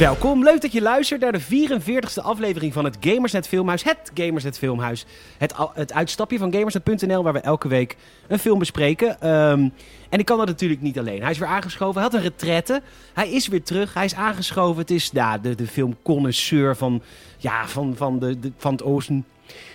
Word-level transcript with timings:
Welkom, 0.00 0.44
leuk 0.44 0.60
dat 0.60 0.72
je 0.72 0.82
luistert 0.82 1.20
naar 1.20 1.32
de 1.32 1.42
44ste 1.42 2.22
aflevering 2.22 2.72
van 2.72 2.84
het 2.84 2.96
Gamersnet 3.00 3.48
Filmhuis. 3.48 3.82
Het 3.82 4.10
Gamersnet 4.14 4.58
Filmhuis. 4.58 5.06
Het, 5.38 5.54
het 5.74 5.92
uitstapje 5.92 6.38
van 6.38 6.52
Gamersnet.nl 6.52 7.22
waar 7.22 7.32
we 7.32 7.38
elke 7.38 7.68
week 7.68 7.96
een 8.28 8.38
film 8.38 8.58
bespreken. 8.58 9.20
Ehm, 9.20 9.68
en 10.08 10.18
ik 10.18 10.24
kan 10.24 10.38
dat 10.38 10.46
natuurlijk 10.46 10.80
niet 10.80 10.98
alleen. 10.98 11.22
Hij 11.22 11.30
is 11.30 11.38
weer 11.38 11.48
aangeschoven, 11.48 11.94
hij 11.94 12.02
had 12.02 12.14
een 12.14 12.28
retraite. 12.28 12.82
Hij 13.12 13.30
is 13.30 13.48
weer 13.48 13.62
terug, 13.62 13.94
hij 13.94 14.04
is 14.04 14.14
aangeschoven. 14.14 14.80
Het 14.80 14.90
is 14.90 15.12
nou, 15.12 15.40
de, 15.40 15.54
de 15.54 15.66
filmconnoisseur 15.66 16.76
van, 16.76 17.02
ja, 17.38 17.68
van, 17.68 17.96
van, 17.96 18.18
de, 18.18 18.40
de, 18.40 18.52
van 18.56 18.72
het 18.72 18.82
oosten. 18.82 19.24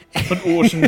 Van 0.10 0.42
Oorsen. 0.44 0.82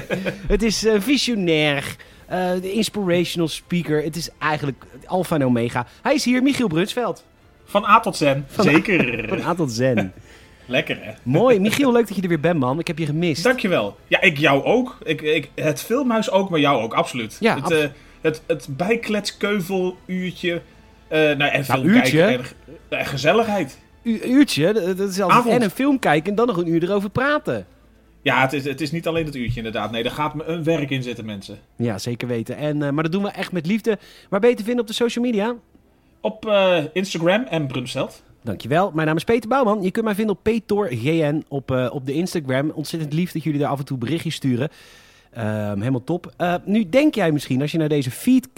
Het 0.54 0.62
is 0.62 0.84
eh, 0.84 1.00
visionair, 1.00 1.96
eh, 2.26 2.50
de 2.60 2.72
inspirational 2.72 3.48
speaker. 3.48 4.02
Het 4.02 4.16
is 4.16 4.28
eigenlijk 4.38 4.84
alfa 5.04 5.34
en 5.34 5.44
omega. 5.44 5.86
Hij 6.02 6.14
is 6.14 6.24
hier, 6.24 6.42
Michiel 6.42 6.68
Brunsveld. 6.68 7.24
Van 7.72 7.84
A 7.84 8.00
tot 8.00 8.16
Zen. 8.16 8.46
Zeker. 8.58 9.24
Van 9.28 9.40
A 9.42 9.54
tot 9.54 9.72
Zen. 9.72 10.12
Lekker 10.66 10.98
hè. 11.00 11.12
Mooi. 11.22 11.60
Michiel, 11.60 11.92
leuk 11.92 12.06
dat 12.06 12.16
je 12.16 12.22
er 12.22 12.28
weer 12.28 12.40
bent, 12.40 12.58
man. 12.58 12.78
Ik 12.78 12.86
heb 12.86 12.98
je 12.98 13.06
gemist. 13.06 13.42
Dankjewel. 13.42 13.96
Ja, 14.08 14.20
ik 14.20 14.38
jou 14.38 14.64
ook. 14.64 14.98
Ik, 15.04 15.20
ik, 15.20 15.50
het 15.54 15.82
filmhuis 15.82 16.30
ook, 16.30 16.50
maar 16.50 16.60
jou 16.60 16.82
ook, 16.82 16.94
absoluut. 16.94 17.36
Ja, 17.40 17.60
het, 17.62 17.70
eh, 17.70 17.84
het, 18.20 18.42
het 18.46 18.66
bijkletskeuveluurtje. 18.70 20.62
eh 21.08 21.18
nou, 21.20 21.50
en 21.50 21.84
uurtje? 21.84 22.18
kijken 22.18 22.44
en, 22.88 22.98
en 22.98 23.06
gezelligheid. 23.06 23.78
U- 24.02 24.20
uurtje, 24.24 24.72
dat 24.72 24.96
dat 24.98 25.08
is 25.08 25.20
altijd 25.20 25.38
Avond. 25.40 25.54
en 25.54 25.62
een 25.62 25.70
film 25.70 25.98
kijken 25.98 26.30
en 26.30 26.34
dan 26.34 26.46
nog 26.46 26.56
een 26.56 26.68
uur 26.68 26.82
erover 26.82 27.10
praten. 27.10 27.66
Ja, 28.22 28.40
het 28.40 28.52
is, 28.52 28.64
het 28.64 28.80
is 28.80 28.90
niet 28.90 29.06
alleen 29.06 29.24
het 29.24 29.34
uurtje 29.36 29.56
inderdaad. 29.56 29.90
Nee, 29.90 30.02
daar 30.02 30.12
gaat 30.12 30.34
me 30.34 30.44
een 30.44 30.64
werk 30.64 30.90
in 30.90 31.02
zitten, 31.02 31.24
mensen. 31.24 31.58
Ja, 31.76 31.98
zeker 31.98 32.28
weten. 32.28 32.56
En, 32.56 32.82
eh, 32.82 32.90
maar 32.90 33.02
dat 33.02 33.12
doen 33.12 33.22
we 33.22 33.28
echt 33.28 33.52
met 33.52 33.66
liefde. 33.66 33.98
Waar 34.28 34.40
ben 34.40 34.50
je 34.50 34.56
te 34.56 34.64
vinden 34.64 34.80
op 34.80 34.86
de 34.86 34.94
social 34.94 35.24
media? 35.24 35.54
Op 36.22 36.46
eh, 36.46 36.78
Instagram 36.92 37.44
en 37.44 37.66
Brunstelt. 37.66 38.22
Dankjewel. 38.42 38.90
Mijn 38.94 39.06
naam 39.06 39.16
is 39.16 39.24
Peter 39.24 39.48
Bouwman. 39.48 39.82
Je 39.82 39.90
kunt 39.90 40.04
mij 40.04 40.14
vinden 40.14 40.36
op 40.36 40.42
PetorGN 40.42 41.44
op, 41.48 41.70
eh, 41.70 41.88
op 41.92 42.06
de 42.06 42.12
Instagram. 42.12 42.70
Ontzettend 42.70 43.12
lief 43.12 43.32
dat 43.32 43.42
jullie 43.42 43.60
daar 43.60 43.70
af 43.70 43.78
en 43.78 43.84
toe 43.84 43.98
berichtjes 43.98 44.34
sturen. 44.34 44.68
Ehm, 45.32 45.78
helemaal 45.78 46.04
top. 46.04 46.32
Eh, 46.36 46.54
nu 46.64 46.88
denk 46.88 47.14
jij 47.14 47.32
misschien, 47.32 47.60
als 47.60 47.72
je 47.72 47.78
naar 47.78 47.88
deze 47.88 48.10
feed 48.10 48.48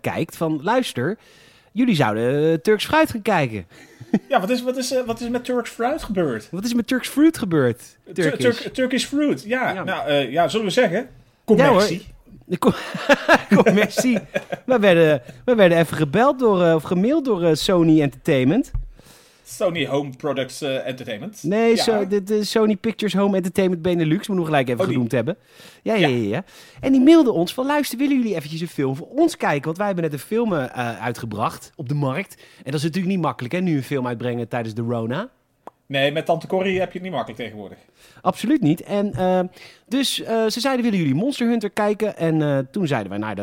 kijkt, 0.00 0.36
van 0.36 0.60
luister, 0.62 1.18
jullie 1.72 1.94
zouden 1.94 2.62
Turks 2.62 2.84
Fruit 2.86 3.10
gaan 3.10 3.22
kijken. 3.22 3.66
Ja, 4.28 4.40
wat 4.40 4.50
is, 4.50 4.62
wat, 4.62 4.76
is, 4.76 4.94
wat 5.06 5.20
is 5.20 5.28
met 5.28 5.44
Turks 5.44 5.70
Fruit 5.70 6.02
gebeurd? 6.02 6.48
Wat 6.50 6.64
is 6.64 6.74
met 6.74 6.86
Turks 6.86 7.08
Fruit 7.08 7.38
gebeurd? 7.38 7.82
Tur- 8.04 8.14
Turkish. 8.14 8.60
Turk- 8.60 8.74
Turkish 8.74 9.04
Fruit, 9.04 9.42
ja. 9.46 9.72
Ja. 9.72 9.84
Nou, 9.84 10.10
ja, 10.12 10.48
zullen 10.48 10.66
we 10.66 10.72
zeggen? 10.72 11.08
Commercie. 11.44 12.06
De 12.50 12.58
co- 12.58 12.72
Commercie. 13.62 14.18
we, 14.66 14.78
werden, 14.78 15.22
we 15.44 15.54
werden 15.54 15.78
even 15.78 15.96
gebeld 15.96 16.38
door, 16.38 16.64
eh, 16.64 16.74
of 16.74 16.82
gemaild 16.82 17.24
door 17.24 17.42
eh, 17.42 17.54
Sony 17.54 18.00
Entertainment. 18.02 18.70
Sony 19.44 19.86
Home 19.86 20.10
Products 20.16 20.60
eh, 20.62 20.86
Entertainment. 20.86 21.42
Nee, 21.42 21.76
Ja. 21.76 22.04
de, 22.04 22.22
de 22.22 22.44
Sony 22.44 22.76
Pictures 22.76 23.14
Home 23.14 23.36
Entertainment 23.36 23.82
Benelux. 23.82 24.28
Moet 24.28 24.36
nog 24.36 24.46
gelijk 24.46 24.68
even 24.68 24.80
Oh, 24.80 24.86
genoemd 24.86 25.12
hebben. 25.12 25.36
Ja, 25.82 25.94
ja, 25.94 26.06
Ja. 26.08 26.16
ja, 26.16 26.28
ja. 26.28 26.44
En 26.80 26.92
die 26.92 27.00
mailden 27.00 27.32
ons 27.34 27.54
van... 27.54 27.66
Luister, 27.66 27.98
willen 27.98 28.16
jullie 28.16 28.34
eventjes 28.34 28.60
een 28.60 28.68
film 28.68 28.96
voor 28.96 29.06
ons 29.08 29.36
kijken? 29.36 29.64
Want 29.64 29.76
wij 29.76 29.86
hebben 29.86 30.04
net 30.04 30.12
een 30.12 30.18
film 30.18 30.52
uitgebracht 30.54 31.72
op 31.76 31.88
de 31.88 31.94
markt. 31.94 32.34
En 32.56 32.64
dat 32.70 32.74
is 32.74 32.82
natuurlijk 32.82 33.14
niet 33.14 33.22
makkelijk, 33.24 33.54
hè? 33.54 33.60
Nu 33.60 33.76
een 33.76 33.82
film 33.82 34.06
uitbrengen 34.06 34.48
tijdens 34.48 34.74
de 34.74 34.82
Rona. 34.82 35.30
Nee, 35.90 36.12
met 36.12 36.26
Tante 36.26 36.46
Corrie 36.46 36.78
heb 36.78 36.88
je 36.88 36.94
het 36.94 37.02
niet 37.02 37.12
makkelijk 37.12 37.42
tegenwoordig. 37.42 37.78
Absoluut 38.20 38.60
niet. 38.60 38.82
En 38.82 39.14
eh, 39.14 39.40
dus 39.88 40.22
eh, 40.22 40.46
ze 40.46 40.60
zeiden, 40.60 40.84
willen 40.84 40.98
jullie 40.98 41.14
Monster 41.14 41.48
Hunter 41.48 41.70
kijken? 41.70 42.16
En 42.16 42.42
eh, 42.42 42.58
toen 42.70 42.86
zeiden 42.86 43.10
wij, 43.10 43.18
nou, 43.18 43.34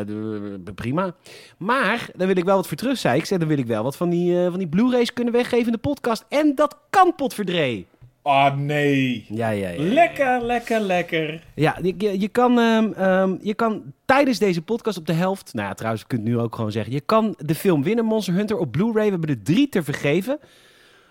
dat, 0.62 0.76
prima. 0.76 1.16
Maar, 1.58 2.10
daar 2.16 2.28
wil 2.28 2.38
ik 2.38 2.44
wel 2.44 2.56
wat 2.56 2.68
voor 2.68 2.78
terug, 2.78 2.98
zei 2.98 3.20
ik. 3.20 3.26
Zei, 3.26 3.40
dan 3.40 3.48
wil 3.48 3.58
ik 3.58 3.66
wel 3.66 3.84
wat 3.84 3.98
van 3.98 4.10
die, 4.10 4.50
van 4.50 4.58
die 4.58 4.68
Blu-rays 4.68 5.14
kunnen 5.14 5.34
weggeven 5.34 5.66
in 5.66 5.72
de 5.72 5.78
podcast. 5.78 6.26
En 6.30 6.56
dat 6.56 6.78
kan, 6.90 7.16
potverdree. 7.16 7.88
Ah, 8.22 8.56
nee. 8.56 9.26
Ja, 9.30 9.50
ja, 9.50 9.70
ja. 9.70 9.84
Lekker, 9.84 10.42
lekker, 10.42 10.80
lekker. 10.80 11.44
Ja, 11.56 11.78
je, 11.82 11.94
je, 11.98 12.20
je 12.20 12.28
kan, 12.28 12.60
ehm, 12.60 12.92
ehm, 12.92 13.36
je 13.42 13.54
kan 13.54 13.94
tijdens 14.06 14.40
deze 14.40 14.62
podcast 14.62 14.98
op 14.98 15.06
de 15.06 15.14
helft... 15.14 15.54
Nou 15.54 15.68
ja, 15.68 15.74
trouwens, 15.74 16.02
je 16.02 16.08
kunt 16.08 16.24
nu 16.24 16.40
ook 16.40 16.56
gewoon 16.56 16.72
zeggen... 16.72 16.94
Je 16.94 17.02
kan 17.02 17.36
de 17.38 17.56
film 17.56 17.84
winnen, 17.84 18.06
Monster 18.06 18.34
Hunter, 18.34 18.58
op 18.58 18.72
Blu-ray. 18.72 19.06
We 19.06 19.10
hebben 19.10 19.30
er 19.30 19.44
drie 19.44 19.70
te 19.70 19.84
vergeven. 19.84 20.40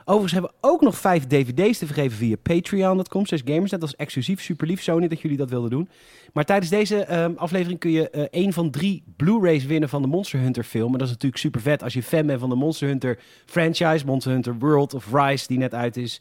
Overigens 0.08 0.32
hebben 0.32 0.50
we 0.50 0.68
ook 0.68 0.80
nog 0.80 0.98
vijf 0.98 1.26
dvd's 1.26 1.78
te 1.78 1.86
vergeven 1.86 2.16
via 2.16 2.36
patreon.com. 2.42 3.26
Slash 3.26 3.40
gamers. 3.44 3.70
Dat 3.70 3.80
was 3.80 3.96
exclusief. 3.96 4.40
Super 4.40 4.66
lief, 4.66 4.82
Sony, 4.82 5.08
dat 5.08 5.20
jullie 5.20 5.36
dat 5.36 5.50
wilden 5.50 5.70
doen. 5.70 5.88
Maar 6.32 6.44
tijdens 6.44 6.70
deze 6.70 7.04
ehm, 7.04 7.32
aflevering 7.36 7.78
kun 7.78 7.90
je 7.90 8.10
eh 8.10 8.22
één 8.30 8.52
van 8.52 8.70
drie 8.70 9.02
Blu-rays 9.16 9.64
winnen 9.64 9.88
van 9.88 10.02
de 10.02 10.08
Monster 10.08 10.40
Hunter 10.40 10.64
film. 10.64 10.92
En 10.92 10.98
dat 10.98 11.06
is 11.06 11.12
natuurlijk 11.12 11.40
super 11.42 11.60
vet 11.60 11.82
als 11.82 11.92
je 11.92 12.02
fan 12.02 12.26
bent 12.26 12.40
van 12.40 12.48
de 12.48 12.54
Monster 12.54 12.88
Hunter 12.88 13.18
franchise. 13.46 14.06
Monster 14.06 14.32
Hunter 14.32 14.58
World 14.58 14.94
of 14.94 15.12
Rise, 15.12 15.46
die 15.46 15.58
net 15.58 15.74
uit 15.74 15.96
is. 15.96 16.20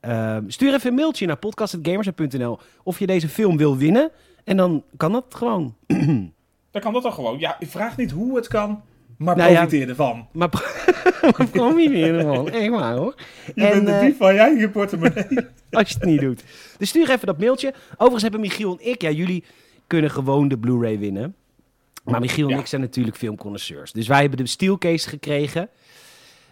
Ehm, 0.00 0.44
stuur 0.46 0.74
even 0.74 0.88
een 0.88 0.94
mailtje 0.96 1.26
naar 1.26 1.36
podcast.gamers.nl 1.36 2.58
of 2.82 2.98
je 2.98 3.06
deze 3.06 3.28
film 3.28 3.56
wil 3.56 3.76
winnen. 3.76 4.10
En 4.44 4.56
dan 4.56 4.82
kan 4.96 5.12
dat 5.12 5.24
gewoon. 5.28 5.74
Dan 6.70 6.82
kan 6.82 6.92
dat 6.92 7.02
dan 7.02 7.12
gewoon. 7.12 7.38
Ja, 7.38 7.56
ik 7.58 7.68
vraag 7.68 7.96
niet 7.96 8.10
hoe 8.10 8.36
het 8.36 8.48
kan, 8.48 8.82
maar 9.18 9.36
Nou 9.36 9.50
ja. 9.52 9.58
profiteer 9.60 9.88
ervan. 9.88 10.26
Maar 10.32 10.48
maar 11.22 11.46
probeer 11.48 12.20
gewoon. 12.20 12.50
Echt 12.50 12.68
waar 12.70 12.96
hoor. 12.96 13.14
Je 13.54 13.64
En, 13.66 13.70
bent 13.72 13.86
de 13.86 13.92
eh, 13.92 14.00
dief 14.00 14.16
van 14.16 14.34
je 14.34 14.40
eigen 14.40 14.70
portemonnee. 14.70 15.26
Als 15.70 15.88
je 15.88 15.94
het 15.94 16.04
niet 16.04 16.20
doet. 16.20 16.42
Dus 16.78 16.88
stuur 16.88 17.10
even 17.10 17.26
dat 17.26 17.38
mailtje. 17.38 17.74
Overigens 17.92 18.22
hebben 18.22 18.40
Michiel 18.40 18.78
en 18.80 18.90
ik, 18.90 19.02
ja, 19.02 19.10
jullie 19.10 19.44
kunnen 19.86 20.10
gewoon 20.10 20.48
de 20.48 20.58
Blu-ray 20.58 20.98
winnen. 20.98 21.34
Maar 22.04 22.20
Michiel 22.20 22.48
en 22.48 22.54
Ja. 22.54 22.60
ik 22.60 22.66
zijn 22.66 22.80
natuurlijk 22.80 23.16
filmconnoisseurs. 23.16 23.92
Dus 23.92 24.06
wij 24.08 24.20
hebben 24.20 24.38
de 24.38 24.46
steelcase 24.46 25.08
gekregen. 25.08 25.68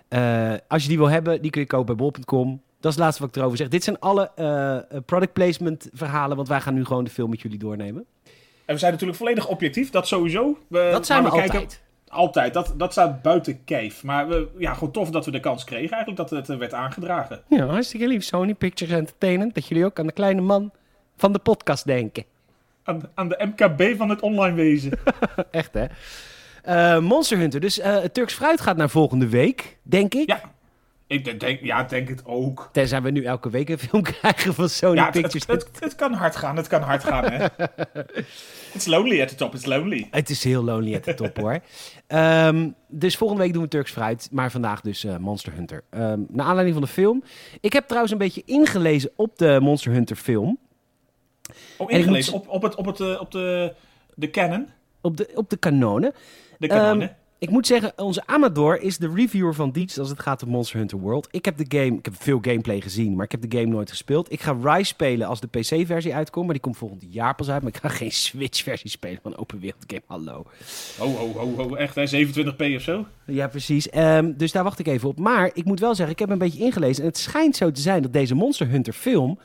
Eh, 0.09 0.53
als 0.69 0.83
je 0.83 0.89
die 0.89 0.99
wil 0.99 1.09
hebben, 1.09 1.43
die 1.43 1.51
kun 1.51 1.61
je 1.61 1.67
kopen 1.67 1.97
bij 1.97 2.07
bol.com. 2.07 2.61
Dat 2.81 2.91
is 2.91 2.97
het 2.97 3.05
laatste 3.07 3.23
wat 3.23 3.31
ik 3.31 3.37
erover 3.37 3.57
zeg. 3.59 3.69
Dit 3.69 3.85
zijn 3.85 3.99
alle 3.99 4.31
eh, 4.35 4.99
product 5.07 5.33
placement 5.33 5.89
verhalen, 5.93 6.37
want 6.37 6.49
wij 6.49 6.61
gaan 6.61 6.75
nu 6.75 6.85
gewoon 6.85 7.05
de 7.05 7.11
film 7.11 7.31
met 7.31 7.41
jullie 7.41 7.59
doornemen. 7.59 8.05
en 8.65 8.75
we 8.75 8.79
zijn 8.79 8.93
natuurlijk 8.93 9.19
volledig 9.19 9.49
objectief, 9.49 9.91
dat 9.91 10.07
sowieso. 10.07 10.59
We, 10.69 10.89
Dat 10.93 11.07
zijn 11.07 11.19
we 11.23 11.29
maar 11.29 11.33
altijd. 11.41 11.51
kijken- 11.51 11.77
altijd. 12.13 12.55
Dat, 12.55 12.75
dat 12.77 12.93
staat 12.93 13.23
buiten 13.23 13.65
kijf. 13.65 14.03
Maar 14.03 14.29
we, 14.29 14.49
ja, 14.59 14.75
gewoon 14.75 14.91
tof 14.93 15.11
dat 15.11 15.25
we 15.25 15.31
de 15.31 15.41
kans 15.41 15.65
kregen 15.65 15.91
eigenlijk 15.91 16.17
dat 16.17 16.31
het 16.39 16.49
eh, 16.49 16.57
werd 16.57 16.75
aangedragen. 16.75 17.43
Ja, 17.49 17.67
hartstikke 17.67 18.07
lief. 18.07 18.25
Sony 18.25 18.55
Pictures 18.55 18.95
Entertainment. 18.95 19.55
Dat 19.55 19.67
jullie 19.67 19.85
ook 19.85 19.99
aan 19.99 20.07
de 20.07 20.13
kleine 20.13 20.41
man 20.41 20.71
van 21.17 21.33
de 21.33 21.39
podcast 21.39 21.87
denken. 21.87 22.25
Aan, 22.85 23.03
aan 23.15 23.29
de 23.29 23.51
MKB 23.55 23.97
van 23.97 24.09
het 24.09 24.21
online 24.21 24.57
wezen. 24.57 24.93
Echt, 25.51 25.75
hè? 25.75 25.87
Eh, 26.63 26.99
Monster 26.99 27.39
Hunter. 27.39 27.61
Dus 27.61 27.79
eh, 27.79 27.97
Turks 27.97 28.35
Fruit 28.35 28.61
gaat 28.61 28.77
naar 28.77 28.91
volgende 28.91 29.29
week, 29.29 29.79
denk 29.83 30.15
ik. 30.15 30.29
Ja, 30.29 30.41
ik 31.07 31.41
denk, 31.41 31.61
ja, 31.63 31.83
denk 31.83 32.09
het 32.09 32.23
ook. 32.25 32.69
Tenzij 32.73 33.03
we 33.03 33.11
nu 33.11 33.25
elke 33.25 33.51
week 33.51 33.69
een 33.69 33.79
film 33.79 34.03
krijgen 34.21 34.55
van 34.55 34.69
Sony 34.69 34.97
Ja, 34.97 35.05
het, 35.05 35.13
Pictures. 35.13 35.47
het, 35.47 35.69
het, 35.73 35.85
het 35.85 35.95
kan 35.95 36.13
hard 36.13 36.37
gaan, 36.37 36.57
het 36.57 36.67
kan 36.67 36.83
hard 36.83 37.05
gaan, 37.05 37.25
hè. 37.33 37.47
It's 38.75 38.87
lonely 38.87 39.21
at 39.21 39.29
the 39.29 39.35
top, 39.35 39.55
it's 39.55 39.65
lonely. 39.67 40.09
Het 40.11 40.31
is 40.31 40.45
heel 40.45 40.63
lonely 40.65 40.95
at 40.95 41.03
the 41.03 41.15
top, 41.15 41.37
hoor. 41.37 41.59
Ehm, 42.07 42.71
dus 42.89 43.17
volgende 43.17 43.43
week 43.43 43.53
doen 43.53 43.63
we 43.63 43.69
Turks 43.69 43.91
Fruit. 43.91 44.29
Maar 44.33 44.51
vandaag 44.51 44.81
dus 44.81 45.05
eh, 45.05 45.17
Monster 45.17 45.53
Hunter. 45.53 45.85
Ehm 45.91 46.21
naar 46.29 46.47
aanleiding 46.47 46.75
van 46.77 46.85
de 46.87 46.93
film. 46.93 47.23
Ik 47.61 47.73
heb 47.73 47.85
trouwens 47.85 48.13
een 48.13 48.19
beetje 48.19 48.43
ingelezen 48.45 49.11
op 49.17 49.39
de 49.39 49.59
Monster 49.61 49.93
Hunter 49.93 50.17
film. 50.17 50.59
Oh, 51.79 51.91
ingelezen 51.91 52.33
moet- 52.33 52.43
op, 52.43 52.49
op, 52.49 52.63
het, 52.63 52.75
op, 52.75 52.87
het, 52.87 53.01
eh, 53.01 53.21
op 53.21 53.31
de, 53.31 53.75
de 54.15 54.31
canon, 54.31 54.67
Op 55.01 55.17
de, 55.17 55.29
op 55.35 55.51
de 55.51 55.57
kanonen. 55.57 56.13
de 56.59 56.67
kanonen. 56.67 57.09
Ehm, 57.09 57.17
Ik 57.43 57.51
moet 57.51 57.67
zeggen, 57.67 57.93
onze 57.97 58.23
Amador 58.27 58.81
is 58.81 58.99
de 58.99 59.13
reviewer 59.15 59.55
van 59.55 59.71
Dietz 59.71 59.99
als 59.99 60.09
het 60.09 60.21
gaat 60.21 60.43
om 60.43 60.49
Monster 60.49 60.79
Hunter 60.79 60.99
World. 60.99 61.29
Ik 61.31 61.45
heb 61.45 61.57
de 61.57 61.79
game, 61.79 61.99
ik 61.99 62.05
heb 62.05 62.15
veel 62.23 62.39
gameplay 62.43 62.81
gezien, 62.81 63.15
maar 63.17 63.25
ik 63.25 63.31
heb 63.33 63.51
de 63.51 63.59
game 63.59 63.71
nooit 63.71 63.91
gespeeld. 63.91 64.33
Ik 64.33 64.41
ga 64.41 64.57
Rise 64.63 64.85
spelen 64.85 65.27
als 65.27 65.41
de 65.41 65.47
PC-versie 65.47 66.15
uitkomt, 66.15 66.45
maar 66.45 66.55
die 66.55 66.63
komt 66.63 66.77
volgend 66.77 67.05
jaar 67.09 67.35
pas 67.35 67.51
uit. 67.51 67.63
Maar 67.63 67.73
ik 67.75 67.81
ga 67.81 67.89
geen 68.03 68.13
Switch-versie 68.13 68.91
spelen 68.91 69.19
van 69.23 69.33
een 69.33 69.39
open 69.39 69.59
wereld 69.61 69.85
game. 69.87 70.03
Hallo. 70.07 70.45
Ho, 70.99 71.07
ho, 71.07 71.33
ho, 71.33 71.55
ho, 71.57 71.75
echt, 71.75 71.95
hè? 71.95 72.27
27p 72.27 72.75
of 72.77 72.83
zo? 72.83 73.07
Ja, 73.27 73.49
precies. 73.49 73.89
Ehm, 73.89 74.33
dus 74.37 74.53
daar 74.53 74.65
wacht 74.65 74.79
ik 74.79 74.87
even 74.87 75.09
op. 75.09 75.19
Maar 75.19 75.51
ik 75.55 75.65
moet 75.65 75.81
wel 75.81 75.95
zeggen, 75.95 76.15
ik 76.15 76.21
heb 76.21 76.31
een 76.31 76.39
beetje 76.39 76.65
ingelezen. 76.65 77.03
En 77.03 77.09
het 77.09 77.19
schijnt 77.19 77.57
zo 77.57 77.71
te 77.71 77.81
zijn 77.81 78.03
dat 78.03 78.13
deze 78.13 78.35
Monster 78.35 78.69
Hunter 78.69 78.93
film 78.93 79.39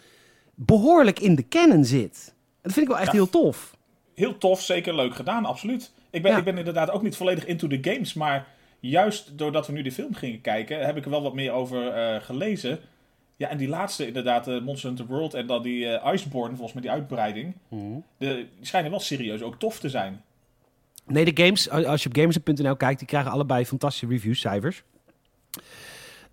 behoorlijk 0.56 1.20
in 1.20 1.36
de 1.36 1.48
canon 1.48 1.86
zit. 1.86 2.34
Dat 2.62 2.74
vind 2.74 2.86
ik 2.86 2.92
wel 2.92 3.02
echt 3.02 3.12
Ja. 3.12 3.18
heel 3.18 3.30
tof. 3.30 3.76
Heel 4.16 4.38
tof, 4.38 4.62
zeker 4.62 4.96
leuk 4.96 5.16
gedaan, 5.16 5.46
absoluut. 5.46 5.92
Ik 6.18 6.24
ben, 6.24 6.32
Ja. 6.32 6.38
ik 6.38 6.44
ben 6.44 6.58
inderdaad 6.58 6.92
ook 6.92 7.02
niet 7.02 7.16
volledig 7.16 7.46
into 7.46 7.68
the 7.68 7.78
games, 7.82 8.14
maar 8.14 8.48
juist 8.80 9.38
doordat 9.38 9.68
we 9.68 9.74
nu 9.74 9.82
de 9.82 9.92
film 9.92 10.14
gingen 10.14 10.42
kijken, 10.42 10.86
heb 10.86 10.98
ik 10.98 11.04
er 11.06 11.10
wel 11.12 11.22
wat 11.22 11.34
meer 11.34 11.52
over 11.52 11.88
eh, 11.88 12.22
gelezen. 12.22 12.80
Ja, 13.36 13.50
en 13.50 13.58
die 13.58 13.68
laatste 13.68 14.08
inderdaad, 14.08 14.48
eh, 14.48 14.62
Monster 14.62 14.88
Hunter 14.88 15.06
World 15.08 15.34
en 15.34 15.48
dan 15.48 15.62
die 15.64 15.88
eh, 15.88 16.14
Iceborne, 16.14 16.56
volgens 16.56 16.74
mij 16.74 16.82
die 16.82 16.92
uitbreiding, 16.92 17.54
de, 17.70 18.06
die 18.18 18.48
schijnen 18.62 18.92
wel 18.92 19.00
serieus 19.00 19.42
ook 19.42 19.60
tof 19.60 19.80
te 19.80 19.90
zijn. 19.90 20.22
Nee, 21.06 21.34
de 21.34 21.44
games, 21.44 21.70
als 21.70 22.04
je 22.04 22.10
op 22.10 22.16
gamers.nl 22.18 22.76
kijkt, 22.76 23.00
die 23.00 23.08
krijgen 23.08 23.32
allebei 23.32 23.66
fantastische 23.66 24.08
reviews, 24.08 24.40
cijfers. 24.40 24.84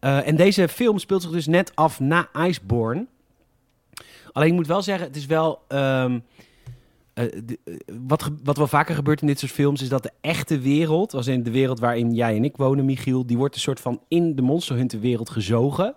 En 0.00 0.36
deze 0.36 0.68
film 0.68 0.98
speelt 0.98 1.22
zich 1.22 1.30
dus 1.30 1.46
net 1.46 1.76
af 1.76 2.00
na 2.00 2.28
Iceborne. 2.46 3.06
Alleen 4.32 4.48
ik 4.48 4.54
moet 4.54 4.66
wel 4.66 4.82
zeggen, 4.82 5.06
het 5.06 5.16
is 5.16 5.26
wel... 5.26 5.62
ehm, 5.68 6.18
eh, 7.14 7.24
de- 7.44 7.58
eh, 7.64 7.74
wat, 8.06 8.30
wat 8.44 8.56
wel 8.56 8.66
vaker 8.66 8.94
gebeurt 8.94 9.20
in 9.20 9.26
dit 9.26 9.38
soort 9.38 9.52
films, 9.52 9.82
is 9.82 9.88
dat 9.88 10.02
de 10.02 10.10
echte 10.20 10.58
wereld, 10.58 11.14
als 11.14 11.26
in 11.26 11.42
de 11.42 11.50
wereld 11.50 11.78
waarin 11.80 12.14
jij 12.14 12.36
en 12.36 12.44
ik 12.44 12.56
wonen, 12.56 12.84
Michiel, 12.84 13.26
die 13.26 13.36
wordt 13.36 13.54
een 13.54 13.60
soort 13.60 13.80
van 13.80 14.00
in 14.08 14.36
de 14.36 14.42
Monster 14.42 14.76
Hunter 14.76 15.00
wereld 15.00 15.30
gezogen. 15.30 15.94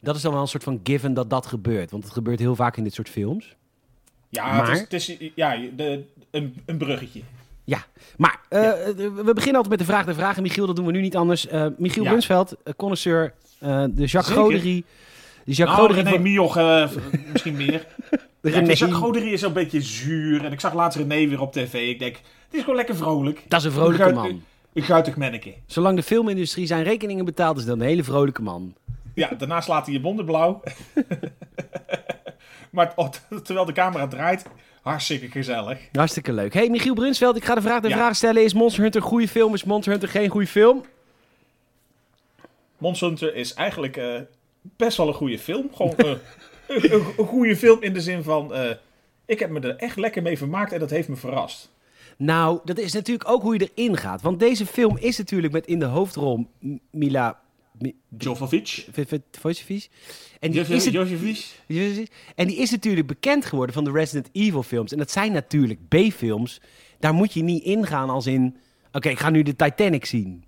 Dat 0.00 0.16
is 0.16 0.22
dan 0.22 0.32
wel 0.32 0.40
een 0.40 0.48
soort 0.48 0.62
van 0.62 0.80
given 0.84 1.14
dat 1.14 1.30
dat 1.30 1.46
gebeurt. 1.46 1.90
Want 1.90 2.04
het 2.04 2.12
gebeurt 2.12 2.38
heel 2.38 2.54
vaak 2.56 2.76
in 2.76 2.84
dit 2.84 2.94
soort 2.94 3.08
films. 3.08 3.56
Ja, 4.28 4.44
Maar- 4.56 4.70
het 4.78 4.92
is, 4.92 5.06
het 5.08 5.20
is 5.20 5.30
ja, 5.34 5.56
de, 5.76 6.04
een, 6.30 6.54
een 6.66 6.76
bruggetje. 6.78 7.20
Ja, 7.64 7.84
maar 8.16 8.40
eh, 8.48 8.58
we 8.96 9.30
beginnen 9.34 9.54
altijd 9.62 9.68
met 9.68 9.78
de 9.78 9.84
vraag 9.84 10.04
der 10.04 10.14
vragen. 10.14 10.42
Michiel, 10.42 10.66
dat 10.66 10.76
doen 10.76 10.86
we 10.86 10.92
nu 10.92 11.00
niet 11.00 11.16
anders. 11.16 11.46
Eh, 11.46 11.66
Michiel 11.78 12.02
Ja. 12.02 12.08
Brunsveld, 12.08 12.56
eh, 12.64 12.72
connoisseur, 12.76 13.34
eh, 13.58 13.68
de 13.68 14.04
Jacques 14.04 14.26
Zeker. 14.26 14.42
Goderie. 14.42 14.84
De 15.44 15.52
Jacques 15.52 15.76
Nou, 15.78 15.88
Goderie 15.88 16.12
van- 16.12 16.22
Mioch, 16.22 16.56
eh, 16.56 16.88
misschien 17.32 17.56
meer. 17.56 17.86
de 18.40 18.50
Ja, 18.50 18.54
René- 18.58 18.72
Jacques 18.72 18.98
Goderie 19.00 19.32
is 19.32 19.42
een 19.42 19.52
beetje 19.52 19.80
zuur. 19.80 20.44
En 20.44 20.52
ik 20.52 20.60
zag 20.60 20.74
laatst 20.74 20.98
René 20.98 21.28
weer 21.28 21.40
op 21.40 21.52
tv. 21.52 21.88
Ik 21.88 21.98
denk, 21.98 22.14
het 22.16 22.54
is 22.54 22.60
gewoon 22.60 22.76
lekker 22.76 22.96
vrolijk. 22.96 23.42
Dat 23.48 23.60
is 23.60 23.66
een 23.66 23.72
vrolijke 23.72 24.02
Een 24.02 24.14
man. 24.14 24.42
Een 24.72 24.82
guitig 24.82 25.16
manneke. 25.16 25.54
Zolang 25.66 25.96
de 25.96 26.02
filmindustrie 26.02 26.66
zijn 26.66 26.82
rekeningen 26.82 27.24
betaalt, 27.24 27.58
is 27.58 27.64
dat 27.64 27.76
een 27.76 27.82
hele 27.82 28.04
vrolijke 28.04 28.42
man. 28.42 28.74
Ja, 29.14 29.28
daarna 29.38 29.60
slaat 29.60 29.84
hij 29.84 29.94
je 29.94 30.00
bonden 30.00 30.24
blauw. 30.24 30.62
maar 32.70 32.92
oh, 32.96 33.08
terwijl 33.44 33.66
de 33.66 33.72
camera 33.72 34.06
draait, 34.06 34.44
hartstikke 34.82 35.28
gezellig. 35.30 35.78
Hartstikke 35.92 36.32
leuk. 36.32 36.54
Hey, 36.54 36.68
Michiel 36.68 36.94
Brunsveld, 36.94 37.36
ik 37.36 37.44
ga 37.44 37.54
de 37.54 37.60
vraag 37.60 37.88
Ja. 37.88 37.96
vragen 37.96 38.16
stellen. 38.16 38.44
Is 38.44 38.54
Monster 38.54 38.82
Hunter 38.82 39.00
een 39.00 39.06
goede 39.06 39.28
film? 39.28 39.54
Is 39.54 39.64
Monster 39.64 39.90
Hunter 39.92 40.08
geen 40.08 40.28
goede 40.28 40.46
film? 40.46 40.84
Monster 42.78 43.06
Hunter 43.08 43.34
is 43.34 43.54
eigenlijk 43.54 43.96
eh, 43.96 44.20
best 44.62 44.96
wel 44.96 45.08
een 45.08 45.14
goede 45.14 45.38
film. 45.38 45.68
Gewoon 45.74 45.96
eh, 46.06 46.10
een, 46.70 47.26
goede 47.26 47.56
film 47.56 47.82
in 47.82 47.92
de 47.92 48.00
zin 48.00 48.22
van... 48.22 48.54
eh, 48.54 48.70
ik 49.26 49.38
heb 49.38 49.50
me 49.50 49.60
er 49.60 49.76
echt 49.76 49.96
lekker 49.96 50.22
mee 50.22 50.38
vermaakt 50.38 50.72
en 50.72 50.78
dat 50.78 50.90
heeft 50.90 51.08
me 51.08 51.16
verrast. 51.16 51.70
Nou, 52.16 52.60
dat 52.64 52.78
is 52.78 52.92
natuurlijk 52.92 53.28
ook 53.28 53.42
hoe 53.42 53.58
je 53.58 53.70
erin 53.74 53.96
gaat. 53.96 54.22
Want 54.22 54.40
deze 54.40 54.66
film 54.66 54.96
is 54.96 55.18
natuurlijk 55.18 55.52
met 55.52 55.66
in 55.66 55.78
de 55.78 55.84
hoofdrol 55.84 56.46
M- 56.58 56.76
Mila... 56.90 57.40
Vojcevic. 59.30 59.88
En 60.40 60.50
die 60.50 60.60
is 60.60 61.96
het. 61.96 62.10
En 62.34 62.46
die 62.46 62.56
is 62.56 62.70
natuurlijk 62.70 63.06
bekend 63.06 63.44
geworden 63.44 63.74
van 63.74 63.84
de 63.84 63.90
Resident 63.90 64.28
Evil 64.32 64.62
films. 64.62 64.92
En 64.92 64.98
dat 64.98 65.10
zijn 65.10 65.32
natuurlijk 65.32 65.88
B-films. 65.88 66.60
Daar 66.98 67.14
moet 67.14 67.32
je 67.32 67.42
niet 67.42 67.62
ingaan 67.62 68.10
als 68.10 68.26
in... 68.26 68.56
Oké, 68.92 69.08
ik 69.08 69.18
ga 69.18 69.30
nu 69.30 69.42
de 69.42 69.56
Titanic 69.56 70.04
zien. 70.04 70.44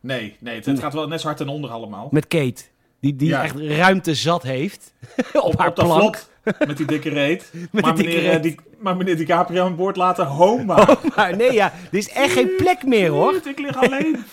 Nee, 0.00 0.36
nee 0.40 0.54
het, 0.54 0.66
het 0.66 0.78
gaat 0.78 0.92
wel 0.92 1.08
net 1.08 1.20
zo 1.20 1.26
hard 1.26 1.38
ten 1.38 1.48
onder 1.48 1.70
allemaal. 1.70 2.08
Met 2.10 2.26
Kate. 2.26 2.62
Die, 3.04 3.16
die 3.16 3.28
Ja. 3.28 3.42
echt 3.42 3.54
ruimte 3.58 4.14
zat 4.14 4.42
heeft. 4.42 4.92
op, 5.32 5.58
haar 5.58 5.68
op 5.68 5.76
dat 5.76 5.86
vlot 5.86 6.28
met 6.66 6.76
die 6.76 6.86
dikke 6.86 7.08
reet. 7.08 7.52
maar, 7.72 7.96
meneer, 7.96 8.30
eh, 8.30 8.42
die, 8.42 8.54
maar 8.78 8.96
meneer 8.96 9.16
DiCaprio 9.16 9.64
aan 9.64 9.76
boord 9.76 9.96
laten, 9.96 10.26
homa. 10.26 10.96
Maar 11.16 11.36
nee, 11.36 11.52
ja. 11.52 11.72
Er 11.90 11.98
is 11.98 12.08
echt 12.10 12.32
geen 12.32 12.50
plek 12.56 12.84
meer, 12.86 13.08
hoor. 13.10 13.40
Ik 13.44 13.58
lig 13.58 13.76
alleen. 13.76 14.24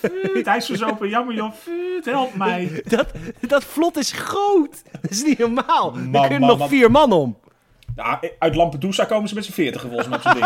Hij 0.43 0.57
is 0.57 0.65
verzopen. 0.65 1.09
Jammer 1.09 1.35
joh. 1.35 1.51
Fuut, 1.61 2.05
help 2.05 2.35
mij. 2.35 2.81
Dat, 2.85 3.07
dat 3.39 3.63
vlot 3.63 3.97
is 3.97 4.11
groot. 4.11 4.81
Dat 5.01 5.11
is 5.11 5.23
niet 5.23 5.37
normaal. 5.37 5.91
Man, 5.91 6.11
Daar 6.11 6.27
kunnen 6.29 6.49
nog 6.49 6.57
man. 6.57 6.69
vier 6.69 6.91
man 6.91 7.11
om. 7.11 7.37
Nou, 7.95 8.17
uit 8.39 8.55
Lampedusa 8.55 9.05
komen 9.05 9.29
ze 9.29 9.35
met 9.35 9.45
z'n 9.45 9.51
veertig 9.51 9.81
volgens 9.81 10.07
mij 10.07 10.17
op 10.17 10.23
zo'n 10.23 10.33
ding. 10.33 10.45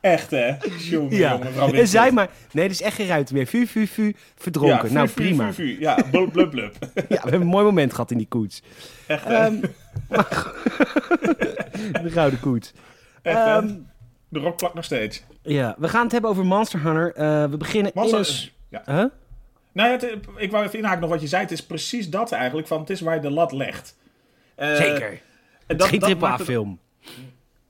Echt 0.00 0.30
hè? 0.30 0.54
Ja. 1.10 1.36
mevrouw 1.36 1.72
En 1.72 1.88
zij 1.88 2.10
maar... 2.12 2.28
Nee, 2.52 2.64
er 2.64 2.70
is 2.70 2.82
echt 2.82 2.94
geen 2.96 3.06
ruimte 3.06 3.32
meer. 3.34 3.46
Vu, 3.46 3.66
vu, 3.66 3.86
vu. 3.86 4.14
Verdronken. 4.36 4.88
Ja, 4.88 4.94
nou, 4.94 5.08
vuur, 5.08 5.26
prima. 5.26 5.52
vuur. 5.52 5.80
Ja, 5.80 6.04
blub, 6.10 6.32
blub, 6.32 6.50
blub. 6.50 6.74
Ja, 6.94 7.02
we 7.08 7.16
hebben 7.18 7.40
een 7.40 7.46
mooi 7.46 7.64
moment 7.64 7.90
gehad 7.92 8.10
in 8.10 8.18
die 8.18 8.28
koets. 8.28 8.62
Echt? 9.06 9.26
Ehm, 9.26 9.54
maar- 10.08 10.52
de 12.02 12.10
gouden 12.10 12.40
koets. 12.40 12.72
Echt? 13.22 13.36
Ehm, 13.36 13.68
De 14.28 14.38
rok 14.38 14.56
plakt 14.56 14.74
nog 14.74 14.84
steeds. 14.84 15.22
ja, 15.42 15.74
we 15.78 15.88
gaan 15.88 16.02
het 16.02 16.12
hebben 16.12 16.30
over 16.30 16.44
Monster 16.46 16.80
Hunter. 16.82 17.14
Eh, 17.14 17.44
we 17.50 17.56
beginnen 17.56 17.92
Monster- 17.94 18.18
in 18.44 18.50
Ja. 18.68 18.82
Huh? 18.94 19.04
Nou 19.72 19.88
ja, 19.90 19.96
het- 19.96 20.16
ik 20.36 20.50
wou 20.50 20.64
even 20.66 20.78
inhaken 20.78 21.00
nog 21.00 21.10
wat 21.10 21.20
je 21.20 21.26
zei. 21.26 21.42
Het 21.42 21.50
is 21.50 21.66
precies 21.66 22.10
dat 22.10 22.32
eigenlijk. 22.32 22.66
Van, 22.66 22.80
het 22.80 22.90
is 22.90 23.00
waar 23.00 23.14
je 23.14 23.20
de 23.20 23.30
lat 23.30 23.52
legt. 23.52 23.96
Eh, 24.54 24.74
Zeker. 24.74 25.10
en 25.10 25.18
Het 25.66 25.78
dat- 25.78 25.80
is 25.80 25.86
geen 25.88 26.00
dat 26.00 26.08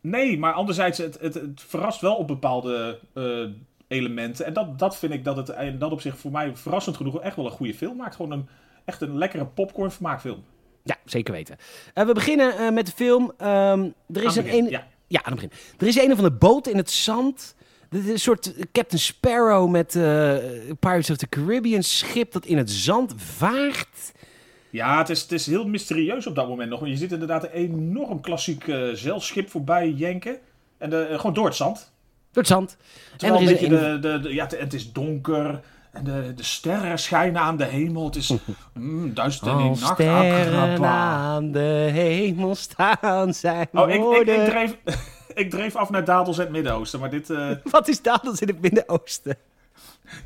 Nee, 0.09 0.39
maar 0.39 0.53
anderzijds, 0.53 0.99
het, 0.99 1.21
het, 1.21 1.35
het 1.35 1.63
verrast 1.67 2.01
wel 2.01 2.15
op 2.15 2.27
bepaalde 2.27 2.99
eh, 3.15 3.45
elementen. 3.89 4.47
En 4.47 4.53
dat, 4.53 4.79
dat 4.79 4.97
vind 4.97 5.13
ik 5.13 5.25
dat 5.25 5.37
het 5.37 5.49
in 5.49 5.79
dat 5.79 5.93
opzicht 5.93 6.19
voor 6.19 6.31
mij 6.31 6.57
verrassend 6.57 6.97
genoeg 6.97 7.21
echt 7.21 7.37
wel 7.37 7.45
een 7.45 7.51
goede 7.51 7.75
film 7.75 7.97
maakt. 7.97 8.17
Gewoon 8.17 8.33
een, 8.33 8.49
echt 8.85 9.01
een 9.01 9.19
lekkere 9.19 9.47
popcorn 9.47 9.91
vermaakfilm. 9.91 10.45
Ja, 10.83 10.97
zeker 11.05 11.33
weten. 11.35 11.57
Eh, 11.95 12.07
we 12.07 12.13
beginnen 12.13 12.59
eh, 12.59 12.71
met 12.71 12.87
de 12.87 12.93
film. 12.93 13.33
Ehm, 13.37 13.89
er 14.13 14.25
is 14.25 14.37
een, 14.37 14.43
begin, 14.43 14.65
een... 14.65 14.71
ja. 14.71 14.87
Ja, 15.07 15.23
aan 15.23 15.33
het 15.33 15.41
begin. 15.41 15.59
Er 15.79 15.87
is 15.87 15.97
een 15.97 16.13
of 16.13 16.19
andere 16.19 16.31
boot 16.31 16.67
in 16.67 16.77
het 16.77 16.91
zand. 16.91 17.55
Dit 17.91 18.05
is 18.05 18.11
een 18.11 18.19
soort 18.19 18.55
Captain 18.73 19.01
Sparrow 19.01 19.71
met 19.71 19.97
eh, 19.97 20.37
Pirates 20.81 21.11
of 21.11 21.17
the 21.17 21.29
Caribbean 21.29 21.83
schip 21.83 22.33
dat 22.33 22.47
in 22.47 22.57
het 22.57 22.71
zand 22.71 23.15
vaart. 23.17 24.13
Ja, 24.71 24.99
het 24.99 25.09
is, 25.09 25.23
het 25.23 25.33
is 25.33 25.47
heel 25.47 25.69
mysterieus 25.69 26.27
op 26.27 26.35
dat 26.35 26.49
moment 26.49 26.71
nog. 26.71 26.81
Want 26.81 26.93
je 26.93 26.99
ziet 26.99 27.13
inderdaad 27.13 27.45
een 27.45 27.51
enorm 27.51 28.21
klassiek 28.21 28.69
eh 28.69 28.89
zeilschip 28.93 29.51
voorbij 29.51 29.91
jenken. 29.91 30.37
En 30.79 30.91
de, 30.91 31.09
gewoon 31.17 31.35
door 31.35 31.45
het 31.47 31.55
zand. 31.57 31.93
Door 32.33 32.43
het 32.43 32.47
zand. 32.47 32.77
Terwijl 33.17 33.41
en 33.41 33.47
er 33.47 33.53
is 33.55 33.61
beetje 33.61 33.77
een... 33.77 34.01
de, 34.01 34.09
de, 34.13 34.21
de- 34.21 34.35
ja, 34.35 34.45
het, 34.45 34.59
het 34.61 34.75
is 34.75 34.93
donker. 34.93 35.61
En 35.93 36.05
de, 36.05 36.33
de 36.37 36.43
sterren 36.43 36.99
schijnen 36.99 37.41
aan 37.41 37.57
de 37.57 37.65
hemel. 37.65 38.05
Het 38.05 38.17
is 38.17 38.33
mm, 38.75 39.15
duister 39.15 39.49
in 39.51 39.57
nacht. 39.57 39.77
sterren 39.95 40.85
aan 40.85 41.53
de 41.53 41.89
hemel 41.93 42.55
staan 42.55 43.35
zijn 43.35 43.69
Oh, 43.73 43.91
ik, 43.91 44.01
ik, 44.01 44.27
ik, 44.37 44.45
dreef, 44.45 44.77
ik 45.43 45.51
dreef 45.51 45.77
af 45.77 45.91
naar 45.91 46.05
Dadels 46.05 46.37
en 46.39 46.43
het 46.45 46.53
Midden-Oosten. 46.53 47.01
Maar 47.01 47.11
dit... 47.11 47.31
eh, 47.31 47.51
Wat 47.71 47.89
is 47.89 48.03
dat 48.03 48.41
in 48.41 48.49
het 48.49 48.61
Midden-Oosten? 48.61 49.37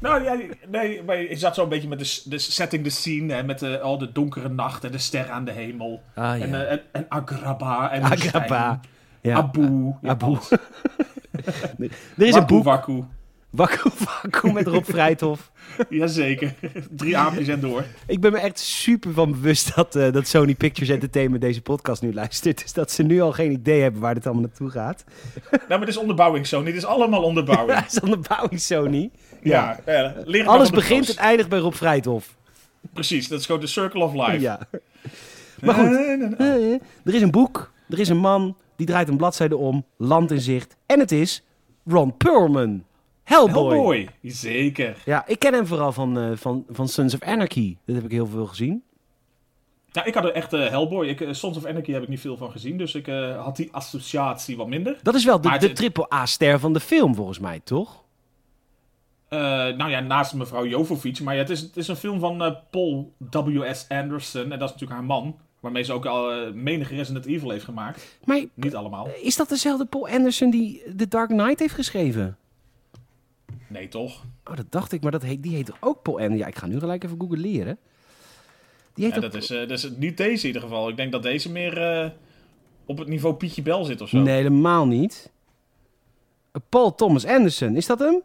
Nou 0.01 0.23
ja, 0.23 0.37
nee, 0.69 1.03
maar 1.03 1.17
je 1.17 1.37
zat 1.37 1.55
zo 1.55 1.63
een 1.63 1.69
beetje 1.69 1.89
met 1.89 1.99
de, 1.99 2.23
de 2.25 2.39
setting, 2.39 2.85
de 2.85 2.91
scene. 2.91 3.35
Hè, 3.35 3.43
met 3.43 3.59
de, 3.59 3.81
al 3.81 3.99
de 3.99 4.13
donkere 4.13 4.49
nacht 4.49 4.85
en 4.85 4.93
de 4.93 4.99
sterren 4.99 5.33
aan 5.33 5.45
de 5.45 5.53
hemel. 5.53 6.03
Ah, 6.15 6.39
ja. 6.39 6.45
en, 6.45 6.55
eh, 6.55 6.71
en, 6.73 6.81
en 6.93 7.07
Agrabah 7.09 7.93
en 7.93 8.03
Agrabah. 8.03 8.75
Ja. 9.21 9.37
Abu. 9.37 9.95
Ja, 10.01 10.11
Abu. 10.11 10.39
Er 12.17 12.27
is 12.27 12.35
een 12.35 12.47
boek, 12.47 12.65
Waku. 12.65 13.05
Wakku 13.53 13.91
Wakku 14.05 14.53
met 14.53 14.67
Rob 14.67 14.85
Vrijthof. 14.95 15.51
Jazeker. 15.89 16.55
Drie 16.91 17.17
aapjes 17.19 17.49
en 17.49 17.61
door. 17.61 17.85
Ik 18.07 18.21
ben 18.21 18.33
me 18.33 18.39
echt 18.39 18.59
super 18.59 19.13
van 19.13 19.31
bewust 19.31 19.75
dat, 19.75 19.97
eh, 19.97 20.13
dat 20.13 20.27
Sony 20.29 20.55
Pictures 20.55 20.91
Entertainment 20.91 21.43
deze 21.43 21.63
podcast 21.63 22.03
nu 22.03 22.15
luistert. 22.15 22.63
Dus 22.63 22.73
dat 22.73 22.91
ze 22.91 23.03
nu 23.03 23.21
al 23.21 23.33
geen 23.33 23.51
idee 23.53 23.83
hebben 23.83 24.01
waar 24.01 24.15
dit 24.15 24.25
allemaal 24.27 24.43
naartoe 24.45 24.71
gaat. 24.71 25.05
Nou, 25.51 25.63
maar 25.69 25.79
dit 25.79 25.89
is 25.89 25.97
onderbouwing, 25.97 26.47
Sony. 26.47 26.65
Dit 26.65 26.75
is 26.75 26.85
allemaal 26.85 27.23
onderbouwing. 27.23 27.79
Dat 27.81 27.93
is 27.93 28.01
onderbouwing 28.01 28.61
Sony. 28.61 29.11
ja, 29.43 29.81
eh, 29.85 30.03
het 30.15 30.27
maar 30.29 30.47
Alles 30.47 30.71
begint 30.71 31.09
en 31.11 31.17
eindigt 31.17 31.49
bij 31.49 31.59
Rob 31.59 31.75
Vrijthof. 31.75 32.37
Precies, 32.93 33.29
dat 33.29 33.41
is 33.41 33.47
gewoon 33.47 33.61
de 33.61 33.67
circle 33.67 34.03
of 34.05 34.13
life. 34.13 34.41
Ja. 34.41 34.61
Maar 35.61 35.75
goed, 35.75 35.91
Nee, 35.91 36.17
nee, 36.17 36.29
nee. 36.39 36.73
eh, 36.75 36.81
er 37.05 37.15
is 37.15 37.23
een 37.23 37.31
boek, 37.31 37.73
er 37.89 37.99
is 37.99 38.09
een 38.09 38.17
man, 38.19 38.57
die 38.77 38.87
draait 38.87 39.09
een 39.09 39.17
bladzijde 39.17 39.57
om, 39.57 39.85
land 39.97 40.31
in 40.31 40.41
zicht. 40.41 40.77
En 40.87 40.99
het 40.99 41.13
is 41.13 41.43
Ron 41.87 42.17
Perlman. 42.17 42.85
Hellboy. 43.23 43.73
Hellboy. 43.73 44.09
Zeker. 44.23 45.03
Ja, 45.05 45.27
ik 45.27 45.39
ken 45.39 45.55
hem 45.55 45.67
vooral 45.67 45.93
van, 45.93 46.19
eh, 46.19 46.31
van, 46.35 46.65
van 46.69 46.89
Sons 46.89 47.15
of 47.15 47.23
Anarchy. 47.23 47.77
Dat 47.85 47.95
heb 47.95 48.05
ik 48.05 48.11
heel 48.11 48.27
veel 48.27 48.47
gezien. 48.47 48.83
Ja, 49.91 50.05
ik 50.05 50.15
had 50.15 50.25
er 50.25 50.33
echt 50.33 50.53
eh, 50.53 50.69
Hellboy. 50.69 51.07
Ik, 51.07 51.21
eh, 51.21 51.33
Sons 51.33 51.57
of 51.57 51.65
Anarchy 51.65 51.93
heb 51.93 52.03
ik 52.03 52.09
niet 52.09 52.21
veel 52.21 52.37
van 52.37 52.51
gezien. 52.51 52.77
Dus 52.79 52.95
ik 52.95 53.07
had 53.37 53.57
die 53.57 53.73
associatie 53.73 54.57
wat 54.57 54.69
minder. 54.69 54.99
Dat 55.03 55.15
is 55.15 55.25
wel 55.25 55.41
de, 55.41 55.59
de 55.59 55.73
triple 55.73 56.13
A-ster 56.15 56.61
van 56.61 56.73
de 56.73 56.81
film, 56.81 57.15
volgens 57.15 57.39
mij, 57.39 57.61
toch? 57.65 58.01
Nou 59.29 59.91
ja, 59.91 60.01
naast 60.01 60.35
mevrouw 60.35 60.67
Jovovich. 60.67 61.21
Maar 61.21 61.35
ja, 61.35 61.41
het, 61.41 61.51
is, 61.51 61.61
het 61.61 61.77
is 61.77 61.89
een 61.89 61.97
film 61.97 62.21
van 62.21 62.57
Paul 62.71 63.13
W.S. 63.19 63.87
Anderson. 63.89 64.43
En 64.53 64.59
dat 64.59 64.69
is 64.69 64.73
natuurlijk 64.73 64.93
haar 64.93 65.05
man. 65.05 65.37
Waarmee 65.63 65.83
ze 65.83 65.93
ook 65.93 66.07
al 66.07 66.47
uh, 66.47 66.53
menige 66.53 66.95
Resident 66.95 67.27
Evil 67.27 67.51
heeft 67.51 67.65
gemaakt. 67.65 68.19
Maar 68.25 68.45
Niet 68.55 68.75
allemaal. 68.75 69.09
is 69.23 69.37
dat 69.37 69.49
dezelfde 69.49 69.85
Paul 69.85 70.09
Anderson 70.09 70.51
die 70.51 70.83
The 70.97 71.09
Dark 71.09 71.29
Knight 71.29 71.59
heeft 71.59 71.75
geschreven? 71.75 72.37
Nee, 73.73 73.89
toch? 73.89 74.25
Oh, 74.45 74.57
dat 74.57 74.67
dacht 74.69 74.93
ik, 74.93 75.03
maar 75.03 75.11
dat 75.11 75.23
heet, 75.23 75.43
die 75.43 75.55
heet 75.55 75.73
ook 75.81 76.03
Paul 76.03 76.17
Anderson? 76.17 76.39
Ja, 76.39 76.47
ik 76.47 76.57
ga 76.57 76.67
nu 76.67 76.79
gelijk 76.79 77.05
even 77.05 77.21
Google 77.21 77.37
leren. 77.37 77.79
Die 78.95 79.05
heet 79.05 79.15
Ja, 79.15 79.21
dat, 79.21 79.35
is, 79.35 79.51
eh, 79.51 79.59
dat 79.59 79.71
is 79.71 79.91
niet 79.97 80.17
deze 80.17 80.41
in 80.41 80.47
ieder 80.47 80.63
geval. 80.63 80.89
Ik 80.89 80.97
denk 80.97 81.13
dat 81.13 81.23
deze 81.23 81.51
meer 81.51 81.83
eh, 81.83 82.11
op 82.87 82.99
het 82.99 83.09
niveau 83.09 83.35
Pietje 83.35 83.63
Bel 83.63 83.85
zit 83.85 84.01
of 84.01 84.09
zo. 84.09 84.19
Nee, 84.19 84.35
helemaal 84.35 84.87
niet. 84.87 85.33
Eh, 86.53 86.63
Paul 86.69 86.95
Thomas 86.95 87.27
Anderson, 87.27 87.77
is 87.77 87.87
dat 87.87 87.99
hem? 87.99 88.23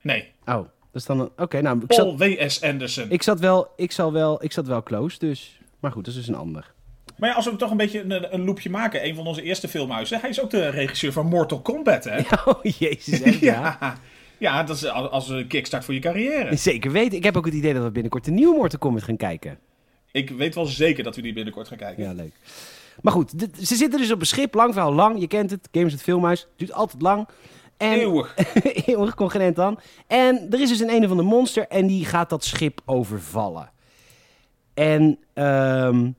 Nee. 0.00 0.32
Oh, 0.46 0.54
dat 0.54 0.66
is 0.92 1.04
dan 1.04 1.20
een... 1.20 1.30
Oké, 1.36 1.60
nou, 1.60 1.80
ik 1.88 1.92
zat, 1.92 2.16
Paul 2.16 2.30
W.S. 2.30 2.62
Anderson. 2.62 3.10
ik, 3.10 3.22
zat 3.22 3.40
wel, 3.40 3.72
ik, 3.76 3.92
zal 3.92 4.12
wel, 4.12 4.44
ik 4.44 4.52
zat 4.52 4.66
wel 4.66 4.82
close, 4.82 5.18
dus... 5.18 5.60
Maar 5.80 5.92
goed, 5.92 6.04
dat 6.04 6.14
is 6.14 6.20
dus 6.20 6.28
een 6.28 6.40
ander. 6.40 6.72
Maar 7.20 7.28
ja, 7.28 7.34
als 7.34 7.44
we 7.44 7.56
toch 7.56 7.70
een 7.70 7.76
beetje 7.76 8.00
een, 8.00 8.34
een 8.34 8.44
loopje 8.44 8.70
maken. 8.70 9.06
Een 9.06 9.14
van 9.14 9.26
onze 9.26 9.42
eerste 9.42 9.68
filmhuizen. 9.68 10.20
Hij 10.20 10.30
is 10.30 10.40
ook 10.40 10.50
de 10.50 10.68
regisseur 10.68 11.12
van 11.12 11.26
Mortal 11.26 11.60
Kombat, 11.60 12.04
hè? 12.04 12.18
Oh, 12.44 12.62
jezus, 12.62 13.22
echt, 13.22 13.38
ja. 13.38 13.76
ja. 13.80 13.98
Ja, 14.40 14.62
dat 14.62 14.76
is 14.76 14.88
als 14.88 15.28
een 15.28 15.46
kickstart 15.46 15.84
voor 15.84 15.94
je 15.94 16.00
carrière. 16.00 16.56
Zeker 16.56 16.92
weten. 16.92 17.16
Ik 17.16 17.24
heb 17.24 17.36
ook 17.36 17.44
het 17.44 17.54
idee 17.54 17.74
dat 17.74 17.82
we 17.82 17.90
binnenkort 17.90 18.24
de 18.24 18.30
nieuwe 18.30 18.56
Mortal 18.56 18.78
Kombat 18.78 19.02
gaan 19.02 19.16
kijken. 19.16 19.58
Ik 20.12 20.30
weet 20.30 20.54
wel 20.54 20.66
zeker 20.66 21.04
dat 21.04 21.16
we 21.16 21.22
die 21.22 21.32
binnenkort 21.32 21.68
gaan 21.68 21.78
kijken. 21.78 22.02
Ja, 22.02 22.12
leuk. 22.12 22.32
Maar 23.02 23.12
goed, 23.12 23.30
ze 23.62 23.74
zitten 23.74 24.00
dus 24.00 24.12
op 24.12 24.20
een 24.20 24.26
schip, 24.26 24.54
lang 24.54 24.72
verhaal 24.72 24.92
lang. 24.92 25.20
Je 25.20 25.26
kent 25.26 25.50
het, 25.50 25.68
Games 25.72 25.92
het 25.92 26.02
Filmhuis. 26.02 26.46
Duurt 26.56 26.72
altijd 26.72 27.02
lang. 27.02 27.28
En, 27.76 27.98
Eeuwig. 27.98 28.34
Eeuwig 28.86 29.14
congruent 29.14 29.56
dan. 29.56 29.80
En 30.06 30.46
er 30.50 30.60
is 30.60 30.68
dus 30.68 30.80
een 30.80 30.90
een 30.90 31.04
of 31.04 31.10
ander 31.10 31.26
monster 31.26 31.66
en 31.66 31.86
die 31.86 32.04
gaat 32.04 32.30
dat 32.30 32.44
schip 32.44 32.80
overvallen. 32.84 33.70
En 34.74 35.18
ehm, 35.32 36.10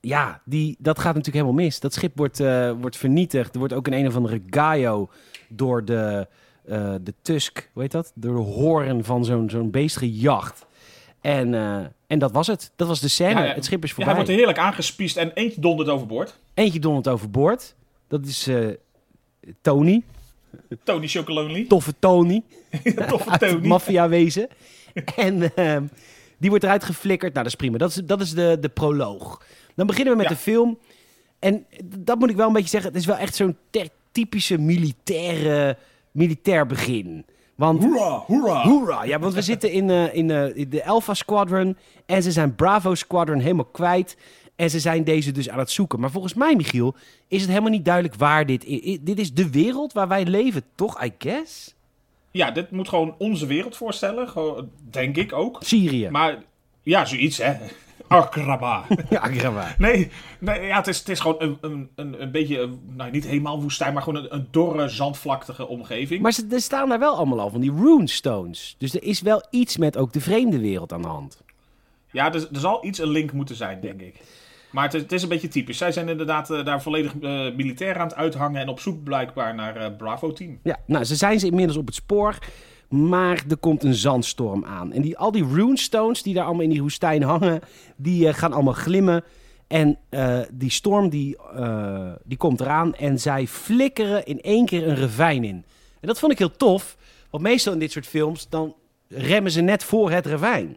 ja, 0.00 0.40
die, 0.44 0.76
dat 0.78 0.98
gaat 0.98 1.14
natuurlijk 1.14 1.44
helemaal 1.44 1.64
mis. 1.64 1.80
Dat 1.80 1.94
schip 1.94 2.16
wordt, 2.16 2.40
eh, 2.40 2.72
wordt 2.80 2.96
vernietigd. 2.96 3.52
Er 3.52 3.58
wordt 3.58 3.74
ook 3.74 3.86
een 3.86 3.92
een 3.92 4.06
of 4.06 4.16
andere 4.16 4.42
Gaio 4.50 5.10
door 5.48 5.84
de, 5.84 6.26
eh, 6.68 6.94
de 7.00 7.14
Tusk, 7.22 7.70
hoe 7.72 7.82
heet 7.82 7.92
dat? 7.92 8.12
Door 8.14 8.36
de 8.36 8.42
horen 8.42 9.04
van 9.04 9.24
zo'n 9.24 9.50
zo'n 9.50 9.70
beest 9.70 9.96
gejaagd. 9.96 10.66
En, 11.20 11.54
eh, 11.54 11.78
en 12.06 12.18
dat 12.18 12.32
was 12.32 12.46
het. 12.46 12.72
Dat 12.76 12.88
was 12.88 13.00
de 13.00 13.08
scène. 13.08 13.40
Ja, 13.40 13.44
ja. 13.44 13.54
Het 13.54 13.64
schip 13.64 13.82
is 13.82 13.88
Ja, 13.88 13.94
voorbij. 13.94 14.14
hij 14.14 14.22
wordt 14.24 14.38
heerlijk 14.38 14.58
aangespiest 14.58 15.16
en 15.16 15.32
eentje 15.32 15.60
dondert 15.60 15.88
overboord. 15.88 16.38
Eentje 16.54 16.78
dondert 16.78 17.08
overboord. 17.08 17.74
Dat 18.08 18.26
is 18.26 18.46
eh, 18.46 18.66
Tony. 19.60 20.02
Tony 20.84 21.08
Chocolonely. 21.08 21.64
Toffe 21.66 21.94
Tony. 21.98 22.42
Toffe 23.08 23.38
Tony. 23.38 23.66
maffiawezen. 23.66 24.48
en 25.16 25.54
ehm, 25.54 25.84
die 26.38 26.50
wordt 26.50 26.64
eruit 26.64 26.84
geflikkerd. 26.84 27.32
Nou, 27.32 27.44
dat 27.44 27.52
is 27.52 27.58
prima. 27.58 27.78
Dat 27.78 27.90
is, 27.90 27.96
dat 28.04 28.20
is 28.20 28.30
de, 28.30 28.56
de 28.60 28.68
proloog. 28.68 29.42
Dan 29.74 29.86
beginnen 29.86 30.12
we 30.16 30.18
met 30.20 30.28
de 30.28 30.36
film. 30.36 30.78
En 31.38 31.66
dat 31.84 32.18
moet 32.18 32.30
ik 32.30 32.36
wel 32.36 32.46
een 32.46 32.52
beetje 32.52 32.68
zeggen. 32.68 32.90
Het 32.90 33.00
is 33.00 33.06
wel 33.06 33.16
echt 33.16 33.34
zo'n 33.34 33.56
typische 34.12 34.58
militaire, 34.58 35.76
militair 36.16 36.66
begin. 36.66 37.24
Want 37.54 37.82
Hoera, 37.82 38.22
hoera. 38.26 38.62
Hoera! 38.62 39.04
Ja, 39.04 39.18
want 39.18 39.34
we 39.34 39.42
zitten 39.52 39.72
in, 39.72 39.90
eh, 39.90 40.14
in, 40.14 40.30
eh, 40.30 40.56
in 40.56 40.68
de 40.68 40.84
Alpha 40.84 41.14
Squadron. 41.14 41.76
En 42.06 42.22
ze 42.22 42.32
zijn 42.32 42.54
Bravo 42.54 42.94
Squadron 42.94 43.38
helemaal 43.38 43.64
kwijt. 43.64 44.16
En 44.56 44.70
ze 44.70 44.80
zijn 44.80 45.04
deze 45.04 45.32
dus 45.32 45.48
aan 45.48 45.58
het 45.58 45.70
zoeken. 45.70 46.00
Maar 46.00 46.10
volgens 46.10 46.34
mij, 46.34 46.56
Michiel, 46.56 46.94
is 47.28 47.40
het 47.40 47.50
helemaal 47.50 47.70
niet 47.70 47.84
duidelijk 47.84 48.14
waar 48.14 48.46
dit 48.46 48.64
is. 48.64 48.98
Dit 49.00 49.18
is 49.18 49.34
de 49.34 49.50
wereld 49.50 49.92
waar 49.92 50.08
wij 50.08 50.24
leven, 50.24 50.62
toch? 50.74 51.04
I 51.04 51.12
guess? 51.18 51.74
Ja, 52.30 52.50
dit 52.50 52.70
moet 52.70 52.88
gewoon 52.88 53.14
onze 53.18 53.46
wereld 53.46 53.76
voorstellen. 53.76 54.28
Denk 54.90 55.16
ik 55.16 55.32
ook. 55.32 55.58
Syrië. 55.60 56.08
Maar 56.10 56.42
ja, 56.82 57.04
zoiets 57.04 57.38
hè. 57.38 57.54
Akraba. 58.08 58.84
Ja, 59.10 59.18
Agrava. 59.20 59.74
Nee, 59.78 60.10
nee 60.38 60.62
ja, 60.66 60.76
het, 60.76 60.86
is, 60.86 60.98
het 60.98 61.08
is 61.08 61.20
gewoon 61.20 61.36
een, 61.38 61.58
een, 61.60 61.88
een, 61.94 62.22
een 62.22 62.30
beetje, 62.30 62.60
een- 62.60 62.80
nou 62.96 63.10
niet 63.10 63.26
helemaal 63.26 63.60
woestijn, 63.62 63.92
maar 63.92 64.02
gewoon 64.02 64.22
een, 64.24 64.34
een 64.34 64.48
dorre, 64.50 64.88
zandvlaktige 64.88 65.66
omgeving. 65.68 66.22
Maar 66.22 66.32
ze, 66.32 66.46
er 66.50 66.60
staan 66.60 66.88
daar 66.88 66.98
wel 66.98 67.16
allemaal 67.16 67.40
al 67.40 67.50
van 67.50 67.60
die 67.60 67.72
runestones. 67.72 68.74
Dus 68.78 68.94
er 68.94 69.02
is 69.02 69.20
wel 69.20 69.46
iets 69.50 69.76
met 69.76 69.96
ook 69.96 70.12
de 70.12 70.20
vreemde 70.20 70.58
wereld 70.60 70.92
aan 70.92 71.02
de 71.02 71.08
hand. 71.08 71.42
Ja, 72.10 72.32
er, 72.32 72.48
er 72.52 72.60
zal 72.60 72.84
iets 72.86 72.98
een 72.98 73.08
link 73.08 73.32
moeten 73.32 73.56
zijn, 73.56 73.80
denk 73.80 74.00
ik. 74.00 74.14
Maar 74.70 74.84
het 74.84 74.94
is, 74.94 75.02
het 75.02 75.12
is 75.12 75.22
een 75.22 75.28
beetje 75.28 75.48
typisch. 75.48 75.78
Zij 75.78 75.92
zijn 75.92 76.08
inderdaad 76.08 76.50
eh, 76.50 76.64
daar 76.64 76.82
volledig 76.82 77.12
eh, 77.20 77.30
militair 77.56 77.98
aan 77.98 78.06
het 78.06 78.16
uithangen 78.16 78.60
en 78.60 78.68
op 78.68 78.80
zoek 78.80 79.02
blijkbaar 79.04 79.54
naar 79.54 79.76
eh, 79.76 79.96
Bravo 79.96 80.32
Team. 80.32 80.58
Ja, 80.62 80.76
nou, 80.86 81.04
ze 81.04 81.14
zijn 81.16 81.40
ze 81.40 81.46
inmiddels 81.46 81.76
op 81.78 81.86
het 81.86 81.94
spoor. 81.94 82.38
Maar 82.88 83.44
er 83.48 83.56
komt 83.56 83.82
een 83.84 83.94
zandstorm 83.94 84.64
aan. 84.64 84.92
En 84.92 85.02
die, 85.02 85.18
al 85.18 85.32
die 85.32 85.44
runestones 85.44 86.22
die 86.22 86.34
daar 86.34 86.44
allemaal 86.44 86.62
in 86.62 86.70
die 86.70 86.82
woestijn 86.82 87.22
hangen, 87.22 87.60
die 87.96 88.28
eh, 88.28 88.34
gaan 88.34 88.52
allemaal 88.52 88.72
glimmen. 88.72 89.24
En 89.66 89.98
eh, 90.08 90.40
die 90.52 90.70
storm 90.70 91.08
die, 91.08 91.36
eh, 91.54 92.12
die 92.24 92.36
komt 92.38 92.60
eraan 92.60 92.94
en 92.94 93.20
zij 93.20 93.46
flikkeren 93.46 94.24
in 94.24 94.40
één 94.40 94.66
keer 94.66 94.88
een 94.88 94.96
ravijn 94.96 95.44
in. 95.44 95.64
En 96.00 96.08
dat 96.08 96.18
vond 96.18 96.32
ik 96.32 96.38
heel 96.38 96.56
tof, 96.56 96.96
want 97.30 97.42
meestal 97.42 97.72
in 97.72 97.78
dit 97.78 97.92
soort 97.92 98.06
films 98.06 98.48
dan 98.48 98.74
remmen 99.08 99.50
ze 99.50 99.60
net 99.60 99.84
voor 99.84 100.10
het 100.10 100.26
ravijn. 100.26 100.76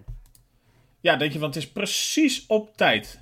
Ja, 1.02 1.16
denk 1.16 1.34
je, 1.34 1.40
want 1.40 1.56
het 1.56 1.64
is 1.64 1.70
precies 1.70 2.46
op 2.48 2.78
tijd. 2.78 3.20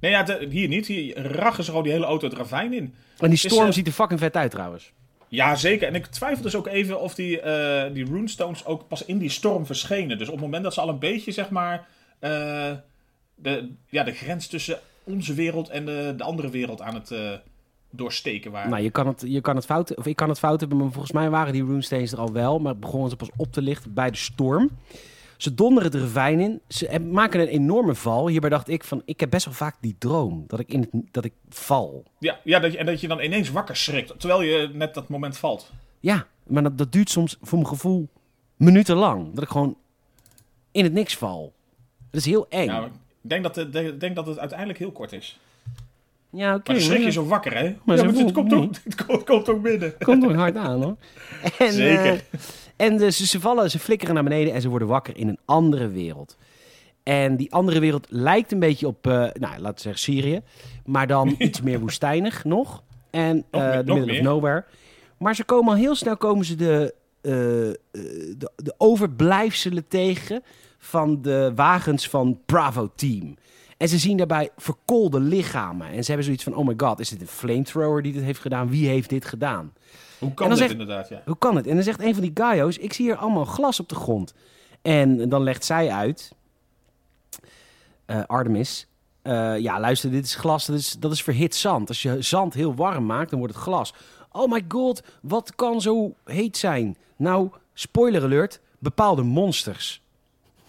Nee, 0.00 0.10
ja, 0.10 0.22
de- 0.22 0.46
hier 0.50 0.68
niet. 0.68 0.86
Hier 0.86 1.18
rachen 1.26 1.64
ze 1.64 1.68
gewoon 1.70 1.84
die 1.84 1.92
hele 1.92 2.04
auto 2.04 2.28
het 2.28 2.36
ravijn 2.36 2.72
in. 2.72 2.94
En 3.18 3.28
die 3.28 3.38
storm 3.38 3.72
ziet 3.72 3.86
er 3.86 3.92
fucking 3.92 4.20
vet 4.20 4.36
uit 4.36 4.50
trouwens. 4.50 4.92
Ja, 5.34 5.54
zeker. 5.54 5.88
En 5.88 5.94
ik 5.94 6.06
twijfel 6.06 6.42
dus 6.42 6.54
ook 6.54 6.66
even 6.66 7.00
of 7.00 7.14
die, 7.14 7.40
eh, 7.40 7.92
die 7.92 8.04
runestones 8.04 8.64
ook 8.64 8.88
pas 8.88 9.04
in 9.04 9.18
die 9.18 9.30
storm 9.30 9.66
verschenen. 9.66 10.18
Dus 10.18 10.28
op 10.28 10.34
het 10.34 10.42
moment 10.42 10.62
dat 10.62 10.74
ze 10.74 10.80
al 10.80 10.88
een 10.88 10.98
beetje, 10.98 11.32
zeg 11.32 11.50
maar, 11.50 11.86
eh, 12.18 12.72
de, 13.34 13.70
ja, 13.88 14.02
de 14.04 14.12
grens 14.12 14.46
tussen 14.46 14.78
onze 15.04 15.34
wereld 15.34 15.68
en 15.68 15.84
de, 15.84 16.14
de 16.16 16.24
andere 16.24 16.50
wereld 16.50 16.80
aan 16.80 16.94
het 16.94 17.10
eh, 17.10 17.30
doorsteken 17.90 18.50
waren. 18.50 18.70
Nou, 18.70 18.82
je 18.82 18.90
kan, 18.90 19.06
het, 19.06 19.24
je 19.26 19.40
kan 19.40 19.56
het 19.56 19.64
fout, 19.64 19.96
of 19.96 20.06
ik 20.06 20.16
kan 20.16 20.28
het 20.28 20.38
fout 20.38 20.60
hebben, 20.60 20.78
maar 20.78 20.90
volgens 20.90 21.12
mij 21.12 21.30
waren 21.30 21.52
die 21.52 21.64
runestones 21.64 22.12
er 22.12 22.18
al 22.18 22.32
wel. 22.32 22.58
Maar 22.58 22.76
begonnen 22.76 23.10
ze 23.10 23.16
pas 23.16 23.30
op 23.36 23.52
te 23.52 23.62
lichten 23.62 23.94
bij 23.94 24.10
de 24.10 24.16
storm. 24.16 24.70
Ze 25.44 25.54
donderen 25.54 25.92
het 25.92 26.00
ravijn 26.00 26.40
in. 26.40 26.60
Ze 26.68 27.00
maken 27.10 27.40
een 27.40 27.46
enorme 27.46 27.94
val. 27.94 28.28
Hierbij 28.28 28.50
dacht 28.50 28.68
ik 28.68 28.84
van, 28.84 29.02
ik 29.04 29.20
heb 29.20 29.30
best 29.30 29.44
wel 29.44 29.54
vaak 29.54 29.76
die 29.80 29.96
droom. 29.98 30.44
Dat 30.46 30.60
ik, 30.60 30.68
in 30.72 30.80
het, 30.80 30.90
dat 31.10 31.24
ik 31.24 31.32
val. 31.48 32.04
Ja, 32.18 32.40
ja 32.44 32.58
dat 32.58 32.72
je, 32.72 32.78
en 32.78 32.86
dat 32.86 33.00
je 33.00 33.08
dan 33.08 33.20
ineens 33.20 33.50
wakker 33.50 33.76
schrikt, 33.76 34.12
terwijl 34.20 34.42
je 34.42 34.70
net 34.72 34.94
dat 34.94 35.08
moment 35.08 35.36
valt. 35.36 35.70
Ja, 36.00 36.26
maar 36.46 36.62
dat, 36.62 36.78
dat 36.78 36.92
duurt 36.92 37.10
soms 37.10 37.36
voor 37.42 37.58
mijn 37.58 37.70
gevoel 37.70 38.08
minutenlang. 38.56 39.34
Dat 39.34 39.42
ik 39.44 39.50
gewoon 39.50 39.76
in 40.72 40.84
het 40.84 40.92
niks 40.92 41.16
val. 41.16 41.52
Dat 42.10 42.20
is 42.20 42.26
heel 42.26 42.46
eng. 42.48 42.66
Nou, 42.66 42.84
ik 42.86 42.92
denk 43.20 43.42
dat, 43.42 43.56
het- 43.56 43.74
ik 43.74 44.00
denk 44.00 44.16
dat 44.16 44.26
het 44.26 44.38
uiteindelijk 44.38 44.78
heel 44.78 44.92
kort 44.92 45.12
is. 45.12 45.38
ja, 46.30 46.54
oké. 46.54 46.62
Maar 46.72 46.80
dan 46.80 46.84
schrik 46.84 47.02
je 47.02 47.10
zo 47.10 47.26
wakker, 47.26 47.56
hè? 47.56 47.62
Maar 47.84 47.96
ja, 47.96 48.02
ze 48.02 48.08
maar 48.12 48.24
het, 48.24 48.32
komt 48.32 48.52
ook, 48.52 48.62
het 48.84 48.94
komt- 48.94 49.12
het 49.18 49.24
komt 49.24 49.48
ook 49.48 49.62
binnen. 49.62 49.94
Komt 49.98 50.22
toch 50.22 50.34
hard 50.34 50.56
aan, 50.56 50.82
hoor. 50.82 50.96
En, 51.58 51.72
Zeker. 51.72 52.12
eh, 52.30 52.40
en 52.76 52.96
dus 52.96 53.30
ze 53.30 53.40
vallen, 53.40 53.70
ze 53.70 53.78
flikkeren 53.78 54.14
naar 54.14 54.24
beneden 54.24 54.54
en 54.54 54.60
ze 54.60 54.68
worden 54.68 54.88
wakker 54.88 55.16
in 55.16 55.28
een 55.28 55.38
andere 55.44 55.88
wereld. 55.88 56.36
En 57.02 57.36
die 57.36 57.52
andere 57.52 57.80
wereld 57.80 58.06
lijkt 58.10 58.52
een 58.52 58.58
beetje 58.58 58.86
op, 58.86 59.06
eh, 59.06 59.12
nou, 59.12 59.58
laten 59.58 59.74
we 59.74 59.80
zeggen 59.80 59.98
Syrië. 60.00 60.40
Maar 60.84 61.06
dan 61.06 61.34
iets 61.38 61.60
meer 61.60 61.80
woestijnig 61.80 62.44
nog. 62.44 62.82
En 63.10 63.36
Nog 63.50 63.62
eh 63.62 63.70
meer- 63.70 63.84
middle 63.94 64.12
of 64.12 64.20
nowhere. 64.20 64.64
Maar 65.18 65.34
ze 65.34 65.44
komen 65.44 65.72
al 65.72 65.78
heel 65.78 65.94
snel 65.94 66.16
komen 66.16 66.44
ze 66.44 66.54
de, 66.54 66.94
eh, 67.20 67.32
de, 68.38 68.50
de 68.56 68.74
overblijfselen 68.78 69.88
tegen 69.88 70.42
van 70.78 71.22
de 71.22 71.52
wagens 71.54 72.08
van 72.08 72.40
Bravo 72.46 72.90
Team. 72.94 73.36
En 73.76 73.88
ze 73.88 73.98
zien 73.98 74.16
daarbij 74.16 74.50
verkoolde 74.56 75.20
lichamen. 75.20 75.86
En 75.86 76.00
ze 76.00 76.06
hebben 76.06 76.24
zoiets 76.24 76.44
van, 76.44 76.54
oh 76.54 76.66
my 76.66 76.74
god, 76.76 77.00
is 77.00 77.08
dit 77.08 77.20
een 77.20 77.26
flamethrower 77.26 78.02
die 78.02 78.12
dit 78.12 78.22
heeft 78.22 78.40
gedaan? 78.40 78.68
Wie 78.68 78.88
heeft 78.88 79.08
dit 79.08 79.24
gedaan? 79.24 79.72
Hoe 80.18 80.34
kan 80.34 80.48
dit 80.48 80.58
zegt- 80.58 80.70
inderdaad, 80.70 81.08
ja. 81.08 81.22
Hoe 81.24 81.38
kan 81.38 81.56
het? 81.56 81.66
En 81.66 81.74
dan 81.74 81.84
zegt 81.84 82.00
een 82.00 82.14
van 82.14 82.22
die 82.22 82.30
Gaio's, 82.34 82.78
ik 82.78 82.92
zie 82.92 83.04
hier 83.04 83.16
allemaal 83.16 83.44
glas 83.44 83.80
op 83.80 83.88
de 83.88 83.94
grond. 83.94 84.34
En 84.82 85.28
dan 85.28 85.42
legt 85.42 85.64
zij 85.64 85.90
uit, 85.90 86.32
eh, 88.06 88.22
Artemis, 88.26 88.86
eh, 89.22 89.58
ja 89.58 89.80
luister, 89.80 90.10
dit 90.10 90.24
is 90.24 90.34
glas, 90.34 90.66
dat 90.66 90.76
is, 90.76 90.90
dat 90.92 91.12
is 91.12 91.22
verhit 91.22 91.54
zand. 91.54 91.88
Als 91.88 92.02
je 92.02 92.22
zand 92.22 92.54
heel 92.54 92.74
warm 92.74 93.06
maakt, 93.06 93.30
dan 93.30 93.38
wordt 93.38 93.54
het 93.54 93.62
glas. 93.62 93.94
Oh 94.32 94.50
my 94.52 94.64
god, 94.68 95.02
wat 95.22 95.54
kan 95.54 95.80
zo 95.80 96.14
heet 96.24 96.56
zijn? 96.56 96.96
Nou, 97.16 97.50
spoiler 97.74 98.22
alert, 98.22 98.60
bepaalde 98.78 99.22
monsters. 99.22 100.02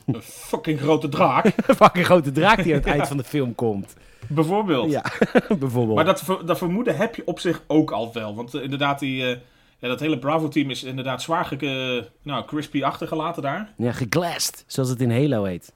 Een 0.06 0.22
fucking 0.22 0.80
grote 0.80 1.10
draak, 1.10 1.46
Een 1.68 1.76
fucking 1.76 2.06
grote 2.06 2.32
draak 2.32 2.64
die 2.64 2.74
aan 2.74 2.80
het 2.80 2.88
eind 2.88 3.08
van 3.08 3.18
de 3.18 3.24
film 3.24 3.56
komt. 3.56 3.94
bijvoorbeeld. 4.28 4.92
Ja, 4.92 5.04
bijvoorbeeld. 5.60 5.96
Maar 5.96 6.06
dat, 6.06 6.40
dat 6.46 6.58
vermoeden 6.58 6.98
heb 6.98 7.16
je 7.16 7.28
op 7.28 7.40
zich 7.40 7.64
ook 7.68 7.92
al 7.92 8.14
wel. 8.14 8.36
Want 8.36 8.54
eh, 8.54 8.64
inderdaad, 8.64 9.00
die, 9.00 9.24
eh, 9.24 9.40
ja, 9.80 9.88
dat 9.88 10.00
hele 10.00 10.20
Bravo-team 10.20 10.70
is 10.70 10.84
inderdaad 10.84 11.22
zwaar 11.22 11.52
eh, 11.52 12.04
nou, 12.22 12.46
crispy 12.46 12.84
achtergelaten 12.84 13.42
daar. 13.42 13.74
Ja, 13.78 13.92
geglassed, 13.92 14.64
zoals 14.68 14.90
het 14.90 15.02
in 15.02 15.12
Halo 15.12 15.44
heet. 15.44 15.74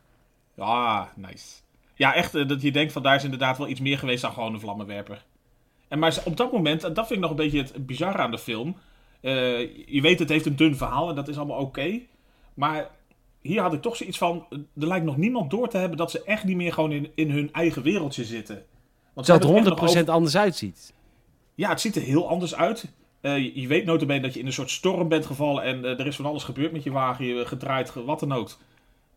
Ah, 0.57 1.01
nice. 1.15 1.45
Ja, 1.93 2.13
echt 2.13 2.31
dat 2.31 2.61
je 2.61 2.71
denkt 2.71 2.91
van 2.91 3.03
daar 3.03 3.15
is 3.15 3.23
inderdaad 3.23 3.57
wel 3.57 3.67
iets 3.67 3.79
meer 3.79 3.97
geweest 3.97 4.21
dan 4.21 4.33
gewoon 4.33 4.53
een 4.53 4.59
vlammenwerper. 4.59 5.25
En 5.87 5.99
maar 5.99 6.17
op 6.25 6.37
dat 6.37 6.51
moment, 6.51 6.83
en 6.83 6.93
dat 6.93 7.07
vind 7.07 7.19
ik 7.19 7.29
nog 7.29 7.29
een 7.29 7.45
beetje 7.45 7.61
het 7.61 7.85
bizarre 7.85 8.17
aan 8.17 8.31
de 8.31 8.37
film. 8.37 8.77
je 9.21 9.99
weet, 10.01 10.19
het 10.19 10.29
heeft 10.29 10.45
een 10.45 10.55
dun 10.55 10.75
verhaal 10.75 11.09
en 11.09 11.15
dat 11.15 11.27
is 11.27 11.37
allemaal 11.37 11.59
oké. 11.59 11.99
maar 12.53 12.89
hier 13.41 13.61
had 13.61 13.73
ik 13.73 13.81
toch 13.81 13.95
zoiets 13.95 14.17
van, 14.17 14.45
eh, 14.49 14.57
er 14.79 14.87
lijkt 14.87 15.05
nog 15.05 15.17
niemand 15.17 15.49
door 15.51 15.67
te 15.69 15.77
hebben 15.77 15.97
dat 15.97 16.11
ze 16.11 16.23
echt 16.23 16.43
niet 16.43 16.55
meer 16.55 16.73
gewoon 16.73 16.91
in, 16.91 17.11
in 17.15 17.31
hun 17.31 17.51
eigen 17.53 17.83
wereldje 17.83 18.23
zitten. 18.25 18.63
Want 19.13 19.27
hebben 19.27 19.47
het 19.47 19.57
echt 19.57 19.65
nog 19.69 19.77
100% 19.79 19.99
over- 20.01 20.13
anders 20.13 20.37
uitziet. 20.37 20.93
Ja, 21.55 21.69
het 21.69 21.81
ziet 21.81 21.95
er 21.95 22.01
heel 22.01 22.29
anders 22.29 22.55
uit. 22.55 22.91
Eh, 23.21 23.37
je, 23.37 23.61
je 23.61 23.67
weet 23.67 23.85
notabene 23.85 24.21
dat 24.21 24.33
je 24.33 24.39
in 24.39 24.45
een 24.45 24.53
soort 24.53 24.69
storm 24.69 25.07
bent 25.07 25.25
gevallen 25.25 25.63
en 25.63 25.85
eh, 25.85 25.99
er 25.99 26.07
is 26.07 26.15
van 26.15 26.25
alles 26.25 26.43
gebeurd 26.43 26.71
met 26.71 26.83
je 26.83 26.91
wagen, 26.91 27.25
je 27.25 27.45
gedraaid, 27.45 27.89
ge- 27.89 28.03
wat 28.03 28.19
dan 28.19 28.31
ook. 28.31 28.57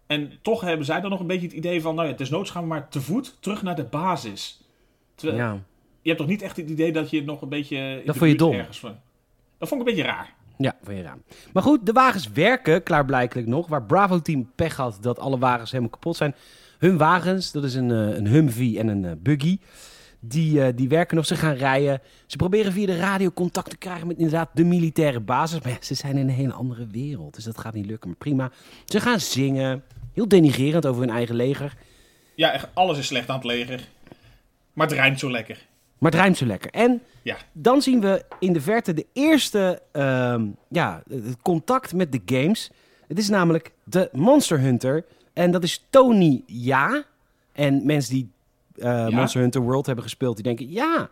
En 0.06 0.32
toch 0.42 0.60
hebben 0.60 0.86
zij 0.86 1.00
dan 1.00 1.10
nog 1.10 1.20
een 1.20 1.26
beetje 1.26 1.46
het 1.46 1.56
idee 1.56 1.80
van, 1.82 1.94
nou 1.94 2.08
ja, 2.08 2.14
desnoods 2.14 2.50
gaan 2.50 2.62
we 2.62 2.68
maar 2.68 2.88
te 2.88 3.00
voet 3.00 3.36
terug 3.40 3.62
naar 3.62 3.74
de 3.76 3.84
basis. 3.84 4.60
Terwijl, 5.14 5.38
Ja. 5.40 5.52
je 6.02 6.08
hebt 6.08 6.18
toch 6.20 6.28
niet 6.30 6.42
echt 6.42 6.56
het 6.56 6.70
idee 6.70 6.92
dat 6.92 7.10
je 7.10 7.22
nog 7.24 7.42
een 7.42 7.48
beetje 7.48 7.76
in 7.76 7.96
Dat 7.96 8.14
de 8.14 8.18
vond 8.20 8.30
je 8.30 8.36
dom. 8.36 8.52
ergens 8.54 8.78
van... 8.78 8.96
Dat 9.58 9.68
vond 9.68 9.80
ik 9.82 9.88
een 9.88 9.94
beetje 9.94 10.10
raar. 10.10 10.34
Ja, 10.56 10.76
van 10.82 10.94
je 10.94 11.02
raam. 11.02 11.22
Maar 11.52 11.62
goed, 11.62 11.86
de 11.86 11.92
wagens 11.92 12.30
werken 12.30 12.82
klaarblijkelijk 12.82 13.46
nog. 13.46 13.66
Waar 13.66 13.82
Bravo 13.82 14.20
Team 14.20 14.50
pech 14.54 14.76
had 14.76 14.98
dat 15.00 15.18
alle 15.18 15.38
wagens 15.38 15.70
helemaal 15.70 15.92
kapot 15.92 16.16
zijn. 16.16 16.34
Hun 16.78 16.96
wagens, 16.96 17.52
dat 17.52 17.64
is 17.64 17.74
een, 17.74 17.90
eh, 17.90 18.16
een 18.16 18.26
Humvee 18.26 18.78
en 18.78 18.88
een 18.88 19.04
eh, 19.04 19.12
buggy. 19.18 19.58
Die, 20.20 20.62
eh, 20.62 20.72
die 20.76 20.88
werken 20.88 21.16
nog, 21.16 21.26
ze 21.26 21.36
gaan 21.36 21.54
rijden. 21.54 22.00
Ze 22.26 22.36
proberen 22.36 22.72
via 22.72 22.86
de 22.86 22.96
radio 22.96 23.30
contact 23.30 23.70
te 23.70 23.76
krijgen 23.76 24.06
met 24.06 24.16
inderdaad 24.16 24.50
de 24.52 24.64
militaire 24.64 25.20
basis. 25.20 25.60
Maar 25.60 25.76
ze 25.80 25.94
zijn 25.94 26.16
in 26.16 26.28
een 26.28 26.34
hele 26.34 26.52
andere 26.52 26.86
wereld. 26.86 27.34
Dus 27.34 27.44
dat 27.44 27.58
gaat 27.58 27.74
niet 27.74 27.86
lukken. 27.86 28.08
Maar 28.08 28.18
prima. 28.18 28.50
Ze 28.84 29.00
gaan 29.00 29.20
zingen. 29.20 29.82
Heel 30.12 30.28
denigerend 30.28 30.86
over 30.86 31.00
hun 31.00 31.10
eigen 31.10 31.34
leger. 31.34 31.76
Ja, 32.34 32.52
echt, 32.52 32.68
alles 32.72 32.98
is 32.98 33.06
slecht 33.06 33.28
aan 33.28 33.36
het 33.36 33.44
leger. 33.44 33.88
Maar 34.72 34.86
het 34.86 34.96
rijmt 34.96 35.18
zo 35.18 35.30
lekker. 35.30 35.66
Maar 36.02 36.10
het 36.10 36.20
ruimt 36.20 36.36
zo 36.36 36.46
lekker. 36.46 36.70
En 36.70 37.02
Ja. 37.22 37.36
dan 37.52 37.82
zien 37.82 38.00
we 38.00 38.24
in 38.38 38.52
de 38.52 38.60
verte 38.60 38.94
de 38.94 39.06
eerste 39.12 39.82
ehm, 39.92 40.46
ja, 40.68 41.02
contact 41.42 41.94
met 41.94 42.12
de 42.12 42.20
games. 42.26 42.70
Het 43.06 43.18
is 43.18 43.28
namelijk 43.28 43.72
de 43.84 44.08
Monster 44.12 44.60
Hunter 44.60 45.04
En 45.32 45.50
dat 45.50 45.62
is 45.62 45.86
Tony 45.90 46.42
Ja. 46.46 47.04
En 47.52 47.86
mensen 47.86 48.14
die 48.14 48.30
eh, 48.76 49.08
Monster 49.08 49.40
Hunter 49.40 49.60
World 49.60 49.86
hebben 49.86 50.04
gespeeld, 50.04 50.34
die 50.34 50.44
denken, 50.44 50.70
ja, 50.70 51.08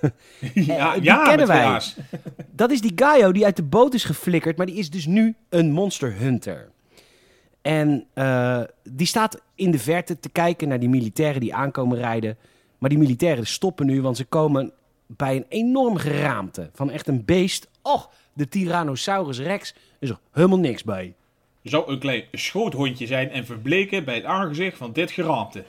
ja, 0.54 0.94
die 0.94 1.02
ja, 1.02 1.24
kennen 1.24 1.46
wij. 1.46 1.80
Dat 2.50 2.70
is 2.70 2.80
die 2.80 2.92
Gaio 2.94 3.32
die 3.32 3.44
uit 3.44 3.56
de 3.56 3.62
boot 3.62 3.94
is 3.94 4.04
geflikkerd, 4.04 4.56
maar 4.56 4.66
die 4.66 4.74
is 4.76 4.90
dus 4.90 5.06
nu 5.06 5.34
een 5.48 5.70
Monster 5.70 6.14
Hunter. 6.14 6.68
En 7.62 8.06
eh, 8.12 8.62
die 8.82 9.06
staat 9.06 9.40
in 9.54 9.70
de 9.70 9.78
verte 9.78 10.20
te 10.20 10.28
kijken 10.28 10.68
naar 10.68 10.80
die 10.80 10.88
militairen 10.88 11.40
die 11.40 11.54
aankomen 11.54 11.98
rijden. 11.98 12.36
Maar 12.86 12.94
die 12.94 13.04
militairen 13.04 13.46
stoppen 13.46 13.86
nu, 13.86 14.02
want 14.02 14.16
ze 14.16 14.24
komen 14.24 14.72
bij 15.06 15.36
een 15.36 15.46
enorm 15.48 15.96
geraamte 15.96 16.70
van 16.72 16.90
echt 16.90 17.08
een 17.08 17.24
beest. 17.24 17.68
Och, 17.82 18.10
de 18.32 18.48
Tyrannosaurus 18.48 19.38
Rex 19.38 19.74
is 19.98 20.10
er 20.10 20.18
helemaal 20.32 20.58
niks 20.58 20.84
bij. 20.84 21.14
Zou 21.62 21.90
een 21.90 21.98
klein 21.98 22.24
schoothondje 22.32 23.06
zijn 23.06 23.30
en 23.30 23.46
verbleken 23.46 24.04
bij 24.04 24.14
het 24.14 24.24
aangezicht 24.24 24.76
van 24.76 24.92
dit 24.92 25.10
geraamte. 25.10 25.64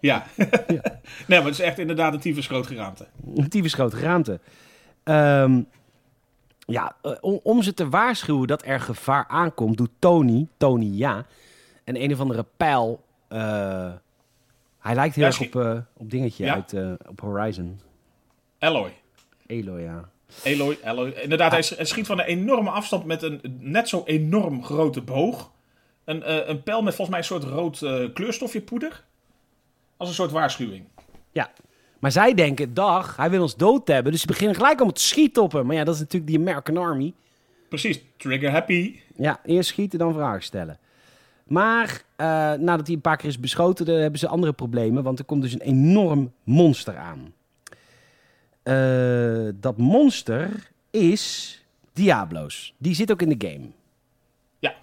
ja. 0.00 0.26
nee, 0.36 0.78
maar 1.26 1.42
het 1.44 1.48
is 1.48 1.60
echt 1.60 1.78
inderdaad 1.78 2.12
een 2.12 2.20
tyfus 2.20 2.46
groot 2.46 2.66
geraamte. 2.66 3.06
Een 3.34 3.48
tyfus 3.48 3.74
grote 3.74 3.96
geraamte. 3.96 4.40
Ehm, 5.02 5.62
ja, 6.58 6.96
eh, 7.02 7.12
om, 7.20 7.40
om 7.42 7.62
ze 7.62 7.74
te 7.74 7.88
waarschuwen 7.88 8.46
dat 8.46 8.64
er 8.64 8.80
gevaar 8.80 9.24
aankomt, 9.28 9.76
doet 9.76 9.90
Tony, 9.98 10.46
Tony 10.56 10.90
ja, 10.92 11.26
een 11.84 12.02
een 12.02 12.12
of 12.12 12.20
andere 12.20 12.46
pijl. 12.56 13.04
eh, 13.28 13.92
hij 14.86 14.94
lijkt 14.94 15.14
heel 15.14 15.24
Ja, 15.24 15.30
erg 15.30 15.40
op, 15.40 15.62
eh, 15.62 15.78
op 15.96 16.10
dingetje 16.10 16.44
Ja? 16.44 16.54
uit 16.54 16.72
eh, 16.72 16.92
op 17.08 17.20
Horizon. 17.20 17.80
Eloy. 18.58 18.92
Eloy, 19.46 19.80
ja. 19.80 20.08
Eloy, 20.42 20.78
Eloy. 20.84 21.10
Inderdaad, 21.10 21.50
hij 21.52 21.62
sch- 21.62 21.76
hij 21.76 21.84
schiet 21.84 22.06
van 22.06 22.18
een 22.18 22.24
enorme 22.24 22.70
afstand 22.70 23.04
met 23.04 23.22
een 23.22 23.40
net 23.60 23.88
zo 23.88 24.02
enorm 24.06 24.64
grote 24.64 25.00
boog. 25.02 25.50
Een, 26.04 26.22
eh, 26.22 26.48
een 26.48 26.62
pijl 26.62 26.82
met 26.82 26.94
volgens 26.94 27.08
mij 27.08 27.18
een 27.18 27.42
soort 27.42 27.44
rood 27.54 28.12
kleurstofje 28.12 28.60
poeder. 28.60 29.04
Als 29.96 30.08
een 30.08 30.14
soort 30.14 30.30
waarschuwing. 30.30 30.84
Ja. 31.32 31.50
Maar 31.98 32.12
zij 32.12 32.34
denken, 32.34 32.74
dag, 32.74 33.16
hij 33.16 33.30
wil 33.30 33.42
ons 33.42 33.56
dood 33.56 33.88
hebben. 33.88 34.12
Dus 34.12 34.20
ze 34.20 34.26
beginnen 34.26 34.54
gelijk 34.56 34.74
allemaal 34.76 34.94
te 34.94 35.02
schieten 35.02 35.42
op 35.42 35.52
hem. 35.52 35.66
Maar 35.66 35.76
ja, 35.76 35.84
dat 35.84 35.94
is 35.94 36.00
natuurlijk 36.00 36.30
die 36.32 36.40
American 36.40 36.76
Army. 36.76 37.14
Precies, 37.68 38.00
trigger 38.16 38.50
happy. 38.50 38.96
Ja, 39.16 39.40
eerst 39.44 39.68
schieten, 39.68 39.98
dan 39.98 40.12
vragen 40.12 40.42
stellen. 40.42 40.78
Maar 41.46 42.02
eh, 42.16 42.26
nadat 42.52 42.86
hij 42.86 42.94
een 42.96 43.00
paar 43.00 43.16
keer 43.16 43.28
is 43.28 43.40
beschoten, 43.40 43.86
dan 43.86 43.94
hebben 43.96 44.18
ze 44.20 44.28
andere 44.28 44.52
problemen. 44.52 45.02
Want 45.02 45.18
er 45.18 45.24
komt 45.24 45.42
dus 45.42 45.52
een 45.52 45.60
enorm 45.60 46.32
monster 46.44 46.96
aan. 46.96 47.34
Eh, 48.62 49.48
dat 49.54 49.76
monster 49.76 50.70
is 50.90 51.54
Diablo's. 51.92 52.74
Die 52.78 52.94
zit 52.94 53.10
ook 53.12 53.22
in 53.22 53.38
de 53.38 53.48
game. 53.48 53.66
Ja. 54.58 54.74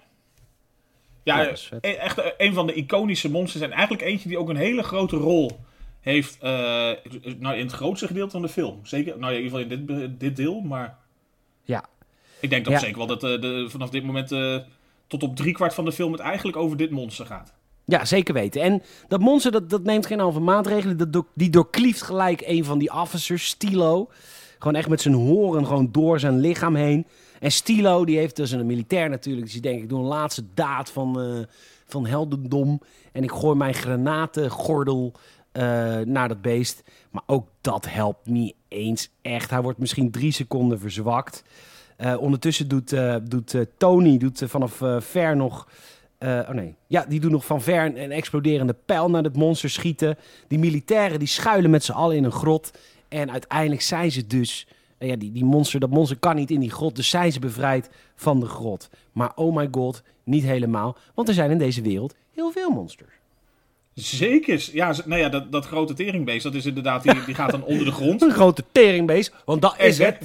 Ja, 1.22 1.48
e- 1.80 1.88
echt 1.92 2.18
eh, 2.18 2.26
een 2.36 2.54
van 2.54 2.66
de 2.66 2.74
iconische 2.74 3.30
monsters. 3.30 3.62
En 3.64 3.70
eigenlijk 3.72 4.02
eentje 4.02 4.28
die 4.28 4.38
ook 4.38 4.48
een 4.48 4.56
hele 4.56 4.82
grote 4.82 5.16
rol 5.16 5.60
heeft. 6.00 6.40
nou, 6.42 7.56
in 7.56 7.64
het 7.66 7.72
grootste 7.72 8.06
gedeelte 8.06 8.30
van 8.30 8.42
de 8.42 8.48
film. 8.48 8.80
Zeker, 8.82 9.18
nou 9.18 9.32
ja, 9.32 9.38
in 9.38 9.44
ieder 9.44 9.58
geval 9.58 9.76
in 9.78 9.86
dit, 9.86 10.20
dit 10.20 10.36
deel. 10.36 10.60
Maar 10.60 10.98
Ja, 11.62 11.84
ik 12.40 12.50
denk 12.50 12.68
Ja. 12.68 12.78
zeker 12.78 12.96
wel 12.98 13.06
dat 13.06 13.20
de, 13.20 13.66
vanaf 13.68 13.90
dit 13.90 14.04
moment 14.04 14.30
tot 15.06 15.22
op 15.22 15.36
driekwart 15.36 15.74
van 15.74 15.84
de 15.84 15.92
film 15.92 16.12
het 16.12 16.20
eigenlijk 16.20 16.56
over 16.56 16.76
dit 16.76 16.90
monster 16.90 17.26
gaat. 17.26 17.52
ja 17.84 18.04
zeker 18.04 18.34
weten. 18.34 18.62
En 18.62 18.82
dat 19.08 19.20
monster 19.20 19.52
dat, 19.52 19.70
dat 19.70 19.82
neemt 19.82 20.06
geen 20.06 20.18
halve 20.18 20.40
maatregelen. 20.40 21.10
Dat 21.10 21.26
die 21.34 21.50
doorklieft 21.50 22.02
gelijk 22.02 22.42
een 22.46 22.64
van 22.64 22.78
die 22.78 22.92
officers, 22.92 23.46
Stilo. 23.46 24.10
Gewoon 24.58 24.74
echt 24.74 24.88
met 24.88 25.00
zijn 25.00 25.14
horen 25.14 25.66
gewoon 25.66 25.88
door 25.92 26.20
zijn 26.20 26.40
lichaam 26.40 26.74
heen. 26.74 27.06
En 27.40 27.52
Stilo, 27.52 28.04
die 28.04 28.18
heeft 28.18 28.36
dus 28.36 28.50
een 28.50 28.66
militair 28.66 29.08
natuurlijk. 29.08 29.44
Dus 29.44 29.52
die 29.52 29.62
denkt, 29.62 29.82
ik 29.82 29.88
doe 29.88 29.98
een 29.98 30.04
laatste 30.04 30.44
daad 30.54 30.90
van, 30.90 31.20
eh, 31.20 31.26
van 31.86 32.06
heldendom. 32.06 32.80
En 33.12 33.22
ik 33.22 33.30
gooi 33.30 33.56
mijn 33.56 33.74
granatengordel 33.74 35.12
eh, 35.52 35.62
naar 35.98 36.28
dat 36.28 36.42
beest. 36.42 36.82
Maar 37.10 37.22
ook 37.26 37.48
dat 37.60 37.86
helpt 37.88 38.26
niet 38.26 38.54
eens 38.68 39.10
echt. 39.22 39.50
Hij 39.50 39.62
wordt 39.62 39.78
misschien 39.78 40.10
drie 40.10 40.32
seconden 40.32 40.80
verzwakt. 40.80 41.42
Eh, 41.96 42.20
ondertussen 42.20 42.68
doet, 42.68 42.92
eh, 42.92 43.16
doet 43.22 43.54
eh, 43.54 43.60
Tony 43.76 44.18
doet, 44.18 44.42
vanaf 44.46 44.82
ver 44.98 45.36
nog... 45.36 45.68
oh 46.20 46.48
nee, 46.48 46.74
ja, 46.86 47.04
die 47.08 47.20
doet 47.20 47.30
nog 47.30 47.46
van 47.46 47.62
ver 47.62 47.84
een, 47.84 48.02
een 48.02 48.12
exploderende 48.12 48.76
pijl 48.84 49.10
naar 49.10 49.22
het 49.22 49.36
monster 49.36 49.70
schieten. 49.70 50.16
Die 50.48 50.58
militairen 50.58 51.18
die 51.18 51.28
schuilen 51.28 51.70
met 51.70 51.84
z'n 51.84 51.92
allen 51.92 52.16
in 52.16 52.24
een 52.24 52.32
grot. 52.32 52.70
En 53.08 53.30
uiteindelijk 53.30 53.82
zijn 53.82 54.10
ze 54.10 54.26
dus... 54.26 54.66
ja, 54.98 55.16
die, 55.16 55.32
die 55.32 55.44
monster, 55.44 55.80
dat 55.80 55.90
monster 55.90 56.16
kan 56.16 56.36
niet 56.36 56.50
in 56.50 56.60
die 56.60 56.70
grot, 56.70 56.96
dus 56.96 57.08
zijn 57.08 57.32
ze 57.32 57.38
bevrijd 57.38 57.90
van 58.14 58.40
de 58.40 58.46
grot. 58.46 58.90
Maar 59.12 59.32
oh 59.34 59.56
my 59.56 59.68
god, 59.70 60.02
niet 60.24 60.44
helemaal. 60.44 60.96
Want 61.14 61.28
er 61.28 61.34
zijn 61.34 61.50
in 61.50 61.58
deze 61.58 61.82
wereld 61.82 62.14
heel 62.34 62.50
veel 62.50 62.70
monsters. 62.70 63.12
Zeker. 63.94 64.68
Ja, 64.72 64.94
nou 65.04 65.20
ja, 65.20 65.28
dat, 65.28 65.52
dat 65.52 65.66
grote 65.66 65.94
teringbeest, 65.94 66.42
dat 66.42 66.54
is 66.54 66.66
inderdaad, 66.66 67.02
die, 67.02 67.24
die 67.26 67.34
gaat 67.34 67.50
dan 67.50 67.64
onder 67.64 67.84
de 67.84 67.92
grond. 67.92 68.22
Een 68.22 68.30
grote 68.30 68.64
teringbeest, 68.72 69.32
want 69.44 69.62
dat 69.62 69.74
is 69.78 69.98
het. 69.98 70.18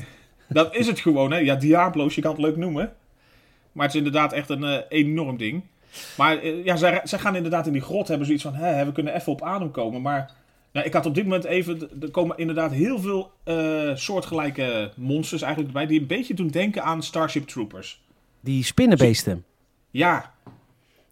Dat 0.50 0.76
is 0.76 0.88
het 0.88 1.00
gewoon, 1.00 1.32
hè. 1.32 1.38
Ja, 1.38 1.56
Diablo's, 1.56 2.16
je 2.16 2.22
kan 2.22 2.32
het 2.32 2.42
leuk 2.42 2.56
noemen. 2.56 2.94
Maar 3.72 3.86
het 3.86 3.94
is 3.94 4.02
inderdaad 4.02 4.34
echt 4.34 4.50
een 4.50 4.64
eh, 4.64 4.78
enorm 4.90 5.38
ding. 5.38 5.64
Maar 6.18 6.38
eh, 6.38 6.66
ja, 6.66 6.76
zij, 6.76 7.02
zij 7.04 7.20
gaan 7.20 7.36
inderdaad 7.36 7.68
in 7.68 7.74
die 7.74 7.82
grot, 7.82 8.08
hebben 8.08 8.26
zoiets 8.26 8.44
van, 8.44 8.54
hè, 8.54 8.86
we 8.86 8.92
kunnen 8.92 9.16
even 9.16 9.32
op 9.32 9.44
adem 9.44 9.72
komen. 9.72 10.02
Maar 10.02 10.32
nou, 10.72 10.86
ik 10.86 10.94
had 10.94 11.06
op 11.06 11.16
dit 11.16 11.24
moment 11.24 11.44
even, 11.44 11.90
er 12.02 12.12
komen 12.12 12.38
inderdaad 12.38 12.72
heel 12.72 13.00
veel 13.00 13.32
eh, 13.44 13.96
soortgelijke 13.96 14.92
monsters 14.96 15.42
eigenlijk 15.42 15.74
bij, 15.74 15.86
die 15.86 16.00
een 16.00 16.08
beetje 16.08 16.34
doen 16.34 16.48
denken 16.48 16.84
aan 16.84 17.04
Starship 17.04 17.48
Troopers. 17.48 18.02
Die 18.40 18.64
spinnenbeesten. 18.64 19.46
Ja, 19.92 20.34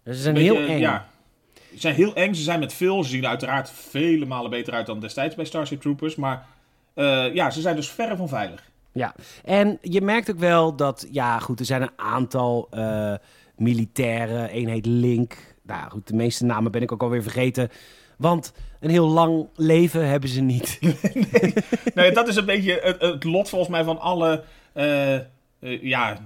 Ze 0.04 0.14
zijn 0.14 0.36
heel 0.36 0.56
eng. 0.56 0.78
Ja, 0.78 1.08
ze 1.54 1.80
zijn 1.80 1.94
heel 1.94 2.14
eng, 2.14 2.34
ze 2.34 2.42
zijn 2.42 2.60
met 2.60 2.72
veel, 2.72 3.04
ze 3.04 3.10
zien 3.10 3.22
er 3.22 3.28
uiteraard 3.28 3.70
vele 3.70 4.26
malen 4.26 4.50
beter 4.50 4.72
uit 4.72 4.86
dan 4.86 5.00
destijds 5.00 5.34
bij 5.34 5.44
Starship 5.44 5.80
Troopers. 5.80 6.16
Maar 6.16 6.46
ja, 7.32 7.50
ze 7.50 7.60
zijn 7.60 7.76
dus 7.76 7.90
verre 7.90 8.16
van 8.16 8.28
veilig. 8.28 8.70
Ja, 8.98 9.14
en 9.44 9.78
je 9.82 10.00
merkt 10.00 10.30
ook 10.30 10.38
wel 10.38 10.76
dat, 10.76 11.06
ja 11.10 11.38
goed, 11.38 11.60
er 11.60 11.66
zijn 11.66 11.82
een 11.82 11.90
aantal 11.96 12.68
eh 12.70 13.14
militairen. 13.58 14.56
Eén 14.56 14.68
heet 14.68 14.86
Link. 14.86 15.36
Nou 15.62 15.90
goed, 15.90 16.06
de 16.06 16.14
meeste 16.14 16.44
namen 16.44 16.72
ben 16.72 16.82
ik 16.82 16.92
ook 16.92 17.02
alweer 17.02 17.22
vergeten. 17.22 17.68
Want 18.16 18.52
een 18.80 18.90
heel 18.90 19.08
lang 19.08 19.48
leven 19.54 20.08
hebben 20.08 20.28
ze 20.28 20.40
niet. 20.40 20.78
nou 21.94 22.08
ja, 22.08 22.10
dat 22.10 22.28
is 22.28 22.36
een 22.36 22.44
beetje 22.44 22.80
het, 22.82 23.00
het 23.00 23.24
lot 23.24 23.48
volgens 23.48 23.70
mij 23.70 23.84
van 23.84 24.00
alle 24.00 24.44
eh, 24.72 25.14
eh, 25.14 25.22
ja, 25.60 26.18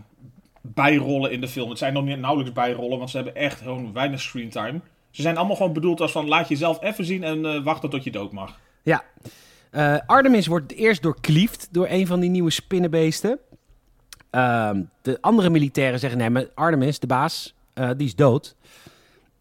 bijrollen 0.60 1.30
in 1.32 1.40
de 1.40 1.48
film. 1.48 1.68
Het 1.68 1.78
zijn 1.78 1.92
nog 1.92 2.04
niet 2.04 2.18
nauwelijks 2.18 2.54
bijrollen, 2.54 2.98
want 2.98 3.10
ze 3.10 3.16
hebben 3.16 3.34
echt 3.34 3.60
gewoon 3.60 3.92
weinig 3.92 4.20
screentime. 4.20 4.80
Ze 5.10 5.22
zijn 5.22 5.36
allemaal 5.36 5.56
gewoon 5.56 5.72
bedoeld 5.72 6.00
als 6.00 6.12
van 6.12 6.28
laat 6.28 6.48
jezelf 6.48 6.82
even 6.82 7.04
zien 7.04 7.24
en 7.24 7.46
eh, 7.46 7.62
wachten 7.62 7.90
tot 7.90 8.04
je 8.04 8.10
dood 8.10 8.32
mag. 8.32 8.58
ja. 8.82 9.04
Eh, 9.72 9.96
Artemis 10.06 10.46
wordt 10.46 10.72
eerst 10.72 11.02
doorkliefd 11.02 11.68
door 11.70 11.86
een 11.90 12.06
van 12.06 12.20
die 12.20 12.30
nieuwe 12.30 12.50
spinnenbeesten. 12.50 13.38
Ehm, 14.30 14.82
de 15.02 15.18
andere 15.20 15.50
militairen 15.50 15.98
zeggen, 15.98 16.18
nee, 16.18 16.30
maar 16.30 16.46
Artemis, 16.54 16.98
de 16.98 17.06
baas, 17.06 17.54
eh, 17.74 17.90
die 17.96 18.06
is 18.06 18.14
dood. 18.14 18.56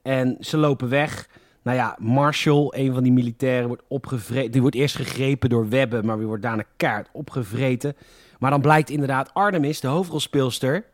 En 0.01 0.37
ze 0.39 0.57
lopen 0.57 0.89
weg. 0.89 1.27
Nou 1.61 1.77
ja, 1.77 1.95
Marshall, 1.99 2.67
een 2.69 2.93
van 2.93 3.03
die 3.03 3.11
militairen, 3.11 3.67
wordt 3.67 3.83
opgevreten. 3.87 4.51
Die 4.51 4.61
wordt 4.61 4.75
eerst 4.75 4.95
gegrepen 4.95 5.49
door 5.49 5.69
webben, 5.69 6.05
maar 6.05 6.17
die 6.17 6.25
wordt 6.25 6.43
daarna 6.43 6.63
kaart 6.77 7.09
opgevreten. 7.11 7.95
Maar 8.39 8.51
dan 8.51 8.61
blijkt 8.61 8.89
inderdaad 8.89 9.33
Artemis, 9.33 9.79
de 9.79 9.87
hoofdrolspeelster, 9.87 10.85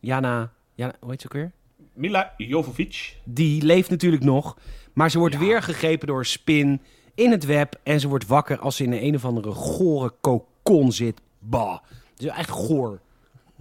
Jana, 0.00 0.52
Jana 0.74 0.92
hoe 1.00 1.10
heet 1.10 1.20
ze 1.20 1.26
ook 1.26 1.32
weer? 1.32 1.50
Mila 1.92 2.32
Jovovic. 2.36 3.16
Die 3.24 3.62
leeft 3.62 3.90
natuurlijk 3.90 4.22
nog, 4.22 4.58
maar 4.92 5.10
ze 5.10 5.18
wordt 5.18 5.34
Ja. 5.34 5.40
weer 5.40 5.62
gegrepen 5.62 6.06
door 6.06 6.18
een 6.18 6.24
spin 6.24 6.80
in 7.14 7.30
het 7.30 7.44
web. 7.44 7.74
En 7.82 8.00
ze 8.00 8.08
wordt 8.08 8.26
wakker 8.26 8.58
als 8.58 8.76
ze 8.76 8.84
in 8.84 8.92
een, 8.92 9.04
een 9.04 9.14
of 9.14 9.24
andere 9.24 9.50
gore 9.50 10.12
kokon 10.20 10.92
zit. 10.92 11.20
Bah, 11.38 11.78
is 12.16 12.26
echt 12.26 12.50
goor. 12.50 13.00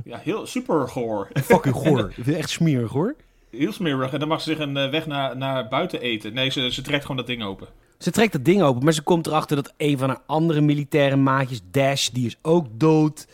Ja, 0.03 0.17
heel 0.17 0.45
super 0.47 0.87
goor. 0.87 1.27
Fucking 1.33 1.75
goor. 1.85 2.13
Echt 2.25 2.49
smerig 2.49 2.91
hoor. 2.91 3.15
Heel 3.51 3.71
smerig. 3.71 4.13
En 4.13 4.19
dan 4.19 4.27
mag 4.27 4.41
ze 4.41 4.49
zich 4.49 4.59
een 4.59 4.77
eh, 4.77 4.89
weg 4.89 5.05
naar, 5.07 5.37
naar 5.37 5.67
buiten 5.67 6.01
eten. 6.01 6.33
Nee, 6.33 6.49
ze, 6.49 6.71
ze 6.71 6.81
trekt 6.81 7.01
gewoon 7.01 7.17
dat 7.17 7.27
ding 7.27 7.43
open. 7.43 7.67
Ze 7.97 8.11
trekt 8.11 8.31
dat 8.31 8.45
ding 8.45 8.61
open, 8.61 8.83
maar 8.83 8.93
ze 8.93 9.01
komt 9.01 9.27
erachter 9.27 9.55
dat 9.55 9.73
een 9.77 9.97
van 9.97 10.09
haar 10.09 10.19
andere 10.25 10.61
militaire 10.61 11.15
maatjes, 11.15 11.61
Dash, 11.71 12.07
die 12.09 12.25
is 12.25 12.37
ook 12.41 12.65
dood. 12.71 13.27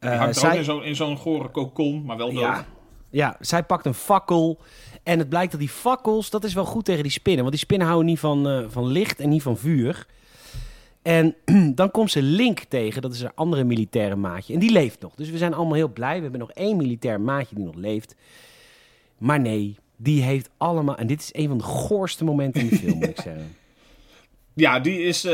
Die 0.00 0.10
Eh, 0.10 0.18
hangt 0.18 0.36
zij- 0.36 0.50
ook 0.50 0.56
in 0.56 0.64
zo'n 0.64 0.84
in 0.84 0.96
zo'n 0.96 1.16
gore 1.16 1.48
kokon, 1.48 2.04
maar 2.04 2.16
wel 2.16 2.32
dood. 2.32 2.40
Ja, 2.42 2.66
ja, 3.10 3.36
zij 3.40 3.62
pakt 3.62 3.86
een 3.86 3.94
fakkel. 3.94 4.58
En 5.06 5.18
het 5.18 5.28
blijkt 5.28 5.50
dat 5.50 5.60
die 5.60 5.68
fakkels, 5.68 6.30
dat 6.30 6.44
is 6.44 6.54
wel 6.54 6.64
goed 6.64 6.84
tegen 6.84 7.02
die 7.02 7.12
spinnen. 7.12 7.40
Want 7.42 7.54
die 7.54 7.64
spinnen 7.64 7.86
houden 7.86 8.06
niet 8.08 8.18
van, 8.18 8.48
eh, 8.48 8.64
van 8.68 8.86
licht 8.86 9.20
en 9.20 9.28
niet 9.28 9.42
van 9.42 9.56
vuur. 9.58 10.06
En 11.02 11.34
dan 11.74 11.90
komt 11.90 12.10
ze 12.10 12.22
Link 12.22 12.58
tegen, 12.58 13.02
dat 13.02 13.14
is 13.14 13.20
een 13.20 13.34
andere 13.34 13.64
militaire 13.64 14.16
maatje. 14.16 14.52
En 14.54 14.58
die 14.58 14.70
leeft 14.72 15.00
nog. 15.00 15.14
Dus 15.14 15.30
we 15.30 15.38
zijn 15.38 15.54
allemaal 15.54 15.74
heel 15.74 15.92
blij. 15.92 16.16
We 16.16 16.22
hebben 16.22 16.40
nog 16.40 16.50
één 16.52 16.76
militair 16.76 17.20
maatje 17.20 17.54
die 17.54 17.64
nog 17.64 17.74
leeft. 17.74 18.14
Maar 19.18 19.40
nee, 19.40 19.76
die 19.96 20.22
heeft 20.22 20.48
allemaal... 20.56 20.96
En 20.96 21.06
dit 21.06 21.20
is 21.20 21.28
een 21.32 21.48
van 21.48 21.58
de 21.58 21.64
goorste 21.64 22.24
momenten 22.24 22.60
in 22.60 22.68
de 22.68 22.76
film, 22.76 22.98
moet 22.98 23.08
ik 23.08 23.20
zeggen. 23.30 23.56
Ja, 24.54 24.80
die 24.80 24.98
is. 25.02 25.24
eh, 25.24 25.32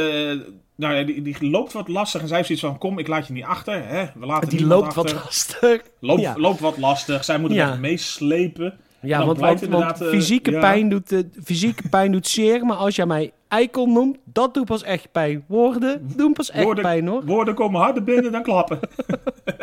nou 0.76 0.94
ja, 0.94 1.02
die, 1.02 1.22
die 1.22 1.50
loopt 1.50 1.72
wat 1.72 1.88
lastig. 1.88 2.20
En 2.20 2.26
zij 2.28 2.36
heeft 2.36 2.48
zoiets 2.48 2.66
van: 2.66 2.78
Kom, 2.78 2.98
ik 2.98 3.06
laat 3.08 3.26
je 3.26 3.32
niet 3.32 3.44
achter. 3.44 3.86
Hè? 3.86 4.04
We 4.14 4.26
laten 4.26 4.48
Die 4.48 4.66
loopt 4.66 4.94
wat 4.94 5.12
lastig. 5.12 5.82
Loopt, 6.00 6.20
Ja. 6.20 6.34
loopt 6.36 6.60
wat 6.60 6.76
lastig. 6.78 7.24
Zij 7.24 7.38
moeten 7.38 7.56
Ja. 7.58 7.74
meeslepen. 7.76 8.78
Ja, 9.02 9.26
want, 9.26 9.38
want, 9.68 10.00
eh, 10.00 10.08
fysieke, 10.08 10.50
ja. 10.50 10.60
pijn 10.60 10.88
doet, 10.88 11.12
eh, 11.12 11.18
fysieke 11.44 11.88
pijn 11.88 12.12
doet 12.12 12.26
zeer, 12.28 12.66
maar 12.66 12.76
als 12.76 12.96
jij 12.96 13.06
mij 13.06 13.32
eikel 13.48 13.86
noemt, 13.86 14.16
dat 14.24 14.54
doet 14.54 14.64
pas 14.64 14.82
echt 14.82 15.12
pijn. 15.12 15.44
Woorden 15.48 16.08
doen 16.16 16.32
pas 16.32 16.50
echt 16.50 16.64
Woorden- 16.64 16.84
pijn, 16.84 17.06
hoor. 17.06 17.24
Woorden 17.24 17.54
komen 17.54 17.80
harder 17.80 18.04
binnen 18.04 18.32
dan 18.32 18.42
klappen. 18.42 18.78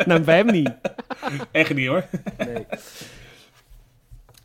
Nou, 0.06 0.20
bij 0.20 0.36
hem 0.36 0.46
niet. 0.46 0.70
Echt 1.50 1.74
niet 1.74 1.86
hoor. 1.88 2.04
Nee. 2.38 2.66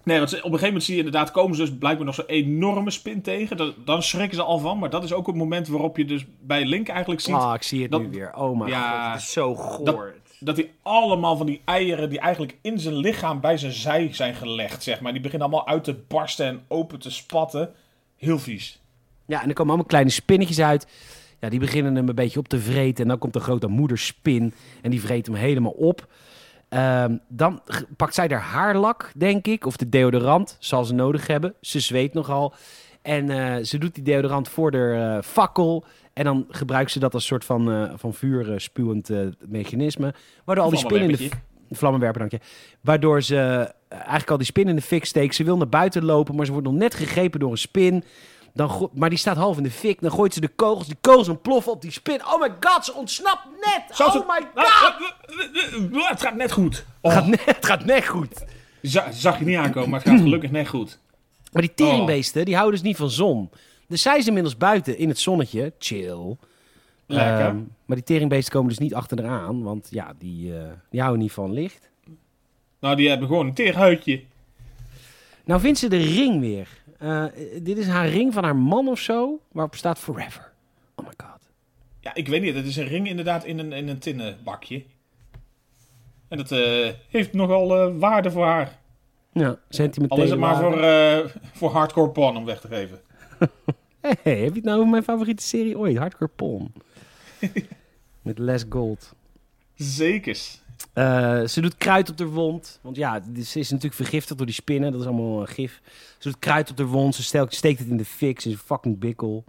Nee, 0.04 0.18
want 0.18 0.30
op 0.32 0.36
een 0.36 0.44
gegeven 0.44 0.66
moment 0.66 0.84
zie 0.84 0.94
je 0.96 1.04
inderdaad, 1.04 1.32
komen 1.32 1.56
ze 1.56 1.62
dus 1.66 1.78
blijkbaar 1.78 2.06
nog 2.06 2.16
zo'n 2.16 2.26
enorme 2.26 2.92
spin 2.92 3.22
tegen. 3.22 3.58
Dan, 3.58 3.74
dan 3.86 4.04
schrikken 4.04 4.36
ze 4.38 4.44
al 4.44 4.60
van. 4.60 4.80
Maar 4.80 4.90
dat 4.90 5.04
is 5.04 5.14
ook 5.14 5.28
het 5.28 5.36
moment 5.36 5.68
waarop 5.68 5.98
je 5.98 6.06
dus 6.06 6.26
bij 6.42 6.66
Link 6.66 6.88
eigenlijk 6.88 7.22
ziet 7.22 7.34
Ah, 7.36 7.54
ik 7.56 7.64
zie 7.64 7.82
het 7.82 7.92
dat- 7.92 8.02
nu 8.02 8.10
weer. 8.10 8.32
Oh 8.36 8.58
mijn 8.58 8.70
Ja, 8.72 9.04
god, 9.04 9.14
het 9.14 9.22
is 9.22 9.32
zo 9.32 9.56
goor. 9.56 9.86
dat 9.86 9.96
hij 10.40 10.72
allemaal 10.82 11.38
van 11.38 11.46
die 11.46 11.62
eieren 11.66 12.10
die 12.10 12.20
eigenlijk 12.20 12.58
in 12.62 12.80
zijn 12.80 12.96
lichaam 12.96 13.42
bij 13.42 13.58
zijn 13.58 13.72
zij 13.72 14.14
zijn 14.14 14.36
gelegd, 14.36 14.84
zeg 14.84 15.02
maar. 15.02 15.12
Die 15.12 15.22
beginnen 15.22 15.48
allemaal 15.48 15.68
uit 15.68 15.84
te 15.84 15.94
barsten 16.08 16.46
en 16.46 16.64
open 16.68 17.00
te 17.00 17.12
spatten. 17.12 17.74
Heel 18.18 18.40
vies. 18.40 18.80
Ja, 19.26 19.42
en 19.42 19.48
er 19.48 19.54
komen 19.54 19.68
allemaal 19.72 19.90
kleine 19.90 20.10
spinnetjes 20.10 20.60
uit. 20.60 20.88
Ja, 21.40 21.50
die 21.50 21.60
beginnen 21.60 21.96
hem 21.96 22.10
een 22.10 22.16
beetje 22.16 22.40
op 22.40 22.48
te 22.48 22.60
vreten. 22.60 23.04
En 23.04 23.10
dan 23.10 23.18
komt 23.18 23.34
de 23.34 23.40
grote 23.40 23.68
moederspin 23.68 24.54
en 24.82 24.92
die 24.92 25.02
vreet 25.02 25.26
hem 25.26 25.36
helemaal 25.36 25.72
op. 25.72 26.08
Ehm, 26.70 27.18
dan 27.28 27.62
pakt 27.98 28.14
zij 28.14 28.28
haar 28.28 28.42
haarlak, 28.42 29.12
denk 29.16 29.48
ik. 29.48 29.66
Of 29.66 29.78
de 29.78 29.90
deodorant, 29.90 30.58
zal 30.60 30.86
ze 30.86 30.94
nodig 30.94 31.28
hebben. 31.28 31.54
Ze 31.62 31.80
zweet 31.80 32.14
nogal. 32.14 32.54
En 33.02 33.30
eh, 33.30 33.64
ze 33.64 33.78
doet 33.78 33.96
die 33.96 34.04
deodorant 34.04 34.50
voor 34.50 34.72
de 34.72 35.14
eh, 35.18 35.24
fakkel. 35.24 35.86
En 36.16 36.24
dan 36.24 36.46
gebruikt 36.50 36.92
ze 36.92 37.00
dat 37.00 37.14
als 37.14 37.26
soort 37.26 37.46
van, 37.46 37.72
eh 37.72 37.92
van 37.96 38.14
vuurspuwend 38.14 39.10
eh, 39.10 39.20
mechanisme. 39.48 40.14
Waardoor 40.46 40.64
al 40.64 40.70
die 40.70 40.80
spinnen 40.80 41.10
in 41.20 41.30
de 41.70 41.76
vlammenwerper, 41.76 42.20
dank 42.20 42.32
je. 42.32 42.40
Waardoor 42.82 43.22
ze 43.22 43.36
eh, 43.38 43.98
eigenlijk 43.98 44.30
al 44.30 44.38
die 44.38 44.46
spin 44.46 44.68
in 44.68 44.76
de 44.76 44.82
fik 44.82 45.06
steekt. 45.06 45.36
Ze 45.36 45.44
wil 45.44 45.58
naar 45.58 45.70
buiten 45.70 46.06
lopen, 46.06 46.36
maar 46.36 46.46
ze 46.46 46.52
wordt 46.52 46.68
nog 46.68 46.76
net 46.76 46.94
gegrepen 46.94 47.40
door 47.40 47.52
een 47.52 47.58
spin. 47.58 48.04
Dan 48.54 48.90
maar 48.94 49.10
die 49.10 49.18
staat 49.18 49.38
half 49.38 49.58
in 49.58 49.64
de 49.64 49.72
fik. 49.72 50.02
Dan 50.02 50.12
gooit 50.12 50.34
ze 50.34 50.40
de 50.42 50.48
kogels. 50.48 50.88
Die 50.88 50.98
kogels 51.02 51.30
ontploffen 51.30 51.72
op 51.72 51.82
die 51.82 51.92
spin. 51.92 52.22
Oh 52.26 52.42
my 52.42 52.50
god, 52.60 52.86
ze 52.86 52.94
ontsnapt 52.94 53.46
net. 53.62 53.96
Zou 53.98 54.12
ze- 54.12 54.18
oh 54.20 54.28
my 54.28 54.46
Ah, 54.54 54.66
god. 54.66 54.94
ah, 55.94 56.04
ah, 56.04 56.10
Het 56.10 56.22
gaat 56.22 56.36
net 56.36 56.52
goed. 56.52 56.86
Oh, 57.02 57.12
Het, 57.14 57.20
gaat 57.24 57.28
net, 57.30 57.46
het 57.46 57.66
gaat 57.66 57.86
net 57.86 58.06
goed. 58.08 58.44
za- 58.82 59.12
zag 59.12 59.40
je 59.40 59.46
niet 59.46 59.58
aankomen, 59.58 59.90
maar 59.90 60.00
het 60.00 60.10
gaat 60.10 60.20
gelukkig 60.22 60.52
net 60.52 60.68
goed. 60.68 61.00
Maar 61.52 61.62
die 61.62 61.74
teringbeesten, 61.74 62.46
die 62.46 62.56
houden 62.56 62.80
dus 62.80 62.88
niet 62.88 62.98
van 62.98 63.10
zon. 63.10 63.50
Dus 63.88 64.02
zij 64.02 64.18
is 64.18 64.28
inmiddels 64.28 64.58
buiten 64.58 64.98
in 64.98 65.08
het 65.10 65.20
zonnetje. 65.20 65.74
Chill. 65.80 66.36
Lekker. 67.06 67.46
Ehm, 67.46 67.58
maar 67.86 67.96
die 67.98 68.06
teringbeesten 68.06 68.54
komen 68.54 68.70
dus 68.70 68.78
niet 68.78 68.94
achter 68.94 69.20
eraan. 69.20 69.64
Want 69.64 69.88
ja, 69.92 70.14
die, 70.18 70.58
eh, 70.58 70.68
die 70.90 71.00
houden 71.00 71.22
niet 71.22 71.32
van 71.32 71.54
licht. 71.54 71.90
nou, 72.80 72.96
die 72.96 73.10
hebben 73.10 73.28
gewoon 73.28 73.48
een 73.48 73.54
teerhuidje. 73.54 74.24
Nou 75.46 75.60
vindt 75.62 75.80
ze 75.80 75.88
de 75.90 75.98
ring 75.98 76.40
weer. 76.40 76.68
Eh, 76.98 77.26
dit 77.62 77.78
is 77.78 77.88
haar 77.88 78.08
ring 78.10 78.34
van 78.34 78.44
haar 78.44 78.56
man 78.56 78.88
of 78.88 79.00
zo, 79.00 79.40
waarop 79.52 79.76
staat 79.76 80.00
forever. 80.00 80.52
Oh 80.96 81.06
my 81.06 81.14
god. 81.18 81.40
Ja, 82.00 82.14
ik 82.14 82.28
weet 82.28 82.42
niet. 82.42 82.56
Het 82.56 82.66
is 82.66 82.76
een 82.76 82.88
ring 82.88 83.08
inderdaad 83.08 83.46
in 83.46 83.60
een, 83.60 83.74
in 83.74 83.88
een 83.88 84.00
tinnen 84.00 84.38
bakje. 84.44 84.84
En 86.28 86.38
dat 86.38 86.52
eh, 86.52 86.90
heeft 87.10 87.34
nogal 87.34 87.94
waarde 87.98 88.32
voor 88.32 88.46
haar. 88.46 88.80
Ja, 89.32 89.58
sentimentele 89.70 90.20
Al 90.20 90.26
is 90.26 90.32
het 90.32 90.40
maar 90.40 90.62
waarde. 90.62 91.30
voor, 91.30 91.42
voor 91.54 91.72
hardcore 91.72 92.10
porn 92.10 92.38
om 92.38 92.46
weg 92.46 92.60
te 92.62 92.68
geven. 92.68 93.00
Hey, 94.22 94.38
heb 94.38 94.50
je 94.50 94.56
het 94.56 94.64
nou 94.64 94.78
over 94.80 94.90
mijn 94.92 95.04
favoriete 95.04 95.44
serie 95.44 95.78
ooit? 95.78 95.98
Hardcore 95.98 96.32
Porn. 96.36 96.74
Met 98.22 98.38
Les 98.40 98.64
Gold. 98.70 99.14
Zekers. 99.76 100.60
Eh, 100.94 101.44
ze 101.44 101.62
doet 101.62 101.78
kruid 101.78 102.10
op 102.10 102.18
de 102.18 102.26
wond. 102.26 102.80
Want 102.82 102.96
ja, 102.96 103.22
ze 103.44 103.60
is 103.60 103.70
natuurlijk 103.70 103.96
vergiftigd 103.96 104.38
door 104.38 104.46
die 104.46 104.56
spinnen. 104.56 104.92
Dat 104.92 105.02
is 105.02 105.08
allemaal 105.08 105.42
eh, 105.48 105.54
gif. 105.54 105.82
Ze 106.18 106.30
doet 106.30 106.40
kruid 106.40 106.70
op 106.70 106.78
de 106.78 106.86
wond. 106.86 107.16
Ze 107.16 107.24
steekt, 107.24 107.54
steekt 107.56 107.80
het 107.80 107.88
in 107.88 107.98
de 107.98 108.06
fik. 108.06 108.40
Ze 108.42 108.48
is 108.48 108.54
een 108.54 108.60
fucking 108.60 109.00
bikkel. 109.00 109.44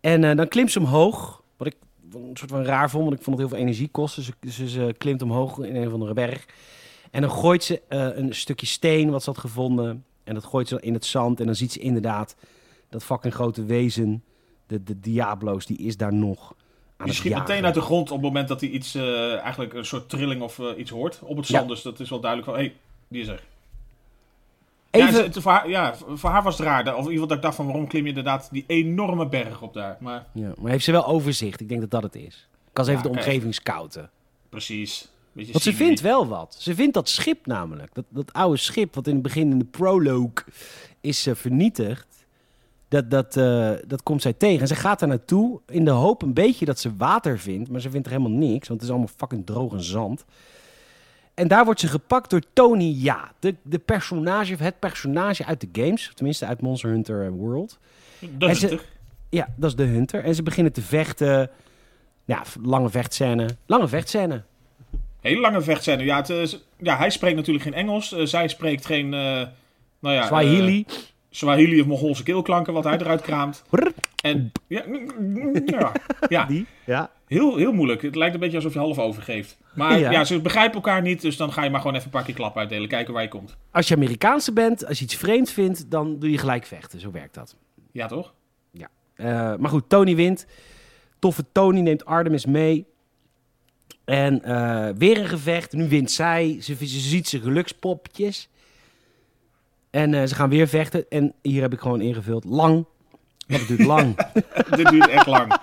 En 0.00 0.24
eh, 0.24 0.36
dan 0.36 0.48
klimt 0.48 0.70
ze 0.72 0.78
omhoog. 0.78 1.42
Wat 1.56 1.66
ik 1.66 1.74
een 2.12 2.30
soort 2.34 2.50
van 2.50 2.64
raar 2.64 2.90
vond. 2.90 3.04
Want 3.04 3.16
ik 3.16 3.22
vond 3.24 3.38
het 3.38 3.46
heel 3.48 3.56
veel 3.56 3.66
energie 3.66 3.88
kosten. 3.88 4.24
Dus, 4.40 4.56
ze- 4.56 4.60
dus 4.60 4.72
ze 4.72 4.94
klimt 4.98 5.22
omhoog 5.22 5.58
in 5.58 5.76
een 5.76 5.86
of 5.86 5.92
andere 5.92 6.14
berg. 6.14 6.46
En 7.10 7.20
dan 7.20 7.30
gooit 7.30 7.64
ze 7.64 7.82
een 7.88 8.34
stukje 8.34 8.66
steen 8.66 9.10
wat 9.10 9.22
ze 9.22 9.30
had 9.30 9.38
gevonden. 9.38 10.04
En 10.24 10.34
dat 10.34 10.44
gooit 10.44 10.68
ze 10.68 10.80
in 10.80 10.94
het 10.94 11.04
zand. 11.04 11.40
En 11.40 11.46
dan 11.46 11.54
ziet 11.54 11.72
ze 11.72 11.78
inderdaad 11.78 12.34
dat 12.92 13.04
fucking 13.04 13.34
grote 13.34 13.64
wezen. 13.64 14.22
De, 14.66 14.82
de 14.82 15.00
Diablo's, 15.00 15.66
die 15.66 15.78
is 15.78 15.96
daar 15.96 16.14
nog. 16.14 16.54
Aan 16.96 17.06
het 17.06 17.16
schiet 17.16 17.34
meteen 17.34 17.64
uit 17.64 17.74
de 17.74 17.80
grond 17.80 18.10
op 18.10 18.16
het 18.16 18.26
moment 18.26 18.48
dat 18.48 18.60
hij 18.60 18.70
iets, 18.70 18.94
eh, 18.94 19.38
eigenlijk 19.38 19.72
een 19.74 19.84
soort 19.84 20.08
trilling 20.08 20.42
of 20.42 20.58
eh, 20.58 20.66
iets 20.78 20.90
hoort 20.90 21.20
op 21.22 21.36
het 21.36 21.46
zand. 21.46 21.62
Ja. 21.68 21.68
Dus 21.74 21.82
dat 21.82 22.00
is 22.00 22.10
wel 22.10 22.20
duidelijk 22.20 22.50
van, 22.50 22.58
hé, 22.60 22.66
hey, 22.66 22.76
die 23.08 23.20
is 23.22 23.28
er. 23.28 23.42
Ja, 24.90 25.06
Even, 25.08 25.14
het- 25.24 25.34
het- 25.34 25.42
voor 25.42 25.52
haar, 25.52 25.68
ja, 25.68 25.94
voor 26.14 26.30
haar 26.30 26.42
was 26.42 26.58
het 26.58 26.66
raar. 26.66 26.80
Of 26.82 26.88
in 26.88 26.96
ieder 26.96 27.12
geval 27.12 27.26
dat 27.26 27.36
ik 27.36 27.42
dacht 27.42 27.54
van, 27.56 27.66
waarom 27.66 27.86
klim 27.86 28.02
je 28.02 28.08
inderdaad 28.08 28.48
die 28.50 28.64
enorme 28.66 29.26
berg 29.28 29.62
op 29.62 29.74
daar? 29.74 29.96
Maar 30.00 30.26
Ja, 30.32 30.52
maar 30.60 30.70
heeft 30.70 30.84
ze 30.84 30.92
wel 30.92 31.06
overzicht? 31.06 31.60
Ik 31.60 31.68
denk 31.68 31.80
dat 31.80 31.90
dat 31.90 32.02
het 32.02 32.14
is. 32.14 32.48
Kan 32.72 32.84
ze 32.84 32.90
even 32.90 33.02
Ja, 33.04 33.10
de 33.10 33.16
omgeving 33.18 33.54
scouten. 33.54 34.10
precies. 34.48 35.08
Beetje 35.32 35.52
Want 35.52 35.64
ze 35.64 35.74
vindt 35.74 36.00
wel 36.00 36.26
wat. 36.26 36.56
Ze 36.58 36.74
vindt 36.74 36.94
dat 36.94 37.08
schip 37.08 37.46
namelijk. 37.46 37.94
Dat, 37.94 38.04
dat 38.08 38.32
oude 38.32 38.56
schip 38.56 38.94
wat 38.94 39.06
in 39.06 39.12
het 39.14 39.22
begin 39.22 39.50
in 39.50 39.58
de 39.58 39.64
prologue 39.64 40.32
is 41.00 41.26
eh, 41.26 41.34
vernietigd. 41.34 42.06
Dat, 42.92 43.10
dat, 43.10 43.36
eh, 43.36 43.70
dat 43.86 44.02
komt 44.02 44.22
zij 44.22 44.32
tegen. 44.32 44.60
En 44.60 44.66
ze 44.66 44.74
gaat 44.74 44.98
daar 45.00 45.08
naartoe 45.08 45.60
in 45.68 45.84
de 45.84 45.90
hoop 45.90 46.22
een 46.22 46.32
beetje 46.34 46.64
dat 46.64 46.78
ze 46.78 46.96
water 46.96 47.38
vindt. 47.38 47.70
Maar 47.70 47.80
ze 47.80 47.90
vindt 47.90 48.06
er 48.06 48.12
helemaal 48.12 48.38
niks, 48.38 48.68
want 48.68 48.80
het 48.80 48.82
is 48.82 48.88
allemaal 48.96 49.14
fucking 49.16 49.46
droog 49.46 49.72
en 49.72 49.82
zand. 49.82 50.24
En 51.34 51.48
daar 51.48 51.64
wordt 51.64 51.80
ze 51.80 51.88
gepakt 51.88 52.30
door 52.30 52.42
Tony 52.52 52.94
Ja. 52.96 53.32
De, 53.38 53.54
de 53.62 53.78
personage, 53.78 54.54
of 54.54 54.58
het 54.60 54.78
personage 54.78 55.44
uit 55.44 55.60
de 55.60 55.82
games. 55.82 56.10
Tenminste 56.14 56.46
uit 56.46 56.60
Monster 56.60 56.90
Hunter 56.90 57.32
World. 57.32 57.78
De 58.38 58.46
En 58.46 58.56
ze- 58.56 58.66
Hunter. 58.66 58.86
Ja, 59.28 59.48
dat 59.56 59.70
is 59.70 59.76
de 59.76 59.82
Hunter. 59.84 60.24
En 60.24 60.34
ze 60.34 60.42
beginnen 60.42 60.72
te 60.72 60.82
vechten. 60.82 61.50
Ja, 62.24 62.42
lange 62.62 62.88
vechtscène. 62.90 63.48
Lange 63.66 63.88
vechtscène. 63.88 64.42
Hele 65.20 65.40
lange 65.40 65.60
vechtscène. 65.62 66.04
Ja, 66.04 66.16
het, 66.16 66.28
is- 66.28 66.58
ja, 66.78 66.96
hij 66.96 67.10
spreekt 67.10 67.36
natuurlijk 67.36 67.64
geen 67.64 67.74
Engels. 67.74 68.12
Eh, 68.12 68.24
zij 68.26 68.48
spreekt 68.48 68.86
geen, 68.86 69.14
eh 69.14 69.46
nou 69.98 70.14
ja... 70.14 70.26
Swahili. 70.26 70.86
Swahili 71.34 71.80
of 71.80 71.86
Mongoolse 71.86 72.22
keelklanken, 72.22 72.72
wat 72.72 72.84
hij 72.84 72.98
eruit 72.98 73.20
kraamt. 73.20 73.62
En 74.22 74.52
ja, 74.66 74.84
ja, 75.66 75.92
ja 76.28 76.44
Die? 76.44 76.66
Ja. 76.84 77.10
heel, 77.26 77.56
heel 77.56 77.72
moeilijk. 77.72 78.02
Het 78.02 78.16
lijkt 78.16 78.34
een 78.34 78.40
beetje 78.40 78.56
alsof 78.56 78.72
je 78.72 78.78
half 78.78 78.98
overgeeft. 78.98 79.58
Maar 79.74 79.98
Ja. 79.98 80.10
ja. 80.10 80.24
ze 80.24 80.40
begrijpen 80.40 80.74
elkaar 80.74 81.02
niet, 81.02 81.20
dus 81.20 81.36
dan 81.36 81.52
ga 81.52 81.64
je 81.64 81.70
maar 81.70 81.80
gewoon 81.80 81.94
even 81.96 82.06
een 82.06 82.12
paar 82.12 82.24
keer 82.24 82.34
klappen 82.34 82.60
uitdelen. 82.60 82.88
Kijken 82.88 83.14
waar 83.14 83.22
je 83.22 83.28
komt. 83.28 83.56
Als 83.70 83.88
je 83.88 83.94
Amerikaanse 83.94 84.52
bent, 84.52 84.86
als 84.86 84.98
je 84.98 85.04
iets 85.04 85.16
vreemds 85.16 85.52
vindt, 85.52 85.90
dan 85.90 86.18
doe 86.18 86.30
je 86.30 86.38
gelijk 86.38 86.64
vechten. 86.66 87.00
Zo 87.00 87.10
werkt 87.10 87.34
dat. 87.34 87.56
Ja, 87.92 88.06
toch? 88.06 88.32
Eh, 89.14 89.54
maar 89.56 89.70
goed, 89.70 89.88
Tony 89.88 90.16
wint. 90.16 90.46
Toffe 91.18 91.44
Tony 91.52 91.80
neemt 91.80 92.04
Artemis 92.04 92.46
mee. 92.46 92.86
En 94.04 94.42
eh, 94.44 94.88
weer 94.98 95.18
een 95.18 95.28
gevecht. 95.28 95.72
Nu 95.72 95.88
wint 95.88 96.10
zij. 96.10 96.56
Ze, 96.60 96.74
ze 96.74 96.86
ziet 96.86 97.28
zijn 97.28 97.42
gelukspopjes. 97.42 98.48
En 99.92 100.14
eh, 100.14 100.26
ze 100.26 100.34
gaan 100.34 100.48
weer 100.48 100.68
vechten. 100.68 101.04
En 101.08 101.32
hier 101.42 101.62
heb 101.62 101.72
ik 101.72 101.80
gewoon 101.80 102.00
ingevuld. 102.00 102.44
Lang. 102.44 102.86
Want 103.46 103.60
het 103.60 103.68
duurt 103.68 103.86
lang. 103.86 104.16
Dit 104.76 104.88
duurt 104.88 105.08
echt 105.08 105.26
lang. 105.26 105.56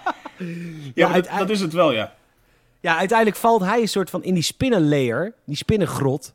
Ja, 0.93 1.13
dat, 1.13 1.29
dat 1.37 1.49
is 1.49 1.59
het 1.61 1.73
wel, 1.73 1.91
ja. 1.91 2.13
Ja, 2.79 2.97
uiteindelijk 2.97 3.37
valt 3.37 3.61
hij 3.61 3.81
een 3.81 3.87
soort 3.87 4.09
van 4.09 4.23
in 4.23 4.33
die 4.33 4.43
spinnenlayer, 4.43 5.33
die 5.45 5.55
spinnengrot. 5.55 6.33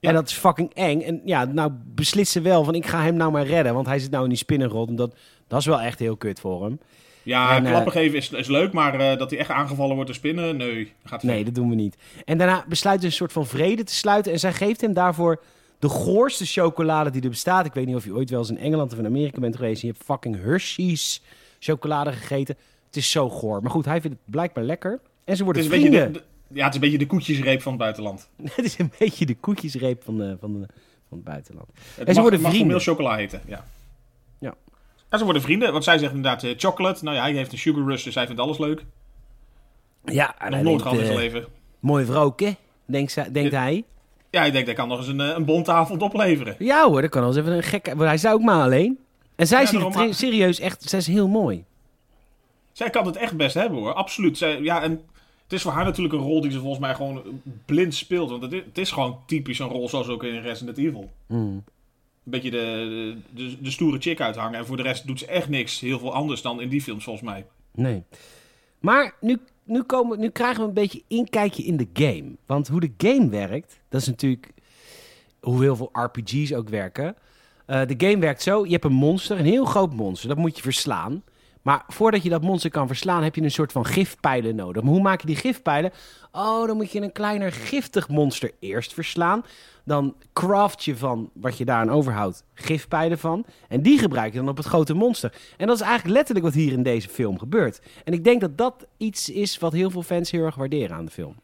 Ja. 0.00 0.08
En 0.08 0.14
dat 0.14 0.28
is 0.28 0.34
fucking 0.34 0.74
eng. 0.74 1.00
En 1.00 1.20
ja, 1.24 1.44
nou 1.44 1.70
beslist 1.94 2.32
ze 2.32 2.40
wel 2.40 2.64
van 2.64 2.74
ik 2.74 2.86
ga 2.86 3.02
hem 3.02 3.14
nou 3.14 3.32
maar 3.32 3.46
redden. 3.46 3.74
Want 3.74 3.86
hij 3.86 3.98
zit 3.98 4.10
nou 4.10 4.22
in 4.22 4.28
die 4.28 4.38
spinnengrot. 4.38 4.88
En 4.88 4.96
dat, 4.96 5.14
dat 5.48 5.60
is 5.60 5.66
wel 5.66 5.80
echt 5.80 5.98
heel 5.98 6.16
kut 6.16 6.40
voor 6.40 6.64
hem. 6.64 6.80
Ja, 7.22 7.56
En, 7.56 7.64
eh, 7.64 7.70
klappen 7.70 7.92
geven 7.92 8.18
is, 8.18 8.30
is 8.30 8.46
leuk, 8.46 8.72
maar 8.72 9.00
eh, 9.00 9.18
dat 9.18 9.30
hij 9.30 9.38
echt 9.38 9.50
aangevallen 9.50 9.94
wordt 9.94 10.06
door 10.06 10.18
spinnen, 10.18 10.56
nee. 10.56 10.92
Gaat 11.04 11.22
Nee, 11.22 11.44
dat 11.44 11.54
doen 11.54 11.68
we 11.68 11.74
niet. 11.74 11.96
En 12.24 12.38
daarna 12.38 12.64
besluit 12.68 13.00
ze 13.00 13.06
een 13.06 13.12
soort 13.12 13.32
van 13.32 13.46
vrede 13.46 13.84
te 13.84 13.94
sluiten. 13.94 14.32
En 14.32 14.38
zij 14.38 14.52
geeft 14.52 14.80
hem 14.80 14.92
daarvoor 14.92 15.40
de 15.78 15.88
goorste 15.88 16.46
chocolade 16.46 17.10
die 17.10 17.22
er 17.22 17.28
bestaat. 17.28 17.66
Ik 17.66 17.72
weet 17.72 17.86
niet 17.86 17.96
of 17.96 18.04
je 18.04 18.14
ooit 18.14 18.30
wel 18.30 18.38
eens 18.38 18.50
in 18.50 18.58
Engeland 18.58 18.92
of 18.92 18.98
in 18.98 19.06
Amerika 19.06 19.40
bent 19.40 19.56
geweest. 19.56 19.82
En 19.82 19.88
je 19.88 19.92
hebt 19.94 20.04
fucking 20.06 20.42
Hershey's 20.42 21.22
chocolade 21.58 22.12
gegeten. 22.12 22.56
Het 22.86 22.96
is 22.96 23.10
zo 23.10 23.30
goor. 23.30 23.62
Maar 23.62 23.70
goed, 23.70 23.84
hij 23.84 24.00
vindt 24.00 24.16
het 24.22 24.30
blijkbaar 24.30 24.64
lekker. 24.64 24.90
En 24.92 25.00
ze 25.24 25.30
Het 25.32 25.40
worden 25.44 25.62
een 25.62 25.68
vrienden. 25.68 26.12
de, 26.12 26.18
de- 26.18 26.24
ja, 26.54 26.64
het 26.64 26.68
is 26.68 26.74
een 26.74 26.80
beetje 26.80 26.98
de 26.98 27.06
koetjesreep 27.06 27.62
van 27.62 27.72
het 27.72 27.80
buitenland. 27.80 28.28
Het 28.56 28.64
is 28.64 28.78
een 28.78 28.92
beetje 28.98 29.26
de 29.26 29.34
koetjesreep 29.34 30.04
van, 30.04 30.16
de, 30.18 30.36
van, 30.40 30.52
de, 30.52 30.66
van 31.08 31.18
het 31.18 31.24
buitenland. 31.24 31.68
Het 31.94 32.08
En 32.08 32.14
ze 32.14 32.20
worden 32.20 32.40
mag 32.40 32.50
vrienden. 32.50 32.80
formeel 32.80 32.94
chocola 32.94 33.16
heten, 33.16 33.40
ja. 33.46 33.64
Ja. 34.38 34.54
En 35.08 35.18
ze 35.18 35.24
worden 35.24 35.42
vrienden, 35.42 35.72
want 35.72 35.84
zij 35.84 35.98
zegt 35.98 36.12
inderdaad 36.14 36.42
eh, 36.44 36.54
chocolate. 36.56 37.04
Nou 37.04 37.16
ja, 37.16 37.22
hij 37.22 37.32
heeft 37.32 37.52
een 37.52 37.58
sugar 37.58 37.84
rush, 37.84 38.04
dus 38.04 38.14
hij 38.14 38.26
vindt 38.26 38.40
alles 38.40 38.58
leuk. 38.58 38.84
Ja, 40.04 40.38
en 40.38 40.44
Nog 40.46 40.54
hij 40.54 40.62
nooit 40.62 40.82
gehad 40.82 40.96
in 40.96 41.02
eh, 41.02 41.06
zijn 41.06 41.18
leven. 41.18 41.46
Mooi 41.80 42.04
vrouwke, 42.04 42.56
denkt, 42.84 43.32
denkt 43.34 43.52
hij. 43.52 43.84
Ja, 44.30 44.44
ik 44.44 44.52
denk 44.52 44.66
dat 44.66 44.74
kan 44.74 44.88
nog 44.88 44.98
eens 44.98 45.06
een, 45.08 45.20
eh, 45.20 45.28
een 45.36 45.44
bondavond 45.44 46.02
opleveren. 46.02 46.56
Ja 46.58 46.86
hoor, 46.88 47.00
dat 47.00 47.10
kan 47.10 47.20
wel 47.20 47.30
eens 47.30 47.38
even 47.40 47.52
een 47.52 47.62
gekke... 47.62 47.94
Maar 47.94 48.06
hij 48.06 48.18
daar 48.18 48.32
ook 48.32 48.42
maar 48.42 48.62
alleen. 48.62 48.98
En 49.36 49.46
zij 49.46 49.60
Ja, 49.60 49.66
ziet 49.66 49.94
maar- 49.94 50.14
serieus 50.14 50.60
echt... 50.60 50.82
Zij 50.82 50.98
is 50.98 51.06
heel 51.06 51.28
mooi. 51.28 51.64
Zij 52.72 52.90
kan 52.90 53.06
het 53.06 53.16
echt 53.16 53.36
best 53.36 53.54
hebben 53.54 53.78
hoor, 53.78 53.92
absoluut. 53.94 54.38
Zij, 54.38 54.60
ja, 54.60 54.82
en 54.82 54.90
Het 55.42 55.52
is 55.52 55.62
voor 55.62 55.72
haar 55.72 55.84
natuurlijk 55.84 56.14
een 56.14 56.20
rol 56.20 56.40
die 56.40 56.50
ze 56.50 56.58
volgens 56.58 56.80
mij 56.80 56.94
gewoon 56.94 57.22
blind 57.66 57.94
speelt. 57.94 58.30
Want 58.30 58.42
het 58.42 58.52
is, 58.52 58.62
het 58.64 58.78
is 58.78 58.90
gewoon 58.90 59.18
typisch 59.26 59.58
een 59.58 59.68
rol 59.68 59.88
zoals 59.88 60.08
ook 60.08 60.24
in 60.24 60.40
Resident 60.40 60.78
Evil. 60.78 61.10
Mm. 61.26 61.38
Een 61.38 61.64
beetje 62.24 62.50
de, 62.50 63.16
de, 63.30 63.56
de 63.62 63.70
stoere 63.70 63.98
chick 64.00 64.20
uithangen. 64.20 64.58
En 64.58 64.66
voor 64.66 64.76
de 64.76 64.82
rest 64.82 65.06
doet 65.06 65.18
ze 65.18 65.26
echt 65.26 65.48
niks 65.48 65.80
heel 65.80 65.98
veel 65.98 66.12
anders 66.14 66.42
dan 66.42 66.60
in 66.60 66.68
die 66.68 66.82
films 66.82 67.04
volgens 67.04 67.24
mij. 67.24 67.46
Nee. 67.74 68.02
Maar 68.80 69.14
nu, 69.20 69.38
nu, 69.68 69.82
komen, 69.82 70.18
nu 70.18 70.30
krijgen 70.30 70.60
we 70.60 70.68
een 70.68 70.74
beetje 70.74 71.02
inkijkje 71.06 71.62
in 71.62 71.76
de 71.76 71.88
game. 71.92 72.36
Want 72.46 72.68
hoe 72.68 72.80
de 72.80 72.92
game 72.96 73.28
werkt, 73.28 73.80
dat 73.88 74.00
is 74.00 74.06
natuurlijk 74.06 74.52
hoe 75.40 75.62
heel 75.62 75.76
veel 75.76 75.90
RPG's 75.92 76.52
ook 76.52 76.68
werken. 76.68 77.16
Eh, 77.66 77.86
de 77.86 78.06
game 78.06 78.18
werkt 78.18 78.42
zo, 78.42 78.64
je 78.64 78.72
hebt 78.72 78.84
een 78.84 78.92
monster, 78.92 79.38
een 79.38 79.44
heel 79.44 79.64
groot 79.64 79.94
monster, 79.94 80.28
dat 80.28 80.38
moet 80.38 80.56
je 80.56 80.62
verslaan. 80.62 81.22
Maar 81.62 81.84
voordat 81.88 82.22
je 82.22 82.28
dat 82.28 82.42
monster 82.42 82.70
kan 82.70 82.86
verslaan, 82.86 83.22
heb 83.22 83.34
je 83.34 83.42
een 83.42 83.50
soort 83.50 83.72
van 83.72 83.84
gifpijlen 83.84 84.56
nodig. 84.56 84.82
Maar 84.82 84.92
hoe 84.92 85.02
maak 85.02 85.20
je 85.20 85.26
die 85.26 85.36
gifpijlen? 85.36 85.92
Oh, 86.32 86.66
dan 86.66 86.76
moet 86.76 86.92
je 86.92 87.00
een 87.00 87.12
kleiner 87.12 87.52
giftig 87.52 88.08
monster 88.08 88.52
eerst 88.60 88.94
verslaan. 88.94 89.44
Dan 89.84 90.14
craft 90.32 90.84
je 90.84 90.96
van 90.96 91.30
wat 91.34 91.58
je 91.58 91.64
daaraan 91.64 91.90
overhoudt 91.90 92.44
gifpijlen 92.54 93.18
van. 93.18 93.44
En 93.68 93.82
die 93.82 93.98
gebruik 93.98 94.32
je 94.32 94.38
dan 94.38 94.48
op 94.48 94.56
het 94.56 94.66
grote 94.66 94.94
monster. 94.94 95.32
En 95.56 95.66
dat 95.66 95.76
is 95.76 95.82
eigenlijk 95.82 96.14
letterlijk 96.14 96.46
wat 96.46 96.54
hier 96.54 96.72
in 96.72 96.82
deze 96.82 97.08
film 97.08 97.38
gebeurt. 97.38 97.80
En 98.04 98.12
ik 98.12 98.24
denk 98.24 98.40
dat 98.40 98.58
dat 98.58 98.86
iets 98.96 99.30
is 99.30 99.58
wat 99.58 99.72
heel 99.72 99.90
veel 99.90 100.02
fans 100.02 100.30
heel 100.30 100.44
erg 100.44 100.54
waarderen 100.54 100.96
aan 100.96 101.04
de 101.04 101.10
film. 101.10 101.36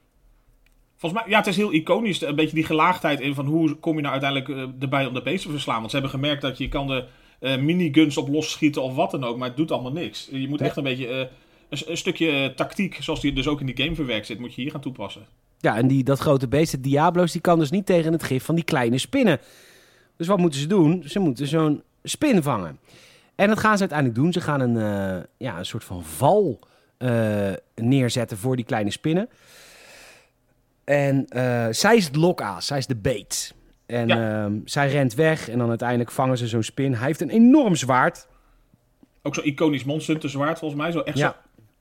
Volgens 0.97 1.23
mij, 1.23 1.31
ja, 1.31 1.39
het 1.39 1.47
is 1.47 1.57
heel 1.57 1.73
iconisch. 1.73 2.21
Een 2.21 2.35
beetje 2.35 2.55
die 2.55 2.65
gelaagdheid 2.65 3.21
in 3.21 3.35
van 3.35 3.47
hoe 3.47 3.75
kom 3.75 3.97
je 3.97 4.03
nou 4.03 4.21
uiteindelijk 4.21 4.51
eh, 4.51 4.83
erbij 4.83 5.07
om 5.07 5.15
de 5.15 5.23
beest 5.23 5.45
te 5.45 5.51
verslaan. 5.51 5.79
Want 5.79 5.91
ze 5.91 5.97
hebben 5.97 6.15
gemerkt 6.15 6.43
dat 6.43 6.59
je 6.59 6.69
kan 6.69 6.87
de 6.87 7.05
eh, 7.45 7.59
miniguns 7.59 8.17
op 8.17 8.29
losschieten 8.29 8.83
of 8.83 8.95
wat 8.95 9.11
dan 9.11 9.25
ook, 9.25 9.37
maar 9.37 9.49
het 9.49 9.57
doet 9.57 9.71
allemaal 9.71 9.93
niks. 9.93 10.29
Je 10.31 10.49
moet 10.49 10.61
echt 10.61 10.77
een 10.77 10.83
beetje 10.83 11.07
eh, 11.07 11.19
een, 11.69 11.79
een 11.87 11.97
stukje 11.97 12.31
eh, 12.31 12.47
tactiek, 12.47 12.99
zoals 13.01 13.21
die 13.21 13.33
dus 13.33 13.49
ook 13.49 13.61
in 13.61 13.67
die 13.67 13.77
game 13.77 13.95
verwerkt 13.95 14.27
zit, 14.27 14.39
moet 14.39 14.55
je 14.55 14.63
hier 14.63 14.71
gaan 14.71 14.81
toepassen. 14.81 15.27
Ja, 15.59 15.77
en 15.77 15.89
die, 15.89 16.05
dat 16.05 16.19
grote 16.19 16.49
beest, 16.49 16.71
de 16.71 16.81
Diablo's, 16.81 17.33
die 17.33 17.41
kan 17.41 17.59
dus 17.59 17.71
niet 17.71 17.87
tegen 17.87 18.13
het 18.13 18.23
gif 18.23 18.45
van 18.45 18.55
die 18.55 18.65
kleine 18.65 18.99
spinnen. 18.99 19.41
Dus 20.17 20.27
wat 20.27 20.39
moeten 20.39 20.61
ze 20.61 20.67
doen? 20.67 21.03
Ze 21.07 21.19
moeten 21.19 21.47
zo'n 21.47 21.83
spin 22.03 22.43
vangen. 22.43 22.79
En 23.35 23.49
dat 23.49 23.59
gaan 23.59 23.75
ze 23.75 23.81
uiteindelijk 23.81 24.19
doen. 24.19 24.33
Ze 24.33 24.41
gaan 24.41 24.61
een, 24.61 25.27
ja, 25.37 25.59
een 25.59 25.67
soort 25.67 25.85
van 25.85 26.05
val 26.05 26.59
neerzetten 27.75 28.39
voor 28.39 28.57
die 28.57 28.65
kleine 28.65 28.91
spinnen. 28.91 29.29
En 30.85 31.27
zij 31.75 31.97
is 31.97 32.05
het 32.05 32.17
lokaas, 32.17 32.67
zij 32.67 32.79
is 32.79 32.87
de 32.87 32.97
bait. 32.97 33.55
En 33.87 34.09
Ja. 34.09 34.45
ehm, 34.45 34.59
zij 34.65 34.89
rent 34.91 35.15
weg 35.15 35.49
en 35.49 35.59
dan 35.59 35.69
uiteindelijk 35.69 36.11
vangen 36.11 36.39
ze 36.39 36.47
zo'n 36.49 36.63
spin. 36.63 36.95
Hij 36.95 37.07
heeft 37.07 37.21
een 37.21 37.31
enorm 37.31 37.75
zwaard. 37.75 38.27
Ook 39.23 39.35
zo'n 39.35 39.45
iconisch 39.47 39.85
monster 39.85 40.31
zwaard 40.31 40.59
volgens 40.59 40.81
mij. 40.81 40.93
Zo 40.93 41.01
echt 41.01 41.19
Ja. 41.19 41.37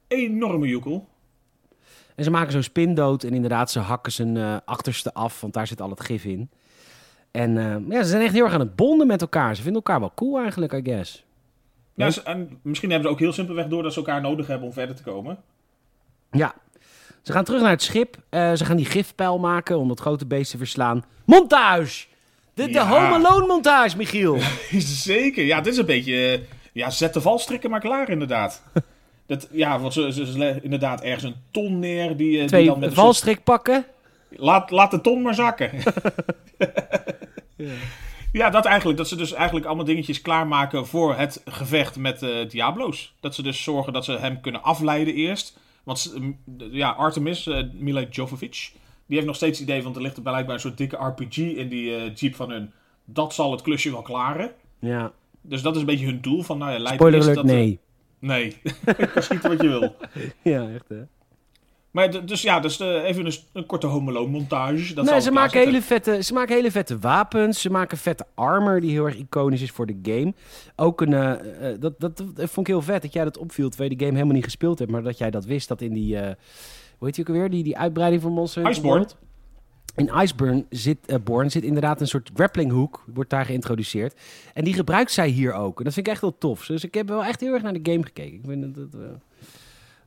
zo'n 0.08 0.20
enorme 0.20 0.68
joekel. 0.68 1.08
En 2.16 2.24
ze 2.24 2.32
maken 2.32 2.52
zo'n 2.52 2.64
spin 2.64 2.94
dood 2.96 3.24
en 3.24 3.34
inderdaad, 3.34 3.72
ze 3.72 3.80
hakken 3.80 4.12
zijn 4.12 4.38
eh, 4.38 4.58
achterste 4.66 5.14
af, 5.14 5.42
want 5.42 5.54
daar 5.54 5.68
zit 5.68 5.82
al 5.82 5.90
het 5.90 6.02
gif 6.02 6.26
in. 6.26 6.50
En 7.32 7.58
eh, 7.58 7.76
ja, 7.90 8.04
ze 8.04 8.10
zijn 8.10 8.22
echt 8.22 8.34
heel 8.34 8.44
erg 8.44 8.54
aan 8.54 8.60
het 8.60 8.76
bonden 8.76 9.08
met 9.08 9.22
elkaar. 9.22 9.56
Ze 9.56 9.62
vinden 9.62 9.82
elkaar 9.82 10.00
wel 10.00 10.12
cool 10.16 10.40
eigenlijk, 10.40 10.74
I 10.74 10.82
guess. 10.84 11.26
Ja, 11.94 12.06
Ja. 12.06 12.12
ze- 12.12 12.22
en 12.24 12.60
misschien 12.62 12.90
hebben 12.90 13.08
ze 13.08 13.14
ook 13.14 13.20
heel 13.22 13.34
simpelweg 13.34 13.68
door 13.68 13.84
dat 13.84 13.94
ze 13.94 14.00
elkaar 14.00 14.22
nodig 14.22 14.48
hebben 14.48 14.68
om 14.68 14.74
verder 14.74 14.96
te 14.96 15.04
komen. 15.04 15.38
Ja. 16.32 16.54
Ze 17.24 17.32
gaan 17.32 17.44
terug 17.44 17.62
naar 17.62 17.70
het 17.70 17.82
schip. 17.82 18.18
Eh, 18.30 18.54
ze 18.54 18.66
gaan 18.66 18.76
die 18.78 18.86
gifpijl 18.86 19.40
maken 19.40 19.78
om 19.78 19.88
dat 19.88 20.00
grote 20.00 20.26
beest 20.26 20.52
te 20.52 20.58
verslaan. 20.58 21.06
Montage! 21.26 22.06
De, 22.54 22.66
de 22.66 22.72
Ja. 22.72 22.88
Home 22.88 23.28
Alone 23.28 23.48
montage, 23.48 23.98
Michiel. 23.98 24.38
Zeker, 24.80 25.44
ja, 25.46 25.62
dit 25.62 25.74
is 25.74 25.80
een 25.80 25.86
beetje... 25.86 26.32
eh, 26.34 26.40
ja, 26.74 26.90
zet 26.90 27.14
de 27.14 27.22
valstrikken 27.22 27.70
maar 27.70 27.80
klaar 27.80 28.10
inderdaad. 28.10 28.64
dat, 29.28 29.48
ja, 29.52 29.80
want 29.80 29.94
ze, 29.94 30.12
ze, 30.14 30.60
inderdaad 30.62 31.02
ergens 31.02 31.24
een 31.24 31.36
ton 31.52 31.80
neer 31.80 32.18
die, 32.18 32.34
eh, 32.34 32.40
die 32.40 32.48
Twee 32.48 32.66
dan 32.66 32.80
met 32.80 32.90
soort- 32.94 33.02
valstrik 33.02 33.44
pakken. 33.44 33.86
Laat, 34.30 34.72
laat 34.72 34.92
de 34.92 35.02
ton 35.02 35.22
maar 35.22 35.36
zakken. 35.36 35.72
ja. 38.32 38.50
dat 38.50 38.66
eigenlijk. 38.66 38.98
Dat 38.98 39.08
ze 39.08 39.16
dus 39.16 39.34
eigenlijk 39.34 39.66
allemaal 39.66 39.86
dingetjes 39.86 40.22
klaarmaken 40.22 40.88
voor 40.88 41.16
het 41.16 41.42
gevecht 41.46 41.96
met 41.96 42.20
Diablo's. 42.50 43.14
Dat 43.20 43.36
ze 43.36 43.42
dus 43.42 43.64
zorgen 43.64 43.94
dat 43.94 44.06
ze 44.06 44.12
hem 44.18 44.42
kunnen 44.42 44.64
afleiden 44.64 45.14
eerst. 45.14 45.58
Want 45.84 46.16
ja, 46.72 46.90
Artemis, 46.90 47.48
eh 47.48 47.64
Mila 47.74 48.06
Jovovich, 48.10 48.72
die 49.06 49.16
heeft 49.16 49.26
nog 49.26 49.36
steeds 49.36 49.60
het 49.60 49.68
idee, 49.68 49.84
want 49.84 49.96
er 49.96 50.02
ligt 50.02 50.16
er 50.16 50.22
blijkbaar 50.22 50.56
een 50.56 50.62
soort 50.62 50.78
dikke 50.78 51.06
RPG 51.06 51.38
in 51.38 51.70
die 51.70 51.96
eh, 51.96 52.16
jeep 52.16 52.36
van 52.36 52.52
hun. 52.52 52.72
Dat 53.06 53.34
zal 53.34 53.52
het 53.52 53.62
klusje 53.62 53.92
wel 53.92 54.02
klaren. 54.02 54.52
Ja. 54.80 55.12
Dus 55.42 55.62
dat 55.62 55.76
is 55.76 55.80
een 55.80 55.88
beetje 55.88 56.06
hun 56.06 56.22
doel. 56.22 56.44
Van, 56.44 56.58
nou 56.58 56.72
ja, 56.72 56.80
leid 56.80 56.96
Spoiler 56.96 57.22
alert, 57.22 57.36
dat, 57.36 57.46
eh, 57.46 57.52
nee. 57.52 57.80
nee, 58.20 58.58
je 58.98 59.08
kan 59.14 59.24
schieten 59.24 59.50
wat 59.50 59.62
je 59.62 59.68
wil. 59.68 59.96
Ja, 60.54 60.70
echt 60.70 60.90
hè. 60.90 61.02
Maar 61.94 62.26
dus 62.26 62.42
ja, 62.42 62.60
dus 62.60 62.80
eh, 62.80 63.04
even 63.04 63.26
een, 63.26 63.34
een 63.54 63.66
korte 63.66 63.88
Home 63.88 64.12
Alone 64.12 64.32
montage. 64.32 64.94
Dat 64.94 65.06
nee, 65.06 65.22
ze 65.22 65.32
maken, 65.32 65.60
hele 65.60 65.82
vette, 65.82 66.24
ze 66.24 66.34
maken 66.34 66.56
hele 66.56 66.72
vette 66.72 67.00
wapens. 67.00 67.62
Ze 67.62 67.70
maken 67.70 67.98
vette 67.98 68.26
armor 68.34 68.82
die 68.82 68.92
heel 68.92 69.06
erg 69.06 69.18
iconisch 69.18 69.62
is 69.62 69.72
voor 69.72 69.86
de 69.86 70.00
game. 70.04 70.34
Ook 70.76 71.02
een, 71.02 71.14
eh, 71.14 71.72
eh, 71.72 71.80
dat, 71.80 72.00
dat, 72.00 72.18
dat 72.18 72.50
vond 72.50 72.68
ik 72.68 72.74
heel 72.74 72.82
vet 72.82 73.02
dat 73.02 73.14
jij 73.14 73.24
dat 73.24 73.38
opviel 73.38 73.70
terwijl 73.70 73.90
je 73.90 73.96
de 73.96 74.04
game 74.04 74.16
helemaal 74.16 74.36
niet 74.36 74.44
gespeeld 74.44 74.80
hebt. 74.80 74.92
Maar 74.92 75.04
dat 75.04 75.18
jij 75.18 75.32
dat 75.32 75.46
wist 75.46 75.68
dat 75.68 75.82
in 75.82 75.94
die, 75.94 76.18
hoe 76.18 76.36
heet 77.00 77.16
die 77.16 77.28
ook 77.28 77.36
alweer, 77.36 77.50
die, 77.50 77.64
die 77.64 77.78
uitbreiding 77.78 78.22
van 78.22 78.32
Monster 78.32 78.70
Iceborne. 78.70 79.08
In 79.96 80.12
Iceborne 80.22 80.66
zit, 80.70 81.24
Born 81.24 81.52
zit 81.52 81.64
inderdaad 81.64 82.02
een 82.02 82.08
soort 82.08 82.32
grappling 82.34 82.72
hook, 82.72 83.04
wordt 83.14 83.30
daar 83.30 83.46
geïntroduceerd. 83.46 84.20
En 84.54 84.64
die 84.64 84.74
gebruikt 84.74 85.12
zij 85.12 85.28
hier 85.28 85.54
ook. 85.54 85.78
En 85.78 85.84
dat 85.84 85.94
vind 85.94 86.08
ik 86.08 86.14
echt 86.14 86.22
wel 86.22 86.38
tof. 86.38 86.66
Dus 86.66 86.84
ik 86.84 86.94
heb 86.94 87.08
wel 87.08 87.24
echt 87.24 87.40
heel 87.40 87.54
erg 87.54 87.64
naar 87.64 87.74
de 87.74 87.92
game 87.92 88.04
gekeken. 88.04 88.34
Ik 88.34 88.42
vind 88.46 88.76
dat 88.76 89.02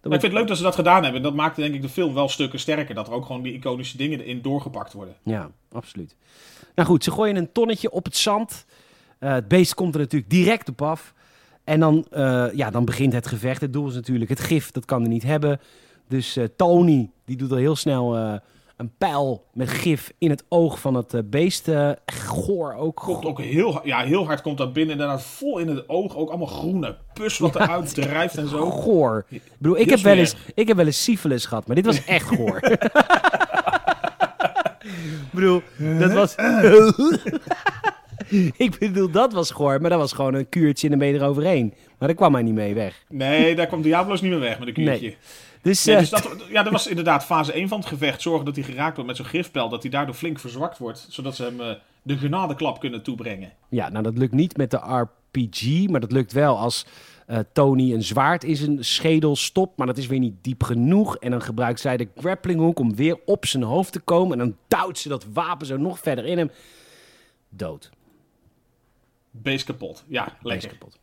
Maar 0.09 0.15
ik 0.15 0.21
vind 0.21 0.33
het 0.33 0.41
leuk 0.41 0.49
dat 0.49 0.57
ze 0.57 0.63
dat 0.63 0.75
gedaan 0.75 1.03
hebben. 1.03 1.21
En 1.21 1.27
dat 1.27 1.35
maakt 1.35 1.57
denk 1.57 1.75
ik 1.75 1.83
de 1.83 1.89
film 1.89 2.15
wel 2.15 2.29
stukken 2.29 2.59
sterker. 2.59 2.95
Dat 2.95 3.07
er 3.07 3.13
ook 3.13 3.27
gewoon 3.27 3.43
die 3.43 3.53
iconische 3.53 3.97
dingen 3.97 4.21
erin 4.21 4.43
doorgepakt 4.43 4.93
worden. 4.93 5.15
Ja, 5.23 5.51
absoluut. 5.73 6.17
Nou 6.75 6.89
goed, 6.89 7.05
ze 7.05 7.11
gooien 7.11 7.37
een 7.37 7.53
tonnetje 7.53 7.91
op 7.91 8.05
het 8.05 8.17
zand. 8.17 8.67
Eh, 9.19 9.33
het 9.33 9.49
beest 9.49 9.75
komt 9.75 9.95
er 9.95 10.01
natuurlijk 10.01 10.31
direct 10.31 10.69
op 10.69 10.83
af. 10.83 11.15
En 11.65 11.81
dan, 11.81 12.07
eh, 12.11 12.47
ja, 12.55 12.71
dan 12.71 12.85
begint 12.85 13.13
het 13.13 13.27
gevecht. 13.27 13.61
Het 13.61 13.73
doel 13.73 13.89
is 13.89 13.95
natuurlijk 13.95 14.31
het 14.31 14.41
gif, 14.41 14.71
dat 14.71 14.85
kan 14.85 15.01
hij 15.01 15.11
niet 15.11 15.23
hebben. 15.23 15.61
Dus 16.09 16.37
eh, 16.37 16.45
Tony, 16.57 17.11
die 17.25 17.37
doet 17.37 17.51
al 17.51 17.57
heel 17.57 17.77
snel 17.77 18.41
een 18.77 18.93
pijl 18.99 19.45
met 19.53 19.69
gif 19.69 20.13
in 20.19 20.31
het 20.31 20.45
oog 20.49 20.81
van 20.81 20.95
het 20.95 21.15
eh, 21.15 21.21
beest. 21.25 21.69
eh, 21.69 21.91
goor 22.07 22.75
ook. 22.75 22.97
Komt 22.97 23.25
ook 23.25 23.41
heel, 23.41 23.81
ja, 23.85 24.03
heel 24.03 24.27
hard 24.27 24.41
komt 24.41 24.59
dat 24.59 24.73
binnen. 24.73 24.93
Inderdaad 24.93 25.23
vol 25.23 25.59
in 25.59 25.69
het 25.69 25.89
oog. 25.89 26.17
Ook 26.17 26.29
allemaal 26.29 26.47
groene 26.47 26.97
pus 27.13 27.39
wat 27.39 27.55
eruit 27.55 27.95
drijft 27.95 28.37
en 28.37 28.49
zo. 28.49 28.71
Goor. 28.71 29.25
Ik 29.29 29.43
bedoel, 29.59 29.79
ik 29.79 29.91
heb, 29.91 29.99
wel 29.99 30.17
eens, 30.17 30.37
ik 30.55 30.69
heb 30.69 30.77
wel 30.77 30.87
eens 30.87 31.03
syphilis 31.03 31.45
gehad, 31.47 31.67
maar 31.67 31.77
dit 31.77 31.85
was 31.85 32.05
echt 32.05 32.27
goor. 32.29 32.61
ik 34.83 35.33
bedoel, 35.33 35.63
dat 35.99 36.13
was... 36.13 36.35
ik 38.57 38.77
bedoel, 38.79 39.11
dat 39.11 39.33
was 39.33 39.51
goor, 39.51 39.81
maar 39.81 39.91
dat 39.91 39.99
was 39.99 40.13
gewoon 40.13 40.35
een 40.35 40.49
kuurtje 40.49 40.85
en 40.85 40.91
dan 40.91 40.99
ben 40.99 41.09
je 41.09 41.15
eroverheen. 41.15 41.75
Maar 41.99 42.09
daar 42.09 42.17
kwam 42.17 42.35
hij 42.35 42.43
niet 42.43 42.55
mee 42.55 42.75
weg. 42.75 43.05
Nee, 43.09 43.55
daar 43.55 43.67
komt 43.67 43.83
Diablo's 43.85 44.21
niet 44.21 44.31
meer 44.31 44.41
weg 44.41 44.59
met 44.59 44.69
een 44.69 44.75
kuurtje. 44.75 45.07
Nee. 45.07 45.17
Dus, 45.67 45.85
Nee, 45.85 45.95
eh, 45.95 46.01
dus 46.01 46.11
dat, 46.11 46.45
ja, 46.49 46.63
dat 46.63 46.73
was 46.73 46.87
inderdaad 46.87 47.25
fase 47.25 47.53
1 47.53 47.69
van 47.69 47.79
het 47.79 47.89
gevecht. 47.89 48.23
Zorgen 48.23 48.45
dat 48.45 48.55
hij 48.55 48.65
geraakt 48.65 48.95
wordt 48.95 49.07
met 49.07 49.17
zo'n 49.17 49.27
gifpijl. 49.27 49.69
Dat 49.69 49.83
hij 49.83 49.91
daardoor 49.91 50.15
flink 50.15 50.39
verzwakt 50.39 50.79
wordt. 50.79 51.07
Zodat 51.11 51.37
ze 51.37 51.43
hem 51.43 51.61
eh, 51.61 51.75
de 52.03 52.17
genadeklap 52.17 52.81
kunnen 52.81 53.03
toebrengen. 53.03 53.53
ja, 53.69 53.89
nou 53.89 54.05
dat 54.05 54.19
lukt 54.19 54.33
niet 54.33 54.57
met 54.57 54.71
de 54.71 54.77
RPG, 54.77 55.89
maar 55.89 56.01
dat 56.01 56.13
lukt 56.13 56.33
wel 56.33 56.59
als 56.59 56.87
eh, 57.27 57.39
Tony 57.53 57.93
een 57.93 58.03
zwaard 58.03 58.45
in 58.45 58.57
zijn 58.57 58.85
schedel 58.85 59.37
stopt. 59.37 59.77
Maar 59.79 59.87
dat 59.87 59.99
is 59.99 60.07
weer 60.07 60.19
niet 60.19 60.35
diep 60.41 60.63
genoeg. 60.63 61.17
En 61.17 61.31
dan 61.31 61.43
gebruikt 61.43 61.81
zij 61.81 61.97
de 61.97 62.09
grappling 62.17 62.61
hook 62.61 62.79
om 62.79 62.97
weer 62.97 63.19
op 63.25 63.47
zijn 63.47 63.63
hoofd 63.63 63.93
te 63.93 64.01
komen. 64.01 64.41
En 64.41 64.47
dan 64.69 64.81
duwt 64.81 64.99
ze 64.99 65.09
dat 65.09 65.27
wapen 65.33 65.67
zo 65.67 65.77
nog 65.77 65.99
verder 65.99 66.25
in 66.25 66.39
hem. 66.39 66.51
Dood. 67.49 67.91
Beest 69.31 69.65
kapot. 69.65 70.05
Ja, 70.09 70.37
lekker. 70.43 70.69
kapot. 70.69 70.99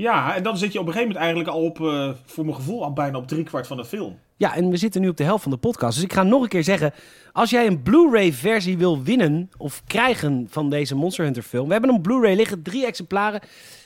Ja, 0.00 0.34
en 0.36 0.42
dan 0.42 0.58
zit 0.58 0.72
je 0.72 0.80
op 0.80 0.86
een 0.86 0.92
gegeven 0.92 1.14
moment 1.14 1.34
eigenlijk 1.34 1.56
al 1.56 1.64
op, 1.64 1.80
eh, 1.80 2.10
voor 2.24 2.44
mijn 2.44 2.56
gevoel, 2.56 2.84
al 2.84 2.92
bijna 2.92 3.18
op 3.18 3.28
driekwart 3.28 3.66
van 3.66 3.76
de 3.76 3.84
film. 3.84 4.18
Ja, 4.36 4.54
en 4.56 4.70
we 4.70 4.76
zitten 4.76 5.00
nu 5.00 5.08
op 5.08 5.16
de 5.16 5.24
helft 5.24 5.42
van 5.42 5.52
de 5.52 5.58
podcast. 5.58 5.94
Dus 5.94 6.04
ik 6.04 6.12
ga 6.12 6.22
nog 6.22 6.42
een 6.42 6.48
keer 6.48 6.64
zeggen: 6.64 6.92
als 7.32 7.50
jij 7.50 7.66
een 7.66 7.82
Blu-ray 7.82 8.32
versie 8.32 8.78
wil 8.78 9.02
winnen 9.02 9.50
of 9.56 9.82
krijgen 9.86 10.46
van 10.50 10.70
deze 10.70 10.94
Monster 10.94 11.24
Hunter 11.24 11.42
film, 11.42 11.66
we 11.66 11.72
hebben 11.72 11.90
een 11.90 12.00
Blu-ray 12.00 12.34
liggen, 12.36 12.62
drie 12.62 12.86
exemplaren. 12.86 13.40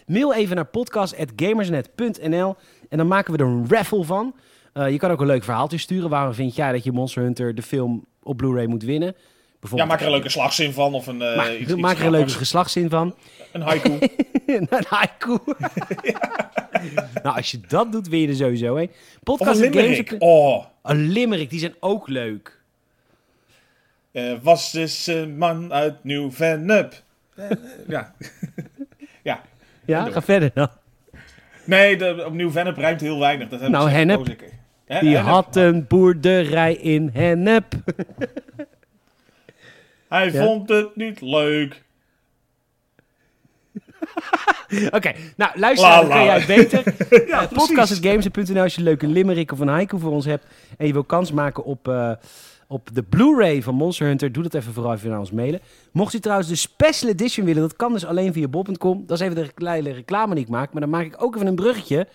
Mail 0.07 0.35
even 0.35 0.57
naar 0.57 0.67
podcast@gamersnet.nl 0.67 2.57
en 2.89 2.99
dan 2.99 3.07
maken 3.07 3.33
we 3.33 3.39
er 3.39 3.47
een 3.47 3.67
raffle 3.69 4.05
van. 4.05 4.35
Eh, 4.73 4.91
je 4.91 4.99
kan 4.99 5.11
ook 5.11 5.21
een 5.21 5.27
leuk 5.27 5.45
verhaaltje 5.45 5.79
sturen. 5.79 6.11
Waarom 6.11 6.35
vind 6.35 6.57
jij 6.57 6.73
dat 6.73 6.85
je 6.85 6.93
Monster 6.93 7.23
Hunter 7.23 7.55
de 7.55 7.63
film 7.63 8.05
op 8.23 8.37
Blu-ray 8.37 8.67
moet 8.67 8.83
winnen? 8.83 9.15
Ja, 9.75 9.85
maak 9.85 10.01
er 10.01 10.07
een 10.07 10.13
leuke 10.13 10.29
slagzin 10.29 10.73
van 10.73 10.95
of 10.95 11.07
een, 11.07 11.23
eh 11.23 11.37
maak, 11.37 11.49
iets, 11.51 11.71
iets 11.71 11.81
maak 11.81 11.99
er 11.99 12.05
een 12.05 12.11
leuke 12.11 12.31
geslachtszin 12.31 12.91
van. 12.91 13.15
Een 13.53 13.61
haiku. 13.61 13.99
een 14.47 14.69
haiku. 14.89 15.39
nou, 17.23 17.37
als 17.37 17.51
je 17.51 17.61
dat 17.69 17.93
doet, 17.93 18.09
win 18.09 18.21
je 18.21 18.29
er 18.29 18.35
sowieso 18.35 18.77
hè. 18.77 18.83
of 18.83 18.89
Podcast 19.23 19.61
een 19.61 19.73
Games- 19.73 19.87
limerick. 19.87 20.15
Oh, 20.19 20.65
Een 20.83 21.09
limerick, 21.09 21.51
die 21.51 21.59
zijn 21.59 21.75
ook 21.81 22.09
leuk. 22.09 22.61
er 24.13 24.41
was 24.43 24.71
dus 24.73 25.07
een 25.07 25.39
man 25.39 25.73
uit 25.73 26.05
Nieuw-Vennep. 26.05 27.03
ja. 27.89 28.15
ja. 29.23 29.41
Ja, 29.85 30.05
Door. 30.05 30.13
ga 30.13 30.23
verder 30.23 30.51
dan. 30.55 30.69
Nee, 31.65 31.97
de, 31.97 32.23
opnieuw 32.27 32.51
Vennep 32.51 32.77
rijmt 32.77 33.01
heel 33.01 33.19
weinig. 33.19 33.49
Dat 33.49 33.69
Nou, 33.69 33.91
Hennep, 33.91 34.25
Die 34.25 34.37
Hennep. 34.87 35.23
had 35.25 35.57
een 35.57 35.87
boerderij 35.87 36.75
in 36.75 37.11
Hennep. 37.13 37.75
Hij 40.13 40.33
Ja. 40.33 40.45
vond 40.45 40.69
het 40.69 40.97
niet 40.97 41.21
leuk. 41.21 41.83
Oké, 44.91 45.13
nou 45.37 45.59
luister, 45.59 45.89
dan 45.91 46.09
kun 46.09 46.25
jij 46.25 46.45
beter. 46.47 46.95
Ja, 47.29 47.43
Uh, 47.43 47.49
Podcast.games.nl 47.53 48.61
als 48.63 48.73
je 48.73 48.79
een 48.79 48.85
leuke 48.87 49.07
limerick 49.07 49.53
of 49.53 49.59
een 49.59 49.69
haiku 49.69 49.99
voor 49.99 50.11
ons 50.13 50.25
hebt. 50.25 50.47
En 50.79 50.87
je 50.87 50.93
wil 50.93 51.05
kans 51.05 51.33
maken 51.33 51.65
op, 51.65 51.89
eh, 51.89 52.11
op 52.69 52.89
de 52.93 53.03
Blu-ray 53.03 53.63
van 53.63 53.75
Monster 53.75 54.07
Hunter. 54.07 54.33
Doe 54.33 54.43
dat 54.43 54.55
even 54.55 54.73
vooral 54.73 54.93
even 54.95 55.11
naar 55.11 55.19
ons 55.19 55.31
mailen. 55.31 55.61
Mocht 55.93 56.15
u 56.15 56.19
trouwens 56.21 56.49
de 56.49 56.55
special 56.57 57.11
edition 57.11 57.47
willen, 57.47 57.63
dat 57.63 57.77
kan 57.77 57.93
dus 57.93 58.05
alleen 58.05 58.33
via 58.33 58.49
bol.com. 58.49 59.05
Dat 59.07 59.21
is 59.21 59.27
even 59.27 59.43
de 59.45 59.53
kleine 59.55 59.93
reclame 59.93 60.35
die 60.35 60.45
ik 60.45 60.51
maak. 60.51 60.73
Maar 60.73 60.81
dan 60.81 60.91
maak 60.91 61.05
ik 61.05 61.23
ook 61.23 61.35
even 61.35 61.47
een 61.47 61.55
bruggetje. 61.55 62.07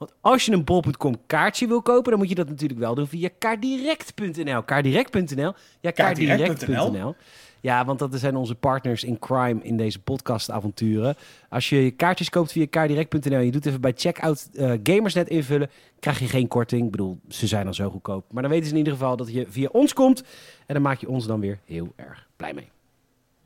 Want 0.00 0.12
als 0.20 0.44
je 0.44 0.52
een 0.52 0.64
bol.com 0.64 1.16
kaartje 1.26 1.66
wil 1.66 1.82
kopen, 1.82 2.10
dan 2.10 2.18
moet 2.18 2.28
je 2.28 2.34
dat 2.34 2.48
natuurlijk 2.48 2.80
wel 2.80 2.94
doen 2.94 3.06
via 3.06 3.28
kaardirect.nl. 3.38 4.62
Kaardirect.nl? 4.62 5.52
Ja, 5.80 5.90
Kaardirect.nl? 5.90 7.14
Ja, 7.60 7.84
want 7.84 7.98
dat 7.98 8.10
zijn 8.14 8.36
onze 8.36 8.54
partners 8.54 9.04
in 9.04 9.18
crime 9.18 9.62
in 9.62 9.76
deze 9.76 9.98
podcastavonturen. 9.98 11.16
Als 11.48 11.68
je 11.68 11.84
je 11.84 11.90
kaartjes 11.90 12.30
koopt 12.30 12.52
via 12.52 12.66
kaardirect.nl 12.70 13.34
en 13.34 13.44
je 13.44 13.50
doet 13.50 13.66
even 13.66 13.80
bij 13.80 13.92
checkout 13.96 14.48
eh, 14.54 14.72
Gamersnet 14.82 15.28
invullen, 15.28 15.70
krijg 15.98 16.18
je 16.18 16.26
geen 16.26 16.48
korting. 16.48 16.84
Ik 16.84 16.90
bedoel, 16.90 17.18
ze 17.28 17.46
zijn 17.46 17.66
al 17.66 17.74
zo 17.74 17.90
goedkoop. 17.90 18.24
Maar 18.30 18.42
dan 18.42 18.50
weten 18.50 18.66
ze 18.66 18.72
in 18.72 18.78
ieder 18.78 18.92
geval 18.92 19.16
dat 19.16 19.32
je 19.32 19.46
via 19.48 19.68
ons 19.72 19.92
komt. 19.92 20.22
En 20.66 20.74
dan 20.74 20.82
maak 20.82 21.00
je 21.00 21.08
ons 21.08 21.26
dan 21.26 21.40
weer 21.40 21.58
heel 21.64 21.92
erg 21.96 22.26
blij 22.36 22.54
mee. 22.54 22.68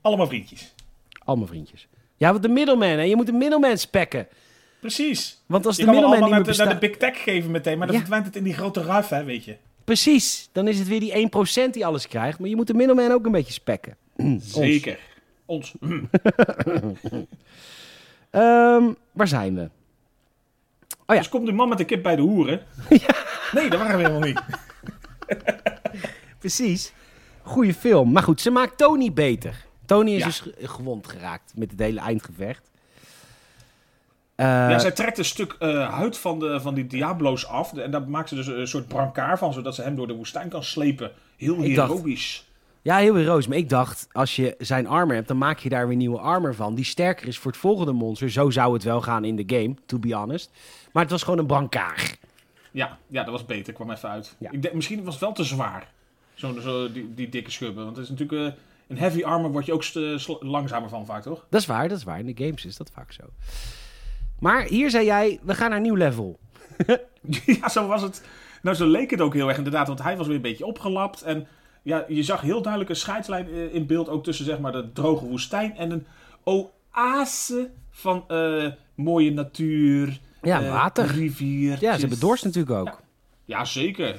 Allemaal 0.00 0.26
vriendjes. 0.26 0.74
Allemaal 1.24 1.46
vriendjes. 1.46 1.88
Ja, 2.16 2.30
want 2.30 2.42
de 2.42 2.48
middleman, 2.48 2.88
hè? 2.88 3.02
je 3.02 3.16
moet 3.16 3.26
de 3.26 3.32
middleman 3.32 3.78
spekken. 3.78 4.26
Precies. 4.84 5.42
Want 5.46 5.66
als 5.66 5.76
Je 5.76 5.84
de 5.84 5.90
allemaal 5.90 6.10
niet 6.10 6.20
naar 6.20 6.28
meer 6.28 6.38
de, 6.38 6.44
naar 6.44 6.48
bestaat... 6.66 6.80
de 6.80 6.88
big 6.88 6.96
tech 6.96 7.22
geven 7.22 7.50
meteen, 7.50 7.78
maar 7.78 7.86
dan 7.86 7.96
Ja. 7.96 8.00
verdwijnt 8.02 8.26
het 8.26 8.36
in 8.36 8.44
die 8.44 8.54
grote 8.54 8.82
ruif, 8.82 9.08
hè, 9.08 9.24
weet 9.24 9.44
je. 9.44 9.56
Precies, 9.84 10.48
dan 10.52 10.68
is 10.68 10.78
het 10.78 10.88
weer 10.88 11.00
die 11.00 11.30
1% 11.66 11.70
die 11.70 11.86
alles 11.86 12.08
krijgt. 12.08 12.38
Maar 12.38 12.48
je 12.48 12.56
moet 12.56 12.66
de 12.66 12.74
middleman 12.74 13.10
ook 13.12 13.26
een 13.26 13.32
beetje 13.32 13.52
spekken. 13.52 13.96
Zeker. 14.40 14.98
Ons. 15.46 15.74
Ehm, 18.30 18.92
waar 19.12 19.28
zijn 19.28 19.54
we? 19.54 19.62
Oh 21.06 21.14
ja. 21.14 21.16
Dus 21.16 21.28
komt 21.28 21.44
die 21.46 21.54
man 21.54 21.68
met 21.68 21.78
de 21.78 21.84
kip 21.84 22.02
bij 22.02 22.16
de 22.16 22.22
hoeren. 22.22 22.62
Nee, 23.52 23.70
dat 23.70 23.78
waren 23.80 23.96
we 23.96 24.02
helemaal 24.02 24.28
niet. 24.28 24.40
Precies. 26.38 26.92
Goeie 27.42 27.74
film. 27.74 28.12
Maar 28.12 28.22
goed, 28.22 28.40
ze 28.40 28.50
maakt 28.50 28.78
Tony 28.78 29.12
beter. 29.12 29.64
Tony 29.86 30.10
is 30.12 30.18
Ja. 30.18 30.24
dus 30.26 30.40
ge- 30.40 30.54
gewond 30.58 31.08
geraakt 31.08 31.52
met 31.56 31.70
het 31.70 31.80
hele 31.80 32.00
eindgevecht. 32.00 32.70
Eh, 34.36 34.46
ja, 34.46 34.78
zij 34.78 34.90
trekt 34.90 35.18
een 35.18 35.24
stuk 35.24 35.56
eh, 35.58 35.90
huid 35.94 36.18
van, 36.18 36.38
de, 36.38 36.60
van 36.60 36.74
die 36.74 36.86
Diablo's 36.86 37.46
af. 37.46 37.72
En 37.76 37.90
daar 37.90 38.08
maakt 38.08 38.28
ze 38.28 38.34
dus 38.34 38.46
een 38.46 38.68
soort 38.68 38.88
brancard 38.88 39.38
van, 39.38 39.52
zodat 39.52 39.74
ze 39.74 39.82
hem 39.82 39.96
door 39.96 40.06
de 40.06 40.14
woestijn 40.14 40.48
kan 40.48 40.64
slepen. 40.64 41.10
Heel 41.36 41.74
dacht- 41.74 41.92
heroïsch. 41.92 42.42
ja, 42.82 42.96
heel 42.96 43.14
heroïs. 43.14 43.46
Maar 43.46 43.56
ik 43.56 43.68
dacht, 43.68 44.08
als 44.12 44.36
je 44.36 44.54
zijn 44.58 44.86
armor 44.86 45.14
hebt, 45.14 45.28
dan 45.28 45.38
maak 45.38 45.58
je 45.58 45.68
daar 45.68 45.88
weer 45.88 45.96
nieuwe 45.96 46.18
armor 46.18 46.54
van. 46.54 46.74
Die 46.74 46.84
sterker 46.84 47.28
is 47.28 47.38
voor 47.38 47.50
het 47.50 47.60
volgende 47.60 47.92
monster. 47.92 48.30
Zo 48.30 48.50
zou 48.50 48.72
het 48.72 48.82
wel 48.82 49.00
gaan 49.00 49.24
in 49.24 49.36
de 49.36 49.56
game, 49.56 49.74
to 49.86 49.98
be 49.98 50.14
honest. 50.14 50.50
Maar 50.92 51.02
het 51.02 51.12
was 51.12 51.22
gewoon 51.22 51.38
een 51.38 51.46
brancard. 51.46 52.18
Ja, 52.70 52.98
ja, 53.06 53.22
dat 53.22 53.32
was 53.32 53.46
beter. 53.46 53.72
kwam 53.72 53.90
even 53.90 54.08
uit. 54.08 54.34
Ja. 54.38 54.50
Ik 54.50 54.62
denk, 54.62 54.74
misschien 54.74 55.04
was 55.04 55.14
het 55.14 55.22
wel 55.22 55.32
te 55.32 55.44
zwaar. 55.44 55.88
Zo, 56.34 56.60
zo, 56.60 56.92
die, 56.92 57.14
die 57.14 57.28
dikke 57.28 57.50
schubben. 57.50 57.84
Want 57.84 57.96
het 57.96 58.04
is 58.04 58.10
natuurlijk... 58.10 58.54
eh 58.54 58.60
een 58.88 58.98
heavy 58.98 59.22
armor 59.22 59.50
word 59.52 59.66
je 59.66 59.72
ook 59.72 59.84
langzamer 60.40 60.88
van 60.88 61.06
vaak, 61.06 61.22
toch? 61.22 61.46
Dat 61.48 61.60
is 61.60 61.66
waar, 61.66 61.88
dat 61.88 61.98
is 61.98 62.04
waar. 62.04 62.18
In 62.18 62.26
de 62.34 62.44
games 62.44 62.64
is 62.64 62.76
dat 62.76 62.90
vaak 62.94 63.12
zo. 63.12 63.22
Maar 64.44 64.64
hier 64.64 64.90
zei 64.90 65.04
jij, 65.04 65.38
we 65.42 65.54
gaan 65.54 65.68
naar 65.68 65.76
een 65.76 65.84
nieuw 65.84 65.94
level. 65.94 66.38
ja, 67.60 67.68
zo 67.68 67.86
was 67.86 68.02
het. 68.02 68.22
Nou, 68.62 68.76
zo 68.76 68.86
leek 68.86 69.10
het 69.10 69.20
ook 69.20 69.34
heel 69.34 69.48
erg 69.48 69.56
inderdaad. 69.56 69.86
Want 69.86 70.02
hij 70.02 70.16
was 70.16 70.26
weer 70.26 70.36
een 70.36 70.42
beetje 70.42 70.66
opgelapt. 70.66 71.22
En 71.22 71.46
ja, 71.82 72.04
je 72.08 72.22
zag 72.22 72.40
heel 72.40 72.60
duidelijk 72.60 72.90
een 72.90 72.96
scheidslijn 72.96 73.48
eh, 73.48 73.74
in 73.74 73.86
beeld. 73.86 74.08
Ook 74.08 74.24
tussen 74.24 74.44
zeg 74.44 74.58
maar 74.58 74.72
de 74.72 74.92
droge 74.92 75.26
woestijn 75.26 75.76
en 75.76 75.90
een 75.90 76.06
oase 76.44 77.70
van 77.90 78.24
eh, 78.28 78.66
mooie 78.94 79.32
natuur. 79.32 80.20
Ja, 80.42 80.62
eh, 80.62 80.70
water. 80.70 81.06
Rivier. 81.06 81.78
Ja, 81.80 81.94
ze 81.94 82.00
hebben 82.00 82.20
dorst 82.20 82.44
natuurlijk 82.44 82.78
ook. 82.78 83.00
Ja, 83.44 83.64
zeker. 83.64 84.16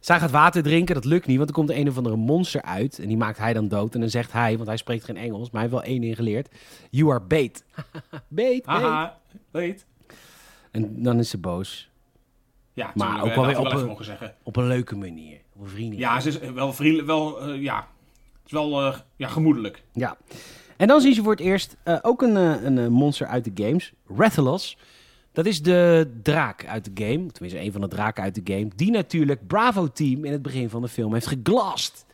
Zij 0.00 0.20
gaat 0.20 0.30
water 0.30 0.62
drinken, 0.62 0.94
dat 0.94 1.04
lukt 1.04 1.26
niet, 1.26 1.36
want 1.36 1.48
er 1.48 1.54
komt 1.54 1.70
een 1.70 1.88
of 1.88 1.96
andere 1.96 2.16
monster 2.16 2.62
uit. 2.62 2.98
En 2.98 3.08
die 3.08 3.16
maakt 3.16 3.38
hij 3.38 3.52
dan 3.52 3.68
dood. 3.68 3.94
En 3.94 4.00
dan 4.00 4.10
zegt 4.10 4.32
hij, 4.32 4.56
want 4.56 4.68
hij 4.68 4.76
spreekt 4.76 5.04
geen 5.04 5.16
Engels, 5.16 5.50
maar 5.50 5.62
hij 5.62 5.70
heeft 5.70 5.82
wel 5.82 5.92
één 5.92 6.00
ding 6.00 6.16
geleerd. 6.16 6.48
You 6.90 7.10
are 7.10 7.20
bait. 7.20 7.64
bait, 8.28 8.64
bait. 8.64 9.22
Weet. 9.50 9.86
En 10.70 11.02
dan 11.02 11.18
is 11.18 11.30
ze 11.30 11.38
boos. 11.38 11.90
Ja, 12.72 12.90
Maar 12.94 13.06
tuurlijk, 13.06 13.24
ook 13.24 13.30
eh, 13.30 13.36
wel 13.36 13.46
weer 13.46 13.88
op 13.88 13.98
een-. 14.00 14.30
Op 14.42 14.56
een 14.56 14.66
leuke 14.66 14.96
manier. 14.96 15.40
Op 15.54 15.62
een 15.62 15.68
vriendelijke 15.68 16.04
Ja, 16.04 16.20
ze 16.20 16.28
is 16.28 16.38
wel 16.38 16.72
vriendelijk, 16.72 17.06
wel, 17.06 17.40
eh, 17.40 17.62
ja. 17.62 17.76
Het 17.76 18.46
is 18.46 18.52
wel 18.52 18.82
eh, 18.82 18.98
ja, 19.16 19.28
gemoedelijk. 19.28 19.82
Ja. 19.92 20.16
En 20.76 20.86
dan 20.88 21.00
zien 21.00 21.14
ze 21.14 21.22
voor 21.22 21.30
het 21.32 21.40
eerst 21.40 21.76
eh, 21.82 21.98
ook 22.02 22.22
een, 22.22 22.36
eh, 22.36 22.62
een 22.62 22.78
eh, 22.78 22.86
monster 22.86 23.26
uit 23.26 23.44
de 23.44 23.64
games. 23.64 23.92
Rathalos. 24.16 24.76
Dat 25.32 25.46
is 25.46 25.62
de 25.62 26.10
draak 26.22 26.66
uit 26.66 26.84
de 26.84 27.04
game. 27.04 27.26
Tenminste, 27.26 27.60
een 27.60 27.72
van 27.72 27.80
de 27.80 27.88
draken 27.88 28.22
uit 28.22 28.34
de 28.34 28.54
game. 28.54 28.68
Die 28.76 28.90
natuurlijk 28.90 29.46
Bravo 29.46 29.88
Team 29.88 30.24
in 30.24 30.32
het 30.32 30.42
begin 30.42 30.70
van 30.70 30.82
de 30.82 30.88
film 30.88 31.12
heeft 31.12 31.26
geglast. 31.26 32.06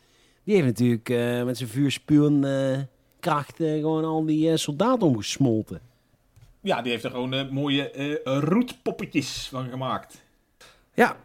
Die 0.43 0.55
heeft 0.55 0.67
natuurlijk 0.67 1.09
eh, 1.09 1.43
met 1.43 1.57
zijn 1.57 1.69
vuurspuwen 1.69 2.43
eh 2.43 2.79
kracht 3.19 3.59
eh, 3.59 3.73
gewoon 3.73 4.05
al 4.05 4.25
die 4.25 4.51
eh, 4.51 4.57
soldaten 4.57 5.07
omgesmolten. 5.07 5.81
Ja, 6.61 6.81
die 6.81 6.91
heeft 6.91 7.03
er 7.03 7.11
gewoon 7.11 7.33
eh, 7.33 7.49
mooie 7.49 7.91
eh 7.91 8.39
roetpoppetjes 8.39 9.47
van 9.51 9.69
gemaakt. 9.69 10.23
Ja. 10.93 11.15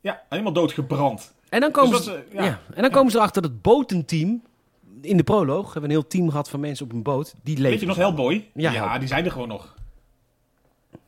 Ja, 0.00 0.22
helemaal 0.28 0.52
doodgebrand. 0.52 1.34
En 1.48 1.60
dan 1.60 1.70
komen, 1.70 1.90
Dus 1.90 2.04
ze, 2.04 2.10
dat, 2.10 2.18
eh, 2.28 2.34
ja. 2.34 2.44
ja. 2.44 2.60
En 2.74 2.82
dan 2.82 2.90
komen 2.90 3.10
ze 3.10 3.16
erachter 3.16 3.42
dat 3.42 3.50
het 3.50 3.62
botenteam... 3.62 4.42
In 5.00 5.16
de 5.16 5.22
proloog 5.24 5.64
hebben 5.64 5.82
we 5.82 5.86
een 5.88 6.00
heel 6.00 6.06
team 6.06 6.30
gehad 6.30 6.48
van 6.50 6.60
mensen 6.60 6.86
op 6.86 6.92
een 6.92 7.02
boot. 7.02 7.34
Die 7.42 7.54
leven. 7.56 7.70
Weet 7.70 7.80
je 7.80 7.86
nog 7.86 7.96
Hellboy? 7.96 8.50
Ja, 8.54 8.70
Ja, 8.70 8.78
Hellboy. 8.78 8.98
die 8.98 9.08
zijn 9.08 9.24
er 9.24 9.30
gewoon 9.30 9.48
nog. 9.48 9.74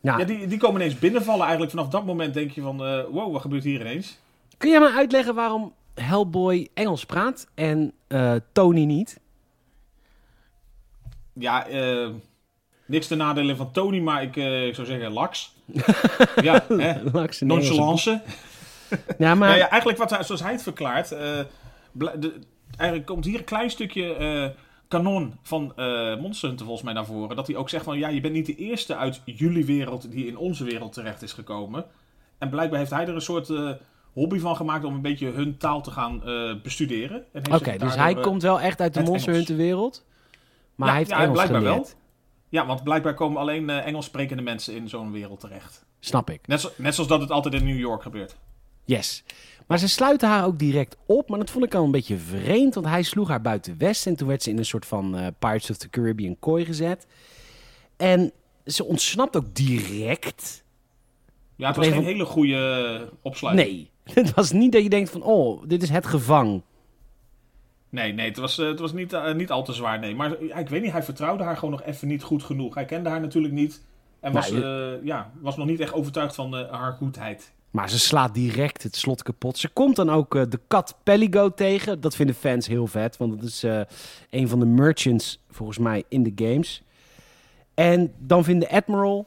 Ja. 0.00 0.24
Die, 0.24 0.46
die 0.46 0.58
komen 0.58 0.80
ineens 0.80 0.98
binnenvallen. 0.98 1.40
Eigenlijk 1.42 1.70
vanaf 1.70 1.88
dat 1.88 2.04
moment 2.04 2.34
denk 2.34 2.50
je 2.50 2.60
van... 2.60 2.76
wow, 3.10 3.32
wat 3.32 3.40
gebeurt 3.40 3.64
hier 3.64 3.80
ineens? 3.80 4.18
Kun 4.56 4.70
jij 4.70 4.80
me 4.80 4.92
uitleggen 4.92 5.34
waarom 5.34 5.72
Hellboy 5.94 6.68
Engels 6.74 7.04
praat 7.04 7.46
en 7.54 7.92
Tony 8.52 8.84
niet? 8.84 9.20
Ja, 11.32 11.66
eh, 11.66 12.08
niks 12.88 13.07
te 13.07 13.14
nadelen 13.14 13.57
van 13.57 13.70
Tony, 13.72 13.98
maar 14.01 14.22
ik, 14.22 14.37
eh, 14.37 14.66
ik 14.66 14.74
zou 14.74 14.87
zeggen 14.87 15.12
Lax. 15.12 15.55
ja, 16.42 16.64
hè? 16.68 16.94
Laks 17.12 17.40
Nonchalance. 17.40 18.20
Ja, 19.18 19.35
maar 19.35 19.48
Nou 19.48 19.61
ja, 19.61 19.68
eigenlijk 19.68 19.98
wat 19.98 20.11
hij, 20.11 20.22
zoals 20.22 20.42
hij 20.42 20.53
het 20.53 20.62
verklaart... 20.62 21.09
de- 21.09 22.40
eigenlijk 22.77 23.09
komt 23.09 23.24
hier 23.24 23.38
een 23.38 23.44
klein 23.44 23.70
stukje 23.70 24.14
eh, 24.14 24.46
kanon 24.88 25.35
van 25.42 25.72
eh 25.77 26.16
Monster 26.16 26.48
Hunter 26.48 26.66
volgens 26.66 26.85
mij 26.87 26.94
naar 26.94 27.07
voren. 27.07 27.37
Dat 27.37 27.46
hij 27.46 27.57
ook 27.57 27.68
zegt 27.68 27.85
van... 27.85 27.98
Ja, 27.98 28.09
je 28.09 28.20
bent 28.20 28.35
niet 28.35 28.46
de 28.46 28.55
eerste 28.55 28.96
uit 28.96 29.22
jullie 29.24 29.64
wereld 29.64 30.11
die 30.11 30.27
in 30.27 30.37
onze 30.37 30.64
wereld 30.64 30.92
terecht 30.92 31.22
is 31.22 31.33
gekomen. 31.33 31.85
En 32.38 32.48
blijkbaar 32.51 32.79
heeft 32.79 32.90
hij 32.90 33.07
er 33.07 33.14
een 33.14 33.20
soort... 33.20 33.53
hobby 34.12 34.38
van 34.38 34.57
gemaakt 34.57 34.85
om 34.85 34.94
een 34.94 35.03
beetje 35.03 35.31
hun 35.31 35.57
taal 35.57 35.83
te 35.83 35.90
gaan 35.90 36.22
bestuderen. 36.62 37.24
Oké, 37.53 37.77
dus 37.77 37.94
hij 37.94 38.14
komt 38.14 38.42
wel 38.42 38.61
echt 38.61 38.81
uit 38.81 38.94
de 38.94 39.03
Monster. 39.03 39.33
Hunter 39.33 39.57
wereld. 39.57 40.05
Maar 40.74 40.87
Ja, 40.88 40.92
hij 40.94 41.03
heeft 41.03 41.11
ja, 41.14 41.20
Engels 41.22 41.33
blijkbaar 41.33 41.62
wel. 41.62 41.87
Ja, 42.48 42.66
want 42.66 42.82
blijkbaar 42.84 43.14
komen 43.14 43.40
alleen 43.40 43.70
eh, 43.70 43.87
Engels 43.87 44.04
sprekende 44.06 44.42
mensen 44.42 44.74
in 44.74 44.88
zo'n 44.88 45.12
wereld 45.12 45.40
terecht. 45.40 45.84
Snap 46.00 46.30
ik. 46.30 46.46
Net, 46.46 46.61
zo- 46.61 46.70
net 46.76 46.94
zoals 46.94 47.08
dat 47.08 47.20
het 47.20 47.30
altijd 47.30 47.54
in 47.54 47.64
New 47.64 47.78
York 47.78 48.02
gebeurt. 48.02 48.37
Yes. 48.84 49.24
Maar 49.66 49.78
ze 49.78 49.88
sluiten 49.88 50.28
haar 50.28 50.44
ook 50.44 50.58
direct 50.58 50.96
op. 51.06 51.28
Maar 51.28 51.38
dat 51.38 51.50
vond 51.50 51.64
ik 51.64 51.74
al 51.74 51.84
een 51.84 51.90
beetje 51.90 52.16
vreemd. 52.18 52.75
Want 52.75 52.87
hij 52.87 53.02
sloeg 53.02 53.29
haar 53.29 53.40
buiten 53.40 53.79
West. 53.79 54.06
En 54.06 54.16
toen 54.16 54.29
werd 54.29 54.42
ze 54.42 54.50
in 54.50 54.58
een 54.58 54.64
soort 54.64 54.87
van 54.87 55.16
eh, 55.16 55.27
Pirates 55.38 55.70
of 55.70 55.77
the 55.77 55.90
Caribbean 55.90 56.37
kooi 56.38 56.64
gezet. 56.64 57.06
En 57.96 58.33
ze 58.66 58.85
ontsnapt 58.85 59.37
ook 59.37 59.54
direct. 59.54 60.64
Ja, 61.56 61.66
het 61.66 61.77
was 61.77 61.87
een 61.87 61.92
geen 61.92 62.02
van- 62.02 62.10
hele 62.12 62.25
goede 62.25 63.12
opsluiting. 63.23 63.68
Nee. 63.68 63.90
Het 64.25 64.35
was 64.35 64.52
niet 64.52 64.73
dat 64.73 64.83
je 64.83 64.88
denkt 64.88 65.10
van... 65.10 65.23
Oh, 65.23 65.62
dit 65.66 65.83
is 65.83 65.88
het 65.90 66.06
gevang. 66.06 66.62
Nee, 67.90 68.12
nee, 68.12 68.28
het 68.28 68.36
was, 68.36 68.58
eh, 68.58 68.66
het 68.66 68.78
was 68.78 68.92
niet, 68.92 69.12
eh, 69.12 69.34
niet 69.34 69.50
al 69.50 69.64
te 69.64 69.72
zwaar, 69.72 69.98
nee. 69.98 70.14
Maar 70.14 70.40
ik 70.40 70.68
weet 70.68 70.82
niet, 70.82 70.92
hij 70.92 71.02
vertrouwde 71.02 71.44
haar 71.44 71.56
gewoon 71.56 71.70
nog 71.70 71.82
even 71.82 72.08
niet 72.08 72.22
goed 72.22 72.42
genoeg. 72.42 72.74
Hij 72.74 72.84
kende 72.84 73.08
haar 73.08 73.20
natuurlijk 73.20 73.54
niet. 73.54 73.82
En 74.20 74.32
was, 74.32 74.50
Nee, 74.50 74.62
eh, 74.62 75.04
ja, 75.04 75.30
was 75.40 75.56
nog 75.56 75.66
niet 75.66 75.80
echt 75.80 75.92
overtuigd 75.92 76.34
van 76.34 76.54
haar 76.54 76.92
goedheid. 76.92 77.52
Maar 77.70 77.90
ze 77.90 77.98
slaat 77.98 78.34
direct 78.34 78.82
het 78.82 78.96
slot 78.96 79.22
kapot. 79.22 79.58
Ze 79.58 79.68
komt 79.68 79.96
dan 79.96 80.10
ook 80.10 80.50
de 80.50 80.60
kat 80.66 80.96
Peligo 81.02 81.54
tegen. 81.54 82.00
Dat 82.00 82.16
vinden 82.16 82.34
fans 82.34 82.66
heel 82.66 82.86
vet, 82.86 83.16
want 83.16 83.40
dat 83.40 83.48
is 83.48 83.64
een 84.30 84.48
van 84.48 84.60
de 84.60 84.66
merchants 84.66 85.40
volgens 85.50 85.78
mij 85.78 86.04
in 86.08 86.22
de 86.22 86.32
games. 86.34 86.82
En 87.74 88.12
dan 88.18 88.44
vindt 88.44 88.68
de 88.68 88.70
Admiral, 88.70 89.26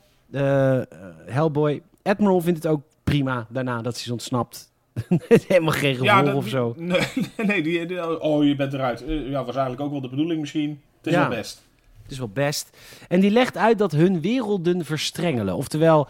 Hellboy, 1.25 1.81
Admiral 2.03 2.41
vindt 2.41 2.63
het 2.63 2.71
ook 2.71 2.81
prima 3.03 3.47
daarna 3.49 3.81
dat 3.81 3.97
ze 3.97 4.03
is 4.03 4.11
ontsnapt. 4.11 4.70
Helemaal 5.47 5.73
geen 5.73 5.95
gevolg 5.95 6.23
dat- 6.25 6.33
of 6.35 6.47
zo. 6.47 6.73
Nee, 6.77 7.01
nee 7.37 7.61
die, 7.61 7.85
die- 7.85 8.21
oh, 8.21 8.43
je 8.45 8.55
bent 8.55 8.73
eruit. 8.73 9.05
Eh, 9.05 9.29
ja, 9.29 9.43
was 9.45 9.55
eigenlijk 9.55 9.81
ook 9.81 9.91
wel 9.91 10.01
de 10.01 10.09
bedoeling 10.09 10.39
misschien. 10.39 10.81
Het 10.97 11.07
is 11.07 11.13
Ja. 11.13 11.27
wel 11.27 11.37
best. 11.37 11.61
is 12.07 12.17
wel 12.17 12.29
best. 12.29 12.77
En 13.07 13.19
die 13.19 13.31
legt 13.31 13.57
uit 13.57 13.77
dat 13.77 13.91
hun 13.91 14.21
werelden 14.21 14.85
verstrengelen. 14.85 15.55
Oftewel, 15.55 16.07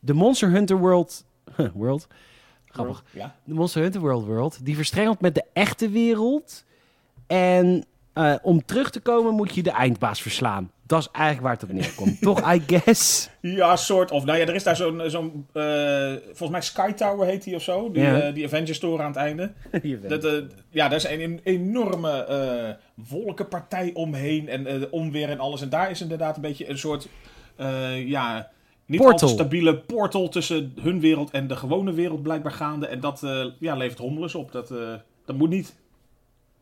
de 0.00 0.12
Monster 0.12 0.50
Hunter 0.50 0.78
World... 0.78 1.24
world? 1.74 2.06
Grappig. 2.66 3.04
Ja. 3.10 3.36
De 3.44 3.54
Monster 3.54 3.82
Hunter 3.82 4.00
World 4.00 4.24
World, 4.26 4.64
die 4.64 4.74
verstrengelt 4.76 5.20
met 5.20 5.34
de 5.34 5.44
echte 5.52 5.88
wereld. 5.88 6.64
En 7.26 7.84
eh, 8.12 8.34
om 8.42 8.64
terug 8.64 8.90
te 8.90 9.00
komen 9.00 9.34
moet 9.34 9.54
je 9.54 9.62
de 9.62 9.70
eindbaas 9.70 10.22
verslaan. 10.22 10.70
Dat 10.92 11.00
is 11.00 11.08
eigenlijk 11.12 11.42
waar 11.46 11.52
het 11.52 11.62
op 11.62 11.72
neerkomt. 11.72 12.20
Toch, 12.20 12.52
I 12.54 12.62
guess? 12.66 13.28
Ja, 13.40 13.76
soort 13.76 14.10
of. 14.10 14.24
Nou 14.24 14.38
ja, 14.38 14.46
er 14.46 14.54
is 14.54 14.62
daar 14.62 14.76
zo'n, 14.76 15.02
zo'n 15.06 15.46
eh, 15.52 16.12
volgens 16.24 16.50
mij 16.50 16.60
Sky 16.60 16.92
Tower 16.92 17.26
heet 17.26 17.44
die 17.44 17.54
of 17.54 17.62
zo. 17.62 17.90
Die, 17.90 18.02
Ja. 18.02 18.20
eh, 18.20 18.34
die 18.34 18.44
Avengers 18.44 18.78
Tower 18.78 19.00
aan 19.00 19.06
het 19.06 19.16
einde. 19.16 19.52
Dat, 20.08 20.24
eh, 20.24 20.32
ja, 20.70 20.88
daar 20.88 20.96
is 20.96 21.04
een, 21.08 21.20
een 21.20 21.40
enorme 21.42 22.26
wolkenpartij 23.08 23.90
omheen 23.94 24.48
en 24.48 24.90
onweer 24.92 25.28
en 25.28 25.38
alles. 25.38 25.60
En 25.62 25.68
daar 25.68 25.90
is 25.90 26.00
inderdaad 26.00 26.36
een 26.36 26.42
beetje 26.42 26.68
een 26.68 26.78
soort, 26.78 27.08
ja, 28.04 28.50
niet 28.86 29.00
al 29.00 29.06
Portal. 29.06 29.28
te 29.28 29.34
stabiele 29.34 29.76
portal 29.78 30.28
tussen 30.28 30.72
hun 30.80 31.00
wereld 31.00 31.30
en 31.30 31.46
de 31.46 31.56
gewone 31.56 31.92
wereld 31.92 32.22
blijkbaar 32.22 32.52
gaande. 32.52 32.86
En 32.86 33.00
dat 33.00 33.22
ja, 33.58 33.74
levert 33.76 33.98
hommeles 33.98 34.34
op. 34.34 34.52
Dat, 34.52 34.68
dat 35.24 35.36
moet 35.36 35.50
niet. 35.50 35.74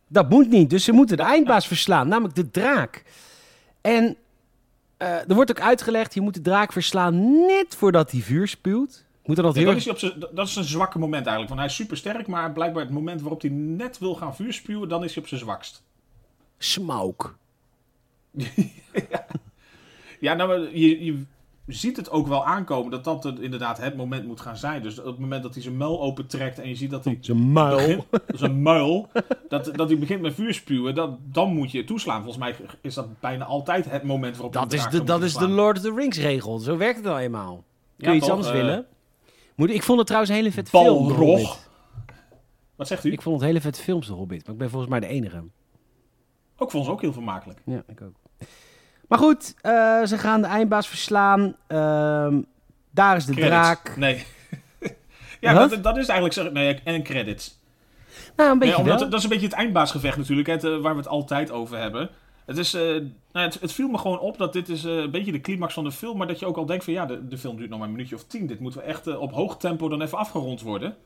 Dat 0.08 0.28
moet 0.30 0.50
niet, 0.50 0.70
dus 0.70 0.84
ze 0.84 0.92
moeten 0.92 1.16
de 1.16 1.22
eindbaas 1.22 1.66
verslaan, 1.66 2.08
namelijk 2.08 2.34
de 2.34 2.50
draak. 2.50 3.04
En 3.80 4.16
er 5.06 5.34
wordt 5.34 5.50
ook 5.50 5.60
uitgelegd, 5.60 6.14
je 6.14 6.20
moet 6.20 6.34
de 6.34 6.40
draak 6.40 6.72
verslaan 6.72 7.30
net 7.46 7.74
voordat 7.76 8.10
hij 8.10 8.20
vuur 8.20 8.48
spuwt. 8.48 9.04
Moet 9.24 9.36
er 9.36 9.42
dat 9.42 9.54
Ja, 9.54 9.60
heel 9.60 9.68
dat, 9.70 9.78
is 9.80 9.88
op 9.88 9.98
zijn- 9.98 10.20
dat 10.34 10.46
is 10.48 10.56
een 10.56 10.64
zwakke 10.64 10.98
moment 10.98 11.26
eigenlijk. 11.26 11.48
Want 11.48 11.60
hij 11.60 11.68
is 11.68 11.74
super 11.76 11.96
sterk, 11.96 12.26
maar 12.26 12.52
blijkbaar 12.52 12.82
het 12.82 12.92
moment 12.92 13.20
waarop 13.20 13.40
hij 13.40 13.50
net 13.50 13.98
wil 13.98 14.14
gaan 14.14 14.36
vuur 14.36 14.52
spuwen, 14.52 14.88
dan 14.88 15.04
is 15.04 15.14
hij 15.14 15.22
op 15.22 15.28
zijn 15.28 15.40
zwakst. 15.40 15.82
smoke. 16.58 17.28
Ja, 20.20 20.34
nou, 20.34 20.48
maar 20.48 20.76
je, 20.76 21.04
je 21.04 21.22
ziet 21.72 21.96
het 21.96 22.10
ook 22.10 22.26
wel 22.26 22.44
aankomen 22.46 22.90
dat 22.90 23.04
dat 23.04 23.24
er 23.24 23.42
inderdaad 23.42 23.78
het 23.78 23.96
moment 23.96 24.26
moet 24.26 24.40
gaan 24.40 24.56
zijn. 24.56 24.82
Dus 24.82 24.98
op 24.98 25.04
het 25.04 25.18
moment 25.18 25.42
dat 25.42 25.54
hij 25.54 25.62
zijn 25.62 25.76
muil 25.76 26.00
opentrekt 26.00 26.58
en 26.58 26.68
je 26.68 26.74
ziet 26.74 26.90
dat 26.90 27.04
hij 27.04 27.18
Zijn 27.20 27.52
muil. 27.52 27.76
begint, 27.76 28.04
zijn 28.34 28.62
muil, 28.62 29.08
dat, 29.48 29.70
dat 29.74 29.88
hij 29.88 29.98
begint 29.98 30.20
met 30.20 30.34
vuur 30.34 30.54
spuwen, 30.54 30.94
dat, 30.94 31.18
dan 31.22 31.54
moet 31.54 31.70
je 31.70 31.84
toeslaan. 31.84 32.22
Volgens 32.22 32.38
mij 32.38 32.54
is 32.80 32.94
dat 32.94 33.20
bijna 33.20 33.44
altijd 33.44 33.90
het 33.90 34.02
moment 34.02 34.34
waarop 34.36 34.54
je 34.54 34.60
Dat 34.60 34.72
is 34.72 34.86
de, 34.88 35.04
dat 35.04 35.22
is 35.22 35.34
de. 35.34 35.48
Lord 35.48 35.76
of 35.76 35.82
the 35.82 35.94
Rings 35.94 36.18
regel. 36.18 36.58
Zo 36.58 36.76
werkt 36.76 36.96
het 36.96 37.04
nou 37.04 37.18
eenmaal. 37.18 37.54
Kun 37.96 38.06
Ja, 38.06 38.10
je 38.10 38.16
iets 38.16 38.26
toch? 38.26 38.34
anders 38.36 38.54
Eh, 38.54 38.60
willen? 38.60 38.86
Moet, 39.54 39.70
ik 39.70 39.82
vond 39.82 39.98
het 39.98 40.06
trouwens 40.06 40.32
een 40.32 40.38
hele 40.40 40.52
vet 40.52 40.68
film. 40.68 41.08
Balrog. 41.08 41.68
Wat 42.76 42.86
zegt 42.86 43.04
u? 43.04 43.12
Ik 43.12 43.22
vond 43.22 43.36
het 43.36 43.44
hele 43.46 43.60
vet 43.60 43.80
films, 43.80 44.06
de 44.06 44.12
Hobbit. 44.12 44.42
Maar 44.44 44.52
ik 44.52 44.58
ben 44.60 44.70
volgens 44.70 44.90
mij 44.90 45.00
de 45.00 45.06
enige. 45.06 45.42
Ook 46.56 46.70
vond 46.70 46.84
ze 46.84 46.90
ook 46.90 47.00
heel 47.00 47.12
vermakelijk. 47.12 47.62
Ja, 47.64 47.82
ik 47.86 48.02
ook. 48.02 48.14
Maar 49.10 49.18
goed, 49.18 49.54
eh, 49.60 50.02
ze 50.04 50.18
gaan 50.18 50.40
de 50.42 50.46
eindbaas 50.46 50.88
verslaan. 50.88 51.56
Ehm, 51.66 52.40
daar 52.90 53.16
is 53.16 53.24
de 53.24 53.32
Credits. 53.32 53.50
draak. 53.56 53.96
Nee. 53.96 54.24
ja, 55.40 55.52
dat, 55.54 55.82
dat 55.82 55.96
is 55.96 56.06
eigenlijk... 56.08 56.32
zeg- 56.34 56.52
Nee, 56.52 56.80
en 56.84 57.02
credits. 57.02 57.58
Nou, 58.36 58.50
een 58.52 58.58
beetje 58.58 58.74
Nee, 58.82 58.82
omdat, 58.92 58.98
dat 59.10 59.18
is 59.18 59.22
een 59.22 59.30
beetje 59.30 59.46
het 59.46 59.54
eindbaasgevecht 59.54 60.16
natuurlijk, 60.16 60.48
hè, 60.48 60.54
het, 60.54 60.64
eh, 60.64 60.76
waar 60.76 60.92
we 60.92 60.98
het 61.00 61.08
altijd 61.08 61.50
over 61.50 61.78
hebben. 61.78 62.08
Het, 62.44 62.58
is, 62.58 62.74
eh, 62.74 62.82
nou, 63.32 63.46
het, 63.46 63.60
het 63.60 63.72
viel 63.72 63.88
me 63.88 63.98
gewoon 63.98 64.18
op 64.18 64.38
dat 64.38 64.52
dit 64.52 64.68
is 64.68 64.82
een 64.84 65.10
beetje 65.10 65.32
de 65.32 65.40
climax 65.40 65.74
van 65.74 65.84
de 65.84 65.92
film, 65.92 66.16
maar 66.18 66.26
dat 66.26 66.38
je 66.38 66.46
ook 66.46 66.56
al 66.56 66.66
denkt 66.66 66.84
van 66.84 66.92
ja, 66.92 67.06
de, 67.06 67.26
de 67.28 67.38
film 67.38 67.56
duurt 67.56 67.70
nog 67.70 67.78
maar 67.78 67.88
een 67.88 67.94
minuutje 67.94 68.14
of 68.16 68.24
tien. 68.24 68.46
Dit 68.46 68.60
moeten 68.60 68.80
we 68.80 68.86
echt 68.86 69.16
op 69.16 69.32
hoog 69.32 69.56
tempo 69.56 69.88
dan 69.88 70.02
even 70.02 70.18
afgerond 70.18 70.60
worden. 70.60 70.96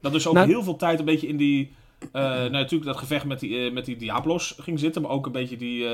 Dat 0.00 0.12
dus 0.12 0.26
ook 0.26 0.34
Nou- 0.34 0.46
heel 0.48 0.62
veel 0.62 0.76
tijd 0.76 0.98
een 0.98 1.04
beetje 1.04 1.28
in 1.28 1.36
die, 1.36 1.74
nou, 2.12 2.50
natuurlijk 2.50 2.84
dat 2.90 2.96
gevecht 2.96 3.24
met 3.24 3.40
die, 3.40 3.70
met 3.72 3.84
die 3.84 3.96
Diablos 3.96 4.54
ging 4.60 4.78
zitten, 4.78 5.02
maar 5.02 5.10
ook 5.10 5.26
een 5.26 5.32
beetje 5.32 5.56
die, 5.56 5.86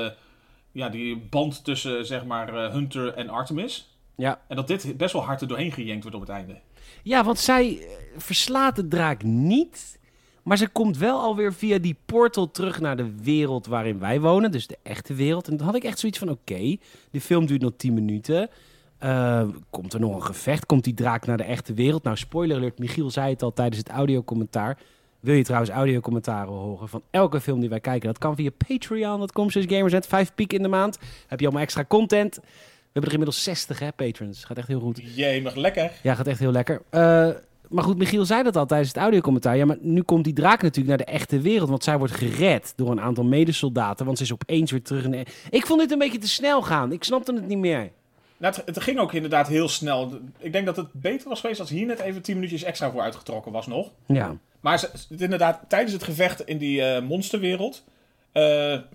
ja, 0.75 0.89
die 0.89 1.17
band 1.17 1.63
tussen 1.63 2.05
zeg 2.05 2.25
maar 2.25 2.55
eh, 2.55 2.71
Hunter 2.71 3.13
en 3.13 3.29
Artemis. 3.29 3.97
Ja. 4.15 4.41
En 4.47 4.55
dat 4.55 4.67
dit 4.67 4.97
best 4.97 5.13
wel 5.13 5.23
hard 5.23 5.41
er 5.41 5.47
doorheen 5.47 5.71
gejenkt 5.71 6.01
wordt 6.01 6.17
op 6.17 6.21
het 6.21 6.31
einde. 6.31 6.59
ja, 7.03 7.23
want 7.23 7.39
zij 7.39 7.77
eh, 7.77 7.87
verslaat 8.17 8.75
de 8.75 8.87
draak 8.87 9.23
niet. 9.23 9.99
Maar 10.43 10.57
ze 10.57 10.69
komt 10.69 10.97
wel 10.97 11.19
alweer 11.19 11.53
via 11.53 11.77
die 11.77 11.97
portal 12.05 12.51
terug 12.51 12.79
naar 12.79 12.97
de 12.97 13.15
wereld 13.21 13.65
waarin 13.65 13.99
wij 13.99 14.21
wonen. 14.21 14.51
Dus 14.51 14.67
de 14.67 14.77
echte 14.83 15.13
wereld. 15.13 15.47
En 15.47 15.57
dan 15.57 15.65
had 15.65 15.75
ik 15.75 15.83
echt 15.83 15.99
zoiets 15.99 16.19
van: 16.19 16.29
oké, 16.29 16.77
de 17.11 17.21
film 17.21 17.45
duurt 17.45 17.61
nog 17.61 17.73
10 17.77 17.93
minuten. 17.93 18.49
Eh, 18.97 19.47
komt 19.69 19.93
er 19.93 19.99
nog 19.99 20.15
een 20.15 20.23
gevecht? 20.23 20.65
Komt 20.65 20.83
die 20.83 20.93
draak 20.93 21.25
naar 21.25 21.37
de 21.37 21.43
echte 21.43 21.73
wereld? 21.73 22.03
Nou, 22.03 22.17
spoiler 22.17 22.57
alert, 22.57 22.79
Michiel 22.79 23.09
zei 23.09 23.29
het 23.29 23.43
al 23.43 23.53
tijdens 23.53 23.77
het 23.77 23.89
audiocommentaar. 23.89 24.77
Wil 25.25 25.35
je 25.35 25.43
trouwens 25.43 25.71
audiocommentaren 25.71 26.53
horen 26.53 26.89
van 26.89 27.01
elke 27.11 27.41
film 27.41 27.59
die 27.59 27.69
wij 27.69 27.79
kijken? 27.79 28.07
Dat 28.07 28.17
kan 28.17 28.35
via 28.35 28.49
patreon.com 28.67 29.49
slash 29.49 29.65
gamersnet. 29.67 30.07
Vijf 30.07 30.31
piek 30.35 30.53
in 30.53 30.61
de 30.61 30.67
maand. 30.67 30.97
Heb 31.27 31.39
je 31.39 31.45
allemaal 31.45 31.63
extra 31.63 31.85
content. 31.87 32.35
We 32.35 32.41
hebben 32.83 33.11
er 33.11 33.11
inmiddels 33.11 33.43
60 33.43 33.79
hè, 33.79 33.91
patrons. 33.91 34.43
Gaat 34.43 34.57
echt 34.57 34.67
heel 34.67 34.79
goed. 34.79 35.01
Jee, 35.15 35.41
nog 35.41 35.55
lekker. 35.55 35.91
Ja, 36.03 36.15
gaat 36.15 36.27
echt 36.27 36.39
heel 36.39 36.51
lekker. 36.51 36.81
Eh, 36.89 37.29
maar 37.69 37.83
goed, 37.83 37.97
Michiel 37.97 38.25
zei 38.25 38.43
dat 38.43 38.55
al 38.55 38.65
tijdens 38.65 38.89
het 38.89 38.97
audiocommentaar. 38.97 39.57
Ja, 39.57 39.65
maar 39.65 39.77
nu 39.79 40.01
komt 40.01 40.23
die 40.23 40.33
draak 40.33 40.61
natuurlijk 40.61 40.97
naar 40.97 41.05
de 41.05 41.11
echte 41.11 41.39
wereld. 41.39 41.69
Want 41.69 41.83
zij 41.83 41.97
wordt 41.97 42.13
gered 42.13 42.73
door 42.75 42.91
een 42.91 43.01
aantal 43.01 43.23
medesoldaten. 43.23 44.05
Want 44.05 44.17
ze 44.17 44.23
is 44.23 44.33
opeens 44.33 44.71
weer 44.71 44.83
terug 44.83 45.03
in 45.03 45.11
de... 45.11 45.25
Ik 45.49 45.65
vond 45.65 45.79
dit 45.79 45.91
een 45.91 45.99
beetje 45.99 46.17
te 46.17 46.29
snel 46.29 46.61
gaan. 46.61 46.91
Ik 46.91 47.03
snapte 47.03 47.33
het 47.33 47.47
niet 47.47 47.57
meer. 47.57 47.91
Nou, 48.37 48.55
het, 48.55 48.65
het 48.65 48.83
ging 48.83 48.99
ook 48.99 49.13
inderdaad 49.13 49.47
heel 49.47 49.67
snel. 49.67 50.19
Ik 50.37 50.51
denk 50.51 50.65
dat 50.65 50.75
het 50.75 50.87
beter 50.91 51.29
was 51.29 51.39
geweest 51.39 51.59
als 51.59 51.69
hier 51.69 51.85
net 51.85 51.99
even 51.99 52.21
10 52.21 52.35
minuutjes 52.35 52.63
extra 52.63 52.91
voor 52.91 53.01
uitgetrokken 53.01 53.51
was 53.51 53.67
nog. 53.67 53.91
Ja. 54.05 54.37
Maar 54.65 54.79
ze, 54.79 54.89
inderdaad, 55.17 55.59
tijdens 55.67 55.93
het 55.93 56.03
gevecht 56.03 56.45
in 56.45 56.57
die 56.57 56.81
eh, 56.81 57.01
monsterwereld. 57.01 57.83
eh, 58.31 58.43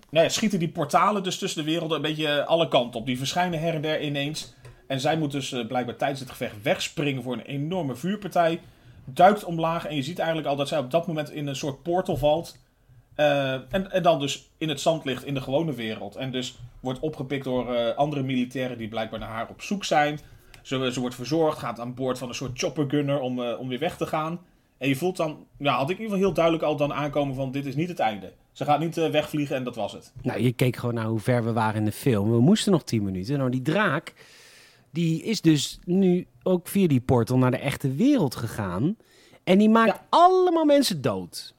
nou 0.09 0.25
ja, 0.25 0.29
schieten 0.29 0.59
die 0.59 0.69
portalen 0.69 1.23
dus 1.23 1.37
tussen 1.37 1.63
de 1.63 1.71
werelden 1.71 1.95
een 1.95 2.03
beetje 2.03 2.45
alle 2.45 2.67
kanten 2.67 2.99
op. 2.99 3.05
Die 3.05 3.17
verschijnen 3.17 3.59
her 3.59 3.73
en 3.73 3.81
der 3.81 4.01
ineens. 4.01 4.53
En 4.87 4.99
zij 4.99 5.17
moet 5.17 5.31
dus 5.31 5.51
eh, 5.51 5.67
blijkbaar 5.67 5.95
tijdens 5.95 6.19
het 6.19 6.29
gevecht 6.29 6.61
wegspringen 6.61 7.23
voor 7.23 7.33
een 7.33 7.45
enorme 7.45 7.95
vuurpartij. 7.95 8.61
Duikt 9.05 9.43
omlaag 9.43 9.85
en 9.85 9.95
je 9.95 10.03
ziet 10.03 10.19
eigenlijk 10.19 10.47
al 10.49 10.55
dat 10.55 10.67
zij 10.67 10.77
op 10.77 10.91
dat 10.91 11.07
moment 11.07 11.31
in 11.31 11.47
een 11.47 11.55
soort 11.55 11.83
portal 11.83 12.17
valt. 12.17 12.57
Eh, 13.15 13.53
en, 13.53 13.91
en 13.91 14.03
dan 14.03 14.19
dus 14.19 14.49
in 14.57 14.69
het 14.69 14.81
zand 14.81 15.05
ligt 15.05 15.25
in 15.25 15.33
de 15.33 15.41
gewone 15.41 15.73
wereld. 15.73 16.15
En 16.15 16.31
dus 16.31 16.57
wordt 16.79 16.99
opgepikt 16.99 17.43
door 17.43 17.75
eh, 17.75 17.95
andere 17.95 18.23
militairen 18.23 18.77
die 18.77 18.87
blijkbaar 18.87 19.19
naar 19.19 19.29
haar 19.29 19.49
op 19.49 19.61
zoek 19.61 19.83
zijn. 19.83 20.19
Ze, 20.61 20.91
ze 20.93 20.99
wordt 20.99 21.15
verzorgd, 21.15 21.59
gaat 21.59 21.79
aan 21.79 21.93
boord 21.93 22.17
van 22.17 22.27
een 22.27 22.35
soort 22.35 22.59
choppergunner 22.59 23.19
om, 23.19 23.43
eh, 23.43 23.59
om 23.59 23.67
weer 23.67 23.79
weg 23.79 23.97
te 23.97 24.05
gaan. 24.05 24.39
En 24.81 24.87
je 24.87 24.95
voelt 24.95 25.17
dan, 25.17 25.45
ja, 25.57 25.73
had 25.75 25.89
ik 25.89 25.95
in 25.97 26.01
ieder 26.03 26.03
geval 26.03 26.19
heel 26.27 26.33
duidelijk 26.33 26.63
al 26.63 26.75
dan 26.75 26.93
aankomen 26.93 27.35
van 27.35 27.51
dit 27.51 27.65
is 27.65 27.75
niet 27.75 27.89
het 27.89 27.99
einde. 27.99 28.33
Ze 28.51 28.65
gaat 28.65 28.79
niet 28.79 28.97
eh, 28.97 29.09
wegvliegen 29.09 29.55
en 29.55 29.63
dat 29.63 29.75
was 29.75 29.91
het. 29.93 30.13
Nou, 30.21 30.41
je 30.41 30.51
keek 30.51 30.75
gewoon 30.75 30.95
naar 30.95 31.05
hoe 31.05 31.19
ver 31.19 31.43
we 31.43 31.53
waren 31.53 31.75
in 31.79 31.85
de 31.85 31.91
film. 31.91 32.31
We 32.31 32.39
moesten 32.39 32.71
nog 32.71 32.83
10 32.83 33.03
minuten. 33.03 33.37
Nou, 33.37 33.49
die 33.51 33.61
draak, 33.61 34.13
die 34.91 35.23
is 35.23 35.41
dus 35.41 35.79
nu 35.85 36.27
ook 36.43 36.67
via 36.67 36.87
die 36.87 37.01
portal 37.01 37.37
naar 37.37 37.51
de 37.51 37.57
echte 37.57 37.91
wereld 37.95 38.35
gegaan. 38.35 38.95
En 39.43 39.57
die 39.57 39.69
maakt 39.69 39.87
Ja. 39.95 40.05
allemaal 40.09 40.65
mensen 40.65 41.01
dood. 41.01 41.53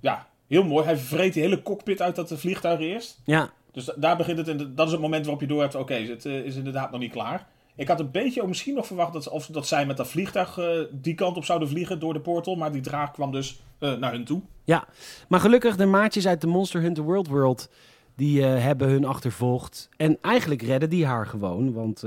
Ja, 0.00 0.28
heel 0.46 0.64
mooi. 0.64 0.84
Hij 0.84 0.96
vreet 0.96 1.32
die 1.32 1.42
hele 1.42 1.62
cockpit 1.62 2.02
uit 2.02 2.16
dat 2.16 2.28
de 2.28 2.38
vliegtuig 2.38 2.80
eerst. 2.80 3.20
Ja, 3.24 3.50
Dus 3.72 3.84
da- 3.84 3.94
daar 3.96 4.16
begint 4.16 4.38
het. 4.38 4.48
En 4.48 4.72
dat 4.74 4.86
is 4.86 4.92
het 4.92 5.00
moment 5.00 5.22
waarop 5.24 5.40
je 5.42 5.48
door 5.48 5.60
hebt, 5.60 5.74
oké, 5.74 5.94
het 5.94 6.24
eh, 6.26 6.44
is 6.44 6.56
inderdaad 6.56 6.90
nog 6.90 7.00
niet 7.00 7.12
klaar. 7.12 7.46
Ik 7.74 7.88
had 7.88 8.00
een 8.00 8.10
beetje 8.10 8.42
ook 8.42 8.48
misschien 8.48 8.74
nog 8.74 8.86
verwacht 8.86 9.12
dat, 9.12 9.28
of, 9.28 9.46
dat 9.46 9.66
zij 9.66 9.86
met 9.86 9.96
dat 9.96 10.08
vliegtuig 10.08 10.58
eh, 10.58 10.80
die 10.90 11.14
kant 11.14 11.36
op 11.36 11.44
zouden 11.44 11.68
vliegen 11.68 11.98
door 11.98 12.12
de 12.12 12.20
portal. 12.20 12.54
Maar 12.54 12.72
die 12.72 12.82
draak 12.82 13.12
kwam 13.12 13.32
dus 13.32 13.62
eh, 13.78 13.94
naar 13.94 14.12
hun 14.12 14.24
toe. 14.24 14.40
Ja, 14.64 14.88
maar 15.28 15.40
gelukkig 15.40 15.76
de 15.76 15.86
maatjes 15.86 16.26
uit 16.26 16.40
de 16.40 16.46
Monster 16.46 16.80
Hunter 16.80 17.04
World 17.04 17.28
World... 17.28 17.70
die 18.16 18.42
eh, 18.42 18.62
hebben 18.62 18.88
hun 18.88 19.04
achtervolgd. 19.04 19.88
En 19.96 20.18
eigenlijk 20.20 20.62
redden 20.62 20.90
die 20.90 21.06
haar 21.06 21.26
gewoon. 21.26 21.72
Want 21.72 22.04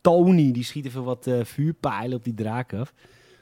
Tony 0.00 0.52
die 0.52 0.64
schiet 0.64 0.86
even 0.86 1.04
wat 1.04 1.30
vuurpijlen 1.42 2.16
op 2.16 2.24
die 2.24 2.34
draak 2.34 2.74
af. 2.74 2.92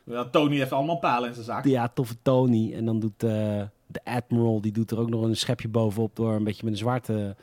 Ja, 0.05 0.24
Tony 0.24 0.57
heeft 0.57 0.72
allemaal 0.72 0.99
palen 0.99 1.28
in 1.28 1.34
zijn 1.34 1.47
zaak. 1.47 1.64
Ja, 1.64 1.88
toffe 1.88 2.16
Tony. 2.22 2.74
En 2.74 2.84
dan 2.84 3.01
doet 3.01 3.20
de 3.20 4.01
Admiral... 4.05 4.61
die 4.61 4.72
doet 4.72 4.90
er 4.90 4.99
ook 4.99 5.11
nog 5.11 5.22
een 5.22 5.36
schepje 5.36 5.68
bovenop... 5.68 6.16
door 6.16 6.32
een 6.32 6.45
beetje 6.45 6.64
met 6.64 6.72
een 6.72 6.78
zwarte... 6.78 7.36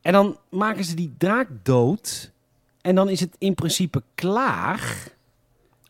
En 0.00 0.12
dan 0.12 0.36
maken 0.50 0.84
ze 0.84 0.94
die 0.94 1.14
draak 1.18 1.48
dood... 1.62 2.34
En 2.86 2.94
dan 2.94 3.08
is 3.08 3.20
het 3.20 3.34
in 3.38 3.54
principe 3.54 4.02
klaar. 4.14 5.08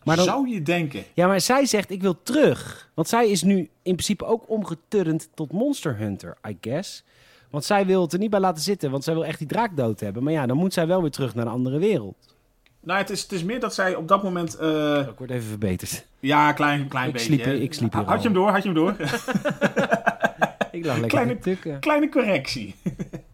Maar 0.05 0.16
dan, 0.16 0.24
Zou 0.24 0.49
je 0.49 0.62
denken. 0.62 1.05
Ja, 1.14 1.26
maar 1.26 1.40
zij 1.40 1.66
zegt 1.66 1.90
ik 1.90 2.03
wil 2.03 2.22
terug. 2.22 2.90
Want 2.94 3.09
zij 3.09 3.28
is 3.30 3.42
nu 3.42 3.59
in 3.59 3.92
principe 3.92 4.24
ook 4.24 4.44
omgeturnd 4.51 5.28
tot 5.34 5.53
Monster 5.53 5.97
Hunter, 5.97 6.36
I 6.49 6.57
guess. 6.61 7.05
Want 7.51 7.64
zij 7.64 7.86
wil 7.86 8.03
het 8.03 8.12
er 8.12 8.18
niet 8.18 8.30
bij 8.30 8.40
laten 8.40 8.62
zitten, 8.62 8.90
want 8.90 9.05
zij 9.05 9.14
wil 9.14 9.24
echt 9.24 9.38
die 9.38 9.49
draak 9.49 9.76
dood 9.76 10.01
hebben. 10.01 10.22
Maar 10.22 10.32
ja, 10.32 10.47
dan 10.47 10.57
moet 10.57 10.72
zij 10.72 10.86
wel 10.86 11.01
weer 11.01 11.11
terug 11.11 11.34
naar 11.34 11.47
een 11.47 11.53
andere 11.53 11.78
wereld. 11.78 12.34
Nou, 12.80 12.99
het 12.99 13.11
is, 13.11 13.22
het 13.22 13.32
is 13.32 13.44
meer 13.44 13.61
dat 13.61 13.74
zij 13.74 13.94
op 13.94 14.09
dat 14.09 14.22
moment... 14.22 14.55
eh, 14.57 14.99
Ik 15.11 15.18
word 15.18 15.30
even 15.30 15.49
verbeterd. 15.49 16.07
ja, 16.20 16.53
klein, 16.53 16.88
klein 16.88 17.07
Ik 17.07 17.12
beetje. 17.12 17.26
sliep- 17.26 17.61
ik 17.62 17.74
sliep 17.74 17.92
hier 17.92 18.03
Had 18.05 18.18
je 18.22 18.28
hem 18.28 18.32
door, 18.36 18.51
had 18.51 18.62
je 18.62 18.68
hem 18.68 18.74
door. 18.78 18.97
Ik 20.72 20.84
lag 20.84 20.99
lekker 20.99 21.09
Kleine- 21.18 21.38
tukken. 21.38 21.80
Kleine 21.80 22.09
correctie. 22.09 22.74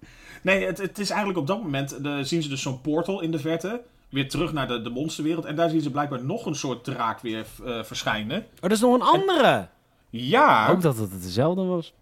nee, 0.42 0.64
het, 0.64 0.78
het 0.78 0.98
is 0.98 1.08
eigenlijk 1.10 1.38
op 1.40 1.46
dat 1.46 1.62
moment... 1.62 2.02
De, 2.04 2.24
zien 2.24 2.42
ze 2.42 2.48
dus 2.48 2.62
zo'n 2.62 2.80
portal 2.80 3.20
in 3.20 3.30
de 3.30 3.38
verte. 3.38 3.80
Weer 4.08 4.28
terug 4.28 4.52
naar 4.52 4.68
de, 4.68 4.82
de 4.82 4.90
monsterwereld. 4.90 5.44
En 5.44 5.56
daar 5.56 5.70
zien 5.70 5.80
ze 5.80 5.90
blijkbaar 5.90 6.24
nog 6.24 6.46
een 6.46 6.54
soort 6.54 6.84
draak 6.84 7.20
weer 7.20 7.46
eh, 7.66 7.82
verschijnen. 7.82 8.38
Oh, 8.38 8.60
dat 8.60 8.72
is 8.72 8.80
nog 8.80 8.94
een 8.94 9.02
andere. 9.02 9.68
Ja, 10.10 10.68
Ook 10.68 10.82
dat 10.82 10.96
het 10.98 11.22
dezelfde 11.22 11.62
was. 11.62 11.92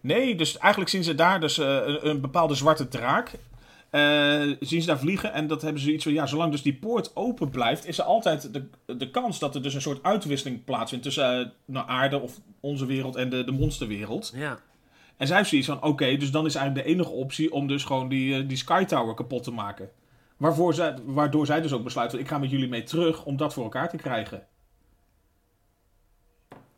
Nee, 0.00 0.34
dus 0.36 0.58
eigenlijk 0.58 0.90
zien 0.90 1.04
ze 1.04 1.14
daar 1.14 1.40
dus 1.40 1.58
eh, 1.58 1.66
een, 1.84 2.08
een 2.08 2.20
bepaalde 2.20 2.54
zwarte 2.54 2.88
draak. 2.88 3.30
eh, 3.90 4.40
zien 4.60 4.80
ze 4.80 4.86
daar 4.86 4.98
vliegen 4.98 5.32
en 5.32 5.46
dat 5.46 5.62
hebben 5.62 5.82
ze 5.82 5.92
iets 5.92 6.04
van, 6.04 6.12
ja, 6.12 6.26
zolang 6.26 6.50
dus 6.50 6.62
die 6.62 6.74
poort 6.74 7.16
open 7.16 7.50
blijft, 7.50 7.86
is 7.86 7.98
er 7.98 8.04
altijd 8.04 8.52
de, 8.52 8.64
de 8.96 9.10
kans 9.10 9.38
dat 9.38 9.54
er 9.54 9.62
dus 9.62 9.74
een 9.74 9.80
soort 9.82 10.02
uitwisseling 10.02 10.64
plaatsvindt 10.64 11.04
tussen 11.04 11.40
eh, 11.40 11.46
nou, 11.64 11.88
aarde 11.88 12.20
of 12.20 12.40
onze 12.60 12.86
wereld 12.86 13.16
en 13.16 13.30
de, 13.30 13.44
de 13.44 13.52
monsterwereld. 13.52 14.32
Ja. 14.34 14.58
En 15.16 15.26
zij 15.26 15.36
heeft 15.36 15.48
zoiets 15.48 15.68
van, 15.68 15.82
oké, 15.82 16.16
dus 16.16 16.30
dan 16.30 16.46
is 16.46 16.54
eigenlijk 16.54 16.86
de 16.86 16.92
enige 16.92 17.10
optie 17.10 17.52
om 17.52 17.66
dus 17.66 17.84
gewoon 17.84 18.08
die, 18.08 18.34
eh, 18.36 18.48
die 18.48 18.56
Sky 18.56 18.84
Tower 18.84 19.14
kapot 19.14 19.42
te 19.42 19.50
maken. 19.50 19.90
Waarvoor 20.36 20.74
zij, 20.74 20.94
waardoor 21.04 21.46
zij 21.46 21.60
dus 21.60 21.72
ook 21.72 21.84
besluit, 21.84 22.10
van, 22.10 22.20
ik 22.20 22.28
ga 22.28 22.38
met 22.38 22.50
jullie 22.50 22.68
mee 22.68 22.82
terug 22.82 23.24
om 23.24 23.36
dat 23.36 23.54
voor 23.54 23.62
elkaar 23.64 23.88
te 23.88 23.96
krijgen. 23.96 24.46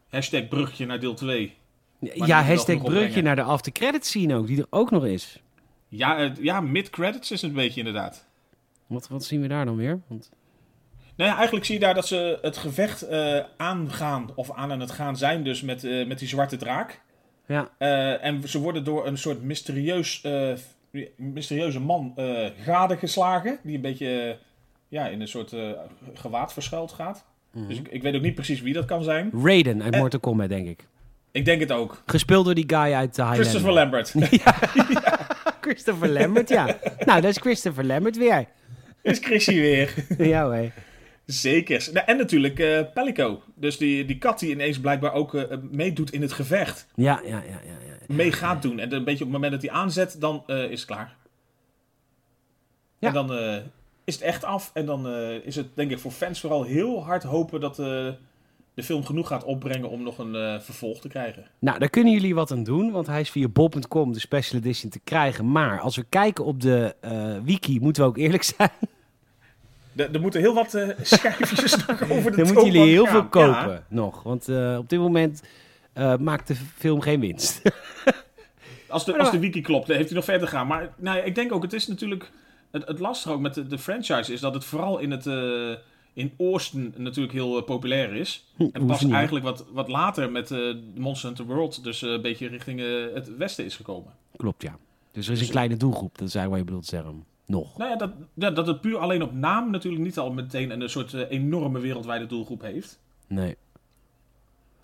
Hashtag 0.08 0.48
bruggetje 0.48 0.86
naar 0.86 1.00
deel 1.00 1.14
2. 1.14 1.54
Ja, 1.98 2.42
hashtag 2.42 2.82
brugje 2.82 3.22
naar 3.22 3.36
de 3.36 3.42
after 3.42 3.72
credits 3.72 4.08
scene 4.08 4.34
ook, 4.36 4.46
die 4.46 4.58
er 4.58 4.66
ook 4.70 4.90
nog 4.90 5.04
is. 5.06 5.42
Ja, 5.88 6.18
het- 6.18 6.38
ja 6.42 6.60
mid-credits 6.60 7.30
is 7.30 7.40
het 7.42 7.50
een 7.50 7.56
beetje 7.56 7.78
inderdaad. 7.78 8.26
Wat, 8.86 9.08
wat 9.08 9.24
zien 9.24 9.40
we 9.40 9.48
daar 9.48 9.64
dan 9.64 9.76
weer? 9.76 10.00
Want, 10.06 10.30
Nou 11.16 11.30
ja, 11.30 11.36
eigenlijk 11.36 11.66
zie 11.66 11.74
je 11.74 11.80
daar 11.80 11.94
dat 11.94 12.06
ze 12.06 12.38
het 12.42 12.56
gevecht 12.56 13.02
eh, 13.02 13.38
aangaan, 13.56 14.30
of 14.34 14.52
aan 14.52 14.80
het 14.80 14.90
gaan 14.90 15.16
zijn 15.16 15.44
dus 15.44 15.62
met, 15.62 15.84
eh, 15.84 16.06
met 16.06 16.18
die 16.18 16.28
zwarte 16.28 16.56
draak. 16.56 17.02
Ja, 17.46 17.70
Eh, 17.78 18.24
en 18.24 18.48
ze 18.48 18.58
worden 18.60 18.84
door 18.84 19.06
een 19.06 19.18
soort 19.18 19.42
mysterieus, 19.42 20.20
eh, 20.22 20.52
mysterieuze 21.16 21.80
man 21.80 22.12
eh 22.16 22.46
gadegeslagen. 22.64 23.58
Die 23.62 23.74
een 23.74 23.80
beetje 23.80 24.38
ja, 24.88 25.06
in 25.06 25.20
een 25.20 25.28
soort 25.28 25.54
gewaad 26.14 26.52
verschuild 26.52 26.92
gaat. 26.92 27.24
Mhm. 27.52 27.68
Dus 27.68 27.78
ik, 27.78 27.88
ik 27.88 28.02
weet 28.02 28.14
ook 28.14 28.22
niet 28.22 28.34
precies 28.34 28.60
wie 28.60 28.72
dat 28.74 28.84
kan 28.84 29.02
zijn. 29.04 29.30
Raiden 29.42 29.82
uit 29.82 29.94
Eh. 29.94 30.00
Mortal 30.00 30.20
Kombat, 30.20 30.48
denk 30.48 30.68
ik. 30.68 30.86
Ik 31.30 31.44
denk 31.44 31.60
het 31.60 31.72
ook. 31.72 32.02
Gespeeld 32.06 32.44
door 32.44 32.54
die 32.54 32.64
guy 32.66 32.92
uit 32.92 33.14
de 33.14 33.22
Highlander. 33.22 33.44
Christopher 33.44 33.72
Lambert. 33.72 34.14
Christopher 35.66 36.08
Lambert, 36.08 36.48
ja. 36.48 36.76
nou, 37.04 37.20
dat 37.20 37.30
is 37.30 37.38
Christopher 37.38 37.84
Lambert 37.84 38.16
weer. 38.16 38.46
is 39.02 39.18
Chrissy 39.18 39.54
weer. 39.54 39.94
ja, 40.18 40.50
hé. 40.50 40.72
Zeker. 41.26 41.88
Nou, 41.92 42.06
en 42.06 42.16
natuurlijk 42.16 42.58
eh 42.58 42.80
Pelico. 42.94 43.42
Dus 43.54 43.76
die, 43.78 44.04
die 44.04 44.18
kat 44.18 44.38
die 44.38 44.50
ineens 44.50 44.80
blijkbaar 44.80 45.12
ook 45.12 45.34
eh, 45.34 45.58
meedoet 45.70 46.12
in 46.12 46.22
het 46.22 46.32
gevecht. 46.32 46.86
Ja, 46.94 47.20
ja, 47.24 47.28
ja, 47.28 47.38
ja, 47.42 47.86
ja. 47.86 48.14
Mee 48.14 48.32
gaat 48.32 48.62
doen. 48.62 48.78
En 48.78 48.92
een 48.92 49.04
beetje 49.04 49.24
op 49.24 49.32
het 49.32 49.40
moment 49.40 49.52
dat 49.52 49.62
hij 49.62 49.80
aanzet, 49.80 50.16
dan 50.20 50.42
eh, 50.46 50.62
is 50.70 50.80
het 50.80 50.88
klaar. 50.88 51.16
Ja. 52.98 53.08
En 53.08 53.14
dan 53.14 53.32
eh, 53.34 53.56
is 54.04 54.14
het 54.14 54.22
echt 54.22 54.44
af. 54.44 54.70
En 54.74 54.86
dan 54.86 55.08
eh, 55.08 55.34
is 55.44 55.56
het 55.56 55.66
denk 55.74 55.90
ik 55.90 55.98
voor 55.98 56.10
fans 56.10 56.40
vooral 56.40 56.62
heel 56.62 57.04
hard 57.04 57.22
hopen 57.22 57.60
dat 57.60 57.78
eh, 57.78 58.08
de 58.74 58.82
film 58.82 59.04
genoeg 59.04 59.28
gaat 59.28 59.44
opbrengen 59.44 59.90
om 59.90 60.02
nog 60.02 60.18
een 60.18 60.34
eh, 60.34 60.60
vervolg 60.60 61.00
te 61.00 61.08
krijgen. 61.08 61.44
Nou, 61.58 61.78
daar 61.78 61.90
kunnen 61.90 62.12
jullie 62.12 62.34
wat 62.34 62.50
aan 62.50 62.62
doen, 62.64 62.90
want 62.90 63.06
hij 63.06 63.20
is 63.20 63.30
via 63.30 63.48
bol.com 63.48 64.12
de 64.12 64.20
special 64.20 64.60
edition 64.60 64.90
te 64.90 65.00
krijgen. 65.04 65.52
Maar 65.52 65.80
als 65.80 65.96
we 65.96 66.04
kijken 66.08 66.44
op 66.44 66.60
de 66.60 66.94
eh, 67.00 67.36
wiki, 67.42 67.80
moeten 67.80 68.02
we 68.02 68.08
ook 68.08 68.16
eerlijk 68.16 68.42
zijn. 68.42 68.70
Er, 69.96 70.14
er 70.14 70.20
moeten 70.20 70.40
heel 70.40 70.54
wat 70.54 70.74
eh 70.74 70.88
schijfjes 71.02 71.76
nog 71.86 72.10
over 72.10 72.30
de 72.30 72.36
Dan 72.36 72.46
moeten 72.46 72.64
jullie 72.72 72.88
heel 72.90 73.04
gaan. 73.04 73.12
veel 73.12 73.26
kopen 73.28 73.72
Ja. 73.72 73.82
nog. 73.88 74.22
Want 74.22 74.48
eh, 74.48 74.76
op 74.78 74.88
dit 74.88 74.98
moment 74.98 75.42
eh, 75.92 76.16
maakt 76.16 76.48
de 76.48 76.54
film 76.54 77.00
geen 77.00 77.20
winst. 77.20 77.60
Als 78.88 79.04
de, 79.04 79.18
als 79.18 79.30
de 79.30 79.38
wiki 79.38 79.60
klopt, 79.60 79.86
dan 79.86 79.96
heeft 79.96 80.08
hij 80.08 80.16
nog 80.18 80.24
verder 80.26 80.48
gaan. 80.48 80.66
Maar 80.66 80.92
nou, 80.96 81.16
ja, 81.16 81.22
ik 81.22 81.34
denk 81.34 81.52
ook, 81.52 81.62
het 81.62 81.72
is 81.72 81.86
natuurlijk... 81.86 82.30
Het, 82.70 82.86
het 82.86 82.98
lastige 82.98 83.34
ook 83.34 83.40
met 83.40 83.54
de, 83.54 83.66
de 83.66 83.78
franchise 83.78 84.32
is 84.32 84.40
dat 84.40 84.54
het 84.54 84.64
vooral 84.64 84.98
in 84.98 85.10
het... 85.10 85.26
eh, 85.26 85.70
in 86.12 86.32
Oosten 86.36 86.94
natuurlijk 86.96 87.34
heel 87.34 87.60
populair 87.62 88.14
is. 88.14 88.44
En 88.58 88.64
Hoeven 88.64 88.86
pas 88.86 89.04
eigenlijk 89.04 89.44
wat, 89.44 89.64
wat 89.72 89.88
later 89.88 90.30
met 90.30 90.50
eh 90.50 90.74
Monster 90.94 91.26
Hunter 91.28 91.44
World 91.46 91.84
dus 91.84 92.02
een 92.02 92.22
beetje 92.22 92.48
richting 92.48 92.80
het 93.14 93.36
westen 93.36 93.64
is 93.64 93.76
gekomen. 93.76 94.12
Klopt, 94.36 94.62
ja. 94.62 94.76
Dus 95.12 95.26
er 95.26 95.32
is 95.32 95.40
een 95.40 95.48
kleine 95.48 95.76
doelgroep, 95.76 96.18
dat 96.18 96.28
is 96.28 96.34
eigenlijk 96.34 96.50
wat 96.50 96.58
je 96.58 96.64
bedoelt 96.64 96.86
zeggen. 97.04 97.24
Nog. 97.46 97.78
Nou 97.78 97.90
ja, 97.90 97.96
dat, 97.96 98.10
ja, 98.34 98.50
dat 98.50 98.66
het 98.66 98.80
puur 98.80 98.98
alleen 98.98 99.22
op 99.22 99.32
naam 99.32 99.70
natuurlijk 99.70 100.04
niet 100.04 100.18
al 100.18 100.32
meteen 100.32 100.80
een 100.80 100.90
soort 100.90 101.14
eh, 101.14 101.30
enorme 101.30 101.78
wereldwijde 101.80 102.26
doelgroep 102.26 102.60
heeft. 102.62 102.98
Nee. 103.26 103.56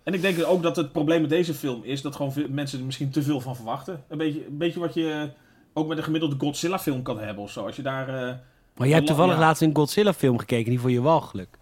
En 0.02 0.14
ik 0.14 0.20
denk 0.20 0.44
ook 0.46 0.62
dat 0.62 0.76
het 0.76 0.92
probleem 0.92 1.20
met 1.20 1.30
deze 1.30 1.54
film 1.54 1.84
is 1.84 2.02
dat 2.02 2.16
gewoon 2.16 2.32
veel, 2.32 2.46
mensen 2.50 2.78
er 2.78 2.84
misschien 2.84 3.10
te 3.10 3.22
veel 3.22 3.40
van 3.40 3.56
verwachten. 3.56 4.04
Een 4.08 4.18
beetje, 4.18 4.46
een 4.46 4.58
beetje 4.58 4.80
wat 4.80 4.94
je 4.94 5.30
ook 5.72 5.88
met 5.88 5.98
een 5.98 6.04
gemiddelde 6.04 6.36
Godzilla 6.38 6.78
film 6.78 7.02
kan 7.02 7.18
hebben 7.18 7.44
of 7.44 7.50
zo. 7.50 7.66
Als 7.66 7.76
je 7.76 7.82
daar... 7.82 8.08
eh, 8.08 8.34
Maar 8.76 8.86
jij 8.86 8.96
hebt 8.96 9.06
toevallig 9.06 9.34
Ja. 9.34 9.40
laatst 9.40 9.62
een 9.62 9.76
Godzilla 9.76 10.12
film 10.12 10.38
gekeken, 10.38 10.70
die 10.70 10.80
vond 10.80 10.92
je 10.92 11.00
walgelijk. 11.00 11.58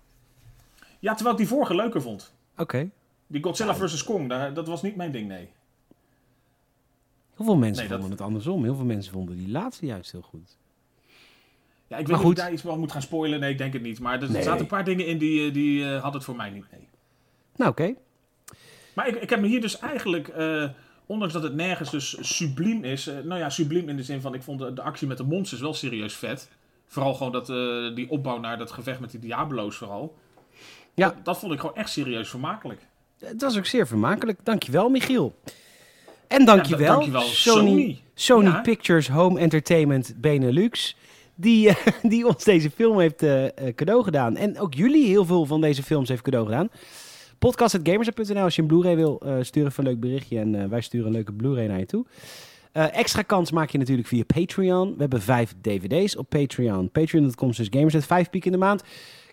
Ja, 0.98 1.12
terwijl 1.14 1.34
ik 1.34 1.40
die 1.40 1.50
vorige 1.50 1.74
leuker 1.74 2.02
vond. 2.02 2.34
Oké. 2.56 2.90
Die 3.26 3.42
Godzilla 3.42 3.74
vs. 3.74 4.04
Kong, 4.04 4.28
daar, 4.28 4.54
dat 4.54 4.66
was 4.66 4.82
niet 4.82 4.96
mijn 4.96 5.12
ding, 5.12 5.28
nee. 5.28 5.48
Heel 7.36 7.44
veel 7.44 7.56
mensen 7.56 7.78
Nee, 7.82 7.88
dat- 7.90 8.00
vonden 8.00 8.18
het 8.18 8.26
andersom. 8.26 8.62
Heel 8.64 8.74
veel 8.74 8.84
mensen 8.84 9.12
vonden 9.12 9.36
die 9.36 9.50
laatste 9.50 9.86
juist 9.86 10.12
heel 10.12 10.22
goed. 10.22 10.56
Ja, 11.90 11.96
ik 11.96 12.06
weet 12.06 12.16
niet 12.16 12.24
of 12.24 12.30
ik 12.30 12.36
daar 12.36 12.52
iets 12.52 12.62
van 12.62 12.78
moet 12.78 12.92
gaan 12.92 13.02
spoilen. 13.02 13.40
Nee, 13.40 13.50
ik 13.50 13.58
denk 13.58 13.72
het 13.72 13.82
niet. 13.82 14.00
Maar 14.00 14.22
er 14.22 14.30
Nee. 14.30 14.42
zaten 14.42 14.60
een 14.60 14.66
paar 14.66 14.84
dingen 14.84 15.06
in 15.06 15.18
die, 15.18 15.46
eh, 15.46 15.52
die 15.54 15.84
eh, 15.84 15.90
hadden 15.92 16.12
het 16.12 16.24
voor 16.24 16.36
mij 16.36 16.50
niet. 16.50 16.64
Nee. 16.70 16.88
Nou, 17.56 17.70
oké. 17.70 17.94
Maar 18.94 19.08
ik, 19.08 19.14
ik 19.14 19.30
heb 19.30 19.40
me 19.40 19.46
hier 19.46 19.60
dus 19.60 19.78
eigenlijk, 19.78 20.28
eh, 20.28 20.68
ondanks 21.06 21.34
dat 21.34 21.42
het 21.42 21.54
nergens 21.54 21.90
dus 21.90 22.16
subliem 22.20 22.84
is. 22.84 23.04
nou 23.04 23.38
ja, 23.40 23.50
subliem 23.50 23.88
in 23.88 23.96
de 23.96 24.02
zin 24.02 24.20
van, 24.20 24.34
ik 24.34 24.42
vond 24.42 24.58
de, 24.58 24.72
de 24.72 24.82
actie 24.82 25.06
met 25.06 25.16
de 25.16 25.24
monsters 25.24 25.60
wel 25.60 25.74
serieus 25.74 26.14
vet. 26.16 26.48
Vooral 26.86 27.14
gewoon 27.14 27.32
dat, 27.32 27.46
die 27.96 28.10
opbouw 28.10 28.38
naar 28.38 28.58
dat 28.58 28.70
gevecht 28.70 29.00
met 29.00 29.10
die 29.10 29.20
Diablo's 29.20 29.76
vooral. 29.76 30.16
Ja. 30.94 31.06
Dat, 31.08 31.24
dat 31.24 31.38
vond 31.38 31.52
ik 31.52 31.60
gewoon 31.60 31.76
echt 31.76 31.90
serieus 31.90 32.28
vermakelijk. 32.28 32.80
Het 33.18 33.40
was 33.42 33.58
ook 33.58 33.66
zeer 33.66 33.86
vermakelijk. 33.86 34.38
Dankjewel, 34.42 34.88
Michiel. 34.88 35.34
En 36.26 36.44
dankjewel, 36.44 36.86
Ja, 36.86 36.92
dankjewel, 36.92 37.20
Sony, 37.22 37.68
Sony. 37.68 38.00
Sony 38.14 38.44
Ja. 38.48 38.60
Pictures 38.60 39.08
Home 39.08 39.40
Entertainment 39.40 40.14
Benelux. 40.16 40.96
Die, 41.40 41.68
eh, 41.68 41.76
die 42.10 42.26
ons 42.26 42.44
deze 42.44 42.70
film 42.70 42.98
heeft 42.98 43.22
eh, 43.22 43.46
eh, 43.46 43.74
cadeau 43.74 44.02
gedaan. 44.02 44.36
En 44.36 44.58
ook 44.58 44.74
jullie 44.74 45.06
heel 45.06 45.24
veel 45.24 45.46
van 45.46 45.60
deze 45.60 45.82
films 45.82 46.08
heeft 46.08 46.22
cadeau 46.22 46.46
gedaan. 46.46 46.68
Podcast.gamers.nl 47.38 48.42
als 48.42 48.56
je 48.56 48.62
een 48.62 48.68
Blu-ray 48.68 48.96
wil, 48.96 49.20
eh 49.20 49.36
stuur 49.40 49.72
een 49.76 49.84
leuk 49.84 50.00
berichtje. 50.00 50.38
En 50.38 50.68
wij 50.68 50.80
sturen 50.80 51.06
een 51.06 51.12
leuke 51.12 51.32
Blu-ray 51.32 51.66
naar 51.66 51.78
je 51.78 51.86
toe. 51.86 52.04
Extra 52.72 53.22
kans 53.22 53.50
maak 53.50 53.70
je 53.70 53.78
natuurlijk 53.78 54.08
via 54.08 54.24
Patreon. 54.24 54.92
We 54.92 55.00
hebben 55.00 55.22
vijf 55.22 55.54
dvd's 55.60 56.16
op 56.16 56.28
Patreon. 56.28 56.90
Patreon.com 56.90 57.52
slash 57.52 57.68
gamersnet. 57.70 58.06
Vijf 58.06 58.30
piek 58.30 58.44
in 58.44 58.52
de 58.52 58.58
maand. 58.58 58.82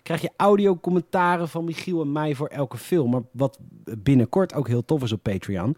Krijg 0.02 0.20
je 0.20 0.30
audio 0.36 0.76
commentaren 0.76 1.48
van 1.48 1.64
Michiel 1.64 2.00
en 2.00 2.12
mij 2.12 2.34
voor 2.34 2.46
elke 2.46 2.76
film. 2.76 3.10
Maar 3.10 3.22
wat 3.32 3.58
binnenkort 3.98 4.54
ook 4.54 4.68
heel 4.68 4.84
tof 4.84 5.02
is 5.02 5.12
op 5.12 5.22
Patreon... 5.22 5.76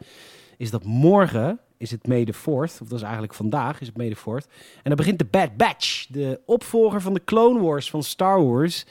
is 0.57 0.70
dat 0.70 0.85
morgen 0.85 1.61
is 1.81 1.91
het 1.91 2.03
the 2.03 2.35
4th. 2.35 2.81
Of 2.83 2.89
dat 2.89 2.93
is 2.93 3.03
eigenlijk 3.03 3.35
vandaag 3.35 3.81
is 3.81 3.87
het 3.87 3.97
the 3.97 4.16
4th. 4.16 4.51
En 4.74 4.83
dan 4.83 4.97
begint 4.97 5.18
de 5.18 5.24
Bad 5.24 5.57
Batch. 5.57 6.07
De 6.07 6.41
opvolger 6.47 7.01
van 7.01 7.14
de 7.14 7.24
Clone 7.24 7.61
Wars 7.61 7.91
van 7.91 8.03
Star 8.03 8.45
Wars. 8.45 8.85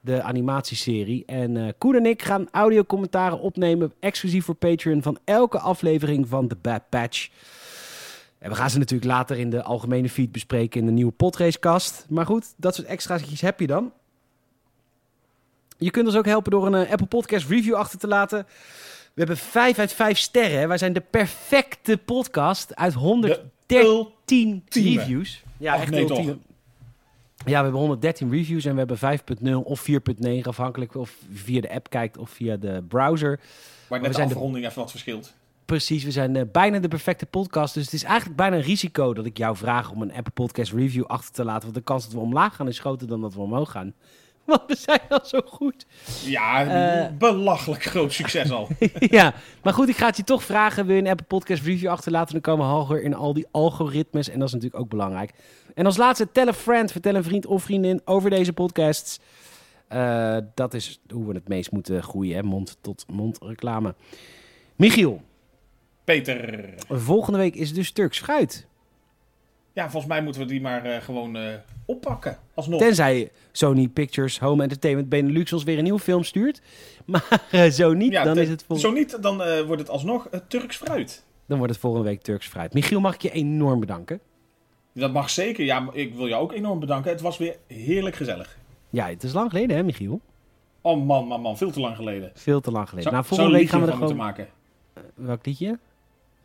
De 0.00 0.22
animatieserie. 0.22 1.24
En 1.26 1.56
eh 1.56 1.72
Koen 1.78 1.94
en 1.94 2.06
ik 2.06 2.22
gaan 2.22 2.48
audiocommentaren 2.50 3.40
opnemen. 3.40 3.92
Exclusief 4.00 4.44
voor 4.44 4.54
Patreon 4.54 5.02
van 5.02 5.18
elke 5.24 5.58
aflevering 5.58 6.28
van 6.28 6.48
de 6.48 6.56
Bad 6.62 6.82
Batch. 6.88 7.28
En 8.38 8.50
we 8.50 8.56
gaan 8.56 8.70
ze 8.70 8.78
natuurlijk 8.78 9.10
later 9.10 9.38
in 9.38 9.50
de 9.50 9.62
algemene 9.62 10.08
feed 10.08 10.32
bespreken 10.32 10.80
in 10.80 10.86
de 10.86 10.92
nieuwe 10.92 11.12
podracecast. 11.12 12.06
Maar 12.08 12.26
goed, 12.26 12.54
dat 12.56 12.74
soort 12.74 12.86
extra's 12.86 13.40
heb 13.40 13.60
je 13.60 13.66
dan. 13.66 13.92
Je 15.78 15.90
kunt 15.90 16.06
ons 16.06 16.16
ook 16.16 16.26
helpen 16.26 16.50
door 16.50 16.66
een 16.66 16.74
eh, 16.74 16.90
Apple 16.90 17.06
Podcast 17.06 17.48
review 17.48 17.74
achter 17.74 17.98
te 17.98 18.06
laten. 18.06 18.46
We 19.14 19.26
hebben 19.26 19.36
5 19.36 19.78
uit 19.78 19.92
5 19.92 20.18
sterren. 20.18 20.68
Wij 20.68 20.78
zijn 20.78 20.92
de 20.92 21.00
perfecte 21.10 21.96
podcast 22.04 22.76
uit 22.76 22.94
113 22.94 23.42
ultieme. 23.68 24.60
reviews. 24.98 25.42
Ja, 25.56 25.74
Ach, 25.74 25.80
echt 25.80 25.90
nee, 25.90 26.00
ultieme. 26.00 26.38
Ja, 27.44 27.56
we 27.56 27.62
hebben 27.62 27.80
113 27.80 28.30
reviews 28.30 28.64
en 28.64 28.72
we 28.72 28.78
hebben 28.78 28.98
5.0 28.98 29.54
of 29.64 29.86
4.9, 29.90 30.40
afhankelijk 30.42 30.94
of 30.94 31.16
je 31.28 31.36
via 31.38 31.60
de 31.60 31.70
app 31.74 31.90
kijkt 31.90 32.18
of 32.18 32.30
via 32.30 32.56
de 32.56 32.82
browser. 32.88 33.40
Waar 33.88 33.98
we 34.00 34.06
net 34.06 34.06
de 34.06 34.12
zijn 34.16 34.28
de- 34.28 34.34
afronding 34.34 34.64
even 34.66 34.78
wat 34.78 34.90
verschilt. 34.90 35.32
Precies, 35.64 36.04
we 36.04 36.10
zijn 36.10 36.36
eh, 36.36 36.42
bijna 36.52 36.78
de 36.78 36.88
perfecte 36.88 37.26
podcast. 37.26 37.74
Dus 37.74 37.84
het 37.84 37.92
is 37.92 38.02
eigenlijk 38.02 38.36
bijna 38.36 38.56
een 38.56 38.62
risico 38.62 39.14
dat 39.14 39.26
ik 39.26 39.36
jou 39.38 39.56
vraag 39.56 39.90
om 39.90 40.02
een 40.02 40.12
Apple 40.12 40.32
Podcast 40.32 40.72
review 40.72 41.04
achter 41.04 41.32
te 41.32 41.44
laten. 41.44 41.62
Want 41.62 41.74
de 41.74 41.80
kans 41.82 42.04
dat 42.04 42.12
we 42.12 42.18
omlaag 42.18 42.56
gaan 42.56 42.68
is 42.68 42.78
groter 42.78 43.06
dan 43.06 43.20
dat 43.20 43.34
we 43.34 43.40
omhoog 43.40 43.70
gaan. 43.70 43.94
Want 44.50 44.62
we 44.66 44.76
zijn 44.76 45.00
al 45.08 45.24
zo 45.24 45.40
goed. 45.46 45.86
Ja, 46.24 46.66
Eh. 46.66 47.16
belachelijk 47.18 47.82
groot 47.82 48.12
succes 48.12 48.50
al. 48.50 48.68
ja, 48.98 49.34
maar 49.62 49.72
goed, 49.72 49.88
ik 49.88 49.96
ga 49.96 50.06
het 50.06 50.16
je 50.16 50.24
toch 50.24 50.42
vragen. 50.44 50.86
Wil 50.86 50.94
je 50.96 51.02
een 51.02 51.08
Apple 51.08 51.26
Podcast 51.26 51.62
review 51.62 51.88
achterlaten? 51.90 52.32
Dan 52.32 52.40
komen 52.42 52.66
we 52.66 52.72
hoger 52.72 53.02
in 53.02 53.14
al 53.14 53.32
die 53.34 53.46
algoritmes. 53.50 54.28
En 54.28 54.38
dat 54.38 54.48
is 54.48 54.54
natuurlijk 54.54 54.82
ook 54.82 54.88
belangrijk. 54.90 55.30
En 55.74 55.86
als 55.86 55.96
laatste, 55.96 56.32
tell 56.32 56.48
a 56.48 56.52
friend. 56.52 56.92
Vertel 56.92 57.14
een 57.14 57.24
vriend 57.24 57.46
of 57.46 57.62
vriendin 57.62 58.00
over 58.04 58.30
deze 58.30 58.52
podcasts. 58.52 59.20
Eh, 59.88 60.36
dat 60.54 60.74
is 60.74 61.00
hoe 61.12 61.26
we 61.26 61.34
het 61.34 61.48
meest 61.48 61.70
moeten 61.72 62.02
groeien. 62.02 62.36
Hè? 62.36 62.42
Mond 62.42 62.76
tot 62.80 63.04
mond 63.08 63.38
reclame. 63.42 63.94
Michiel, 64.76 65.20
Peter. 66.04 66.74
volgende 66.88 67.38
week 67.38 67.54
is 67.54 67.74
dus 67.74 67.92
Turks 67.92 68.18
fruit. 68.18 68.66
Ja, 69.80 69.90
volgens 69.90 70.12
mij 70.12 70.22
moeten 70.22 70.40
we 70.42 70.48
die 70.48 70.60
maar 70.60 70.84
eh, 70.84 71.02
gewoon 71.02 71.36
eh, 71.36 71.42
oppakken. 71.84 72.38
Alsnog. 72.54 72.80
Tenzij 72.80 73.30
Sony 73.52 73.88
Pictures 73.88 74.38
Home 74.38 74.62
Entertainment 74.62 75.08
Benelux 75.08 75.52
ons 75.52 75.64
weer 75.64 75.76
een 75.78 75.82
nieuwe 75.84 75.98
film 75.98 76.24
stuurt. 76.24 76.60
Maar 77.04 77.46
eh, 77.50 77.70
zo 77.70 77.92
niet, 77.92 78.12
Ja, 78.12 78.24
dan 78.24 78.34
te- 78.34 78.42
is 78.42 78.48
het 78.48 78.64
vol... 78.66 78.76
Zo 78.76 78.92
niet, 78.92 79.22
dan 79.22 79.36
wordt 79.66 79.80
het 79.80 79.90
alsnog 79.90 80.28
Turks 80.48 80.76
fruit. 80.76 81.24
Dan 81.46 81.58
wordt 81.58 81.72
het 81.72 81.82
volgende 81.82 82.08
week 82.08 82.22
Turks 82.22 82.46
fruit. 82.46 82.74
Michiel, 82.74 83.00
mag 83.00 83.14
ik 83.14 83.22
je 83.22 83.30
enorm 83.30 83.80
bedanken. 83.80 84.20
Dat 84.94 85.12
mag 85.12 85.30
zeker. 85.30 85.64
Ja, 85.64 85.88
ik 85.92 86.14
wil 86.14 86.28
jou 86.28 86.42
ook 86.42 86.52
enorm 86.52 86.80
bedanken. 86.80 87.10
Het 87.10 87.20
was 87.20 87.38
weer 87.38 87.56
heerlijk 87.66 88.16
gezellig. 88.16 88.58
Ja, 88.90 89.08
het 89.08 89.22
is 89.22 89.32
lang 89.32 89.50
geleden 89.50 89.76
hè, 89.76 89.82
Michiel? 89.82 90.20
Oh 90.80 91.06
man, 91.06 91.26
man, 91.26 91.40
man. 91.40 91.56
Veel 91.56 91.70
te 91.70 91.80
lang 91.80 91.96
geleden. 91.96 92.30
Veel 92.34 92.60
te 92.60 92.70
lang 92.70 92.88
geleden. 92.88 93.10
Zo, 93.10 93.16
nou, 93.16 93.26
volgende 93.26 93.58
week 93.58 93.68
gaan 93.68 93.80
we 93.80 93.86
er 93.86 93.92
gewoon... 93.92 94.08
moeten 94.08 94.26
maken. 94.26 94.48
Welk 95.14 95.46
liedje? 95.46 95.78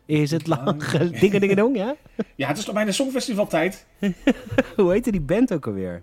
Is 0.06 0.30
het 0.30 0.46
lang? 0.46 0.84
Dingen, 1.20 1.40
dingen, 1.40 1.56
dong, 1.56 1.76
ja? 1.76 1.96
Ja, 2.34 2.48
het 2.48 2.58
is 2.58 2.64
toch 2.64 2.74
bijna 2.74 2.90
Songfestival 2.92 3.46
tijd. 3.46 3.86
Hoe 4.76 4.90
heette 4.92 5.10
die 5.10 5.20
band 5.20 5.52
ook 5.52 5.66
alweer? 5.66 6.02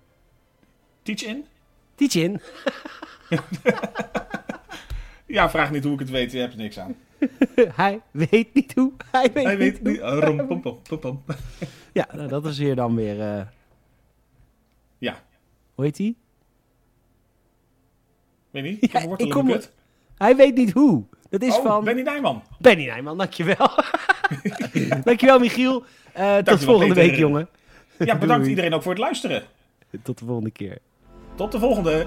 Teach 1.02 1.24
in? 1.24 1.46
Tietjin. 1.96 2.42
Ja, 5.26 5.50
vraag 5.50 5.72
niet 5.72 5.84
hoe 5.84 5.94
ik 5.94 6.00
het 6.00 6.10
weet. 6.10 6.32
Je 6.32 6.38
hebt 6.40 6.54
er 6.54 6.60
niks 6.60 6.80
aan. 6.80 6.96
Hij 7.76 8.02
weet 8.12 8.54
niet 8.54 8.74
hoe. 8.76 8.92
Hij 9.12 9.32
weet, 9.34 9.44
Hij 9.44 9.56
niet 9.58 9.82
weet 9.82 10.00
hoe. 10.00 10.14
niet. 10.16 10.24
Rom, 10.24 10.48
pom, 10.48 10.62
pom, 10.62 10.80
pom, 10.82 11.00
pom. 11.00 11.24
Ja, 11.94 12.08
nou, 12.16 12.28
dat 12.28 12.46
is 12.46 12.58
hier 12.58 12.76
dan 12.76 12.96
weer... 12.96 13.22
eh, 13.22 13.46
Ja, 14.98 15.24
hoe 15.76 15.86
heet 15.86 15.98
hij? 15.98 16.16
weet 18.52 18.64
niet. 18.64 18.84
Ik 18.84 18.92
Ja, 18.92 19.00
ik 19.00 19.20
in 19.20 19.30
kom-. 19.30 19.60
Hij 20.18 20.36
weet 20.36 20.56
niet 20.56 20.72
hoe. 20.72 21.04
Dat 21.34 21.42
is 21.42 21.58
Oh, 21.58 21.64
van... 21.64 21.84
Benny 21.84 22.02
Nijman. 22.02 22.44
Benny 22.60 22.86
Nijman, 22.86 23.18
dankjewel. 23.18 23.70
dankjewel, 25.04 25.40
Michiel. 25.40 25.84
Eh, 26.12 26.38
tot 26.38 26.64
volgende 26.64 26.94
week, 26.94 27.16
jongen. 27.16 27.50
Ja, 27.98 28.18
bedankt 28.18 28.48
iedereen 28.48 28.74
ook 28.74 28.82
voor 28.82 28.92
het 28.92 29.02
luisteren. 29.02 29.44
Tot 30.04 30.20
de 30.20 30.26
volgende 30.26 30.52
keer. 30.52 30.78
Tot 31.36 31.52
de 31.52 31.60
volgende. 31.60 32.06